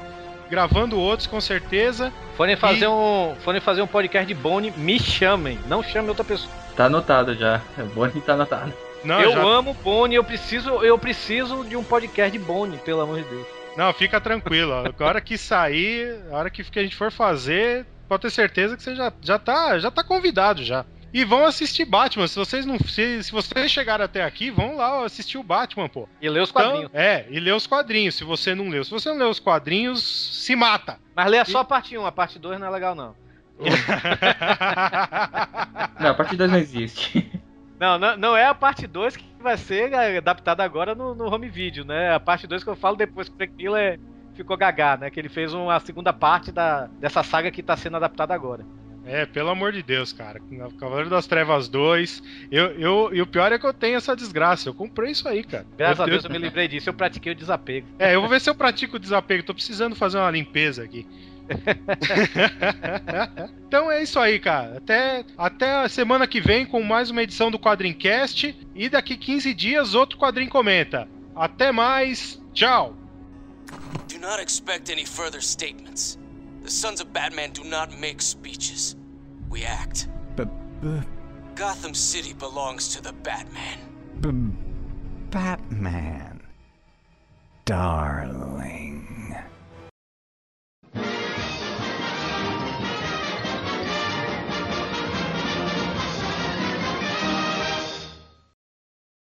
gravando 0.50 1.00
outros 1.00 1.28
com 1.28 1.39
certeza. 1.39 2.12
Forem 2.36 2.56
fazer, 2.56 2.86
e... 2.86 2.88
um, 2.88 3.36
forem 3.41 3.62
fazer 3.62 3.82
um 3.82 3.88
podcast 3.88 4.28
de 4.28 4.34
Boni, 4.34 4.72
me 4.72 5.00
chamem. 5.00 5.60
Não 5.68 5.84
chame 5.84 6.10
outra 6.10 6.24
pessoa. 6.24 6.52
Tá 6.76 6.86
anotado 6.86 7.36
já. 7.36 7.62
Boni 7.93 8.22
tá 8.22 8.34
anotado. 8.34 8.74
Não, 9.04 9.22
eu 9.22 9.32
já... 9.32 9.41
amo 9.41 9.74
Boni, 9.74 10.16
eu 10.16 10.24
preciso, 10.24 10.70
eu 10.84 10.97
preciso 10.97 11.64
de 11.64 11.76
um 11.76 11.84
podcast 11.84 12.32
de 12.32 12.43
Boni, 12.43 12.78
pelo 12.78 13.02
amor 13.02 13.22
de 13.22 13.30
Deus. 13.30 13.47
Não, 13.78 13.93
fica 13.93 14.20
tranquilo. 14.20 14.74
A 14.74 15.06
hora 15.06 15.22
que 15.22 15.38
sair, 15.38 16.20
a 16.32 16.36
hora 16.36 16.50
que 16.50 16.62
a 16.62 16.84
gente 16.84 16.95
for 16.95 17.12
fazer, 17.12 17.86
pode 18.10 18.24
ter 18.24 18.32
certeza 18.32 18.76
que 18.76 18.84
você 18.84 18.95
já, 18.95 19.14
já, 19.22 19.39
tá, 19.39 19.80
já 19.80 19.89
tá 19.89 20.04
convidado 20.04 20.64
já. 20.64 20.86
E 21.14 21.24
vão 21.24 21.45
assistir 21.45 21.86
Batman. 21.86 22.28
Se 22.28 22.36
vocês 22.36 22.66
não. 22.66 22.78
Se, 22.80 23.24
se 23.24 23.32
vocês 23.32 23.72
chegaram 23.72 24.05
até 24.05 24.24
aqui, 24.24 24.51
vão 24.51 24.76
lá 24.76 25.05
assistir 25.05 25.38
o 25.38 25.43
Batman, 25.43 25.89
pô. 25.89 26.07
E 26.22 26.30
ler 26.30 26.41
os 26.41 26.51
quadrinhos. 26.51 26.89
Então, 26.89 27.01
é, 27.01 27.26
e 27.30 27.39
ler 27.39 27.53
os 27.53 27.66
quadrinhos. 27.66 28.16
Se 28.16 28.24
você 28.24 28.53
não 28.53 28.70
leu. 28.70 28.84
Se 28.84 28.91
você 28.91 29.10
não 29.10 29.18
leu 29.18 29.30
os 29.30 29.39
quadrinhos, 29.39 30.03
se 30.03 30.55
mata. 30.55 30.99
Mas 31.16 31.30
lê 31.30 31.43
só 31.45 31.60
a 31.60 31.66
parte 31.66 31.97
1, 31.97 32.05
a 32.05 32.12
parte 32.12 32.38
2 32.38 32.60
não 32.60 32.68
é 32.68 32.70
legal, 32.70 32.95
não. 32.95 33.16
não, 35.99 36.12
a 36.12 36.14
parte 36.14 36.36
2 36.36 36.51
não 36.51 36.57
existe. 36.57 37.32
Não, 37.80 37.97
não, 37.97 38.18
não, 38.18 38.38
é 38.38 38.45
a 38.45 38.53
parte 38.53 38.86
2 38.86 39.18
que 39.18 39.26
vai 39.39 39.57
ser 39.57 39.93
adaptada 40.18 40.64
agora 40.64 40.93
no, 40.93 41.16
no 41.16 41.34
home 41.34 41.49
video, 41.49 41.86
né? 41.86 42.14
A 42.14 42.20
parte 42.20 42.45
2 42.45 42.64
que 42.64 42.70
eu 42.70 42.76
falo 42.76 42.95
depois 42.95 43.30
que 43.30 43.36
o 43.36 43.38
Frank 43.38 43.53
Miller 43.53 43.99
ficou 44.34 44.57
gagá, 44.57 44.97
né? 44.97 45.10
Que 45.10 45.20
ele 45.20 45.30
fez 45.30 45.53
uma 45.53 45.80
segunda 45.80 46.14
parte 46.14 46.51
da, 46.51 46.88
dessa 46.99 47.24
saga 47.24 47.51
que 47.51 47.64
tá 47.64 47.76
sendo 47.76 47.97
adaptada 47.97 48.34
agora. 48.34 48.66
É, 49.06 49.26
pelo 49.26 49.50
amor 49.50 49.72
de 49.72 49.82
Deus, 49.82 50.14
cara. 50.14 50.39
Cavaleiro 50.80 51.10
das 51.10 51.26
Trevas 51.26 51.68
2. 51.68 52.22
Eu, 52.52 52.66
eu, 52.80 53.10
e 53.14 53.22
o 53.22 53.28
pior 53.28 53.52
é 53.52 53.58
que 53.58 53.66
eu 53.66 53.74
tenho 53.74 53.97
essa 53.97 54.16
desgraça. 54.16 54.70
Eu 54.70 54.74
comprei 54.74 55.12
isso 55.12 55.28
aí, 55.28 55.43
cara. 55.43 55.66
Graças 55.78 56.00
eu 56.00 56.04
a 56.04 56.08
Deus 56.08 56.24
eu 56.24 56.30
me 56.30 56.38
lembrei 56.38 56.68
disso. 56.68 56.89
Eu 56.89 56.93
pratiquei 56.93 57.32
o 57.32 57.36
desapego. 57.36 57.88
É, 57.97 58.16
eu 58.16 58.22
vou 58.22 58.30
ver 58.30 58.39
se 58.39 58.50
eu 58.50 58.56
pratico 58.56 58.97
o 58.97 59.00
desapego. 59.00 59.43
Tô 59.43 59.54
precisando 59.54 59.95
fazer 59.95 60.18
uma 60.18 60.30
limpeza 60.30 60.84
aqui. 60.84 61.08
então 63.68 63.91
é 63.91 64.04
isso 64.04 64.20
aí, 64.20 64.39
cara. 64.39 64.78
Até, 64.78 65.26
até 65.38 65.72
a 65.72 65.89
semana 65.89 66.28
que 66.28 66.39
vem 66.39 66.66
com 66.66 66.84
mais 66.84 67.10
uma 67.10 67.24
edição 67.24 67.50
do 67.50 67.58
Quadrincast. 67.58 68.56
E 68.76 68.89
daqui 68.89 69.18
15 69.18 69.54
dias, 69.54 69.95
outro 69.95 70.20
Quadrinho 70.20 70.52
Comenta. 70.52 71.08
Até 71.36 71.72
mais. 71.72 72.39
Tchau. 72.54 72.95
Do 74.12 74.20
not 74.20 74.43
expect 74.43 74.91
any 74.91 75.06
further 75.06 75.41
statements. 75.41 76.18
The 76.70 76.76
sons 76.76 77.01
of 77.01 77.11
Batman 77.11 77.49
do 77.51 77.63
not 77.63 77.97
make 77.99 78.22
speeches. 78.22 78.95
We 79.49 79.63
act. 79.63 80.07
B- 80.36 80.43
b- 80.43 80.88
uh, 80.88 81.01
Gotham 81.55 81.95
City 81.95 82.34
belongs 82.34 82.89
to 82.89 83.01
the 83.01 83.11
Batman. 83.11 83.80
B- 84.22 84.55
Batman. 85.32 86.41
Darling. 87.65 89.36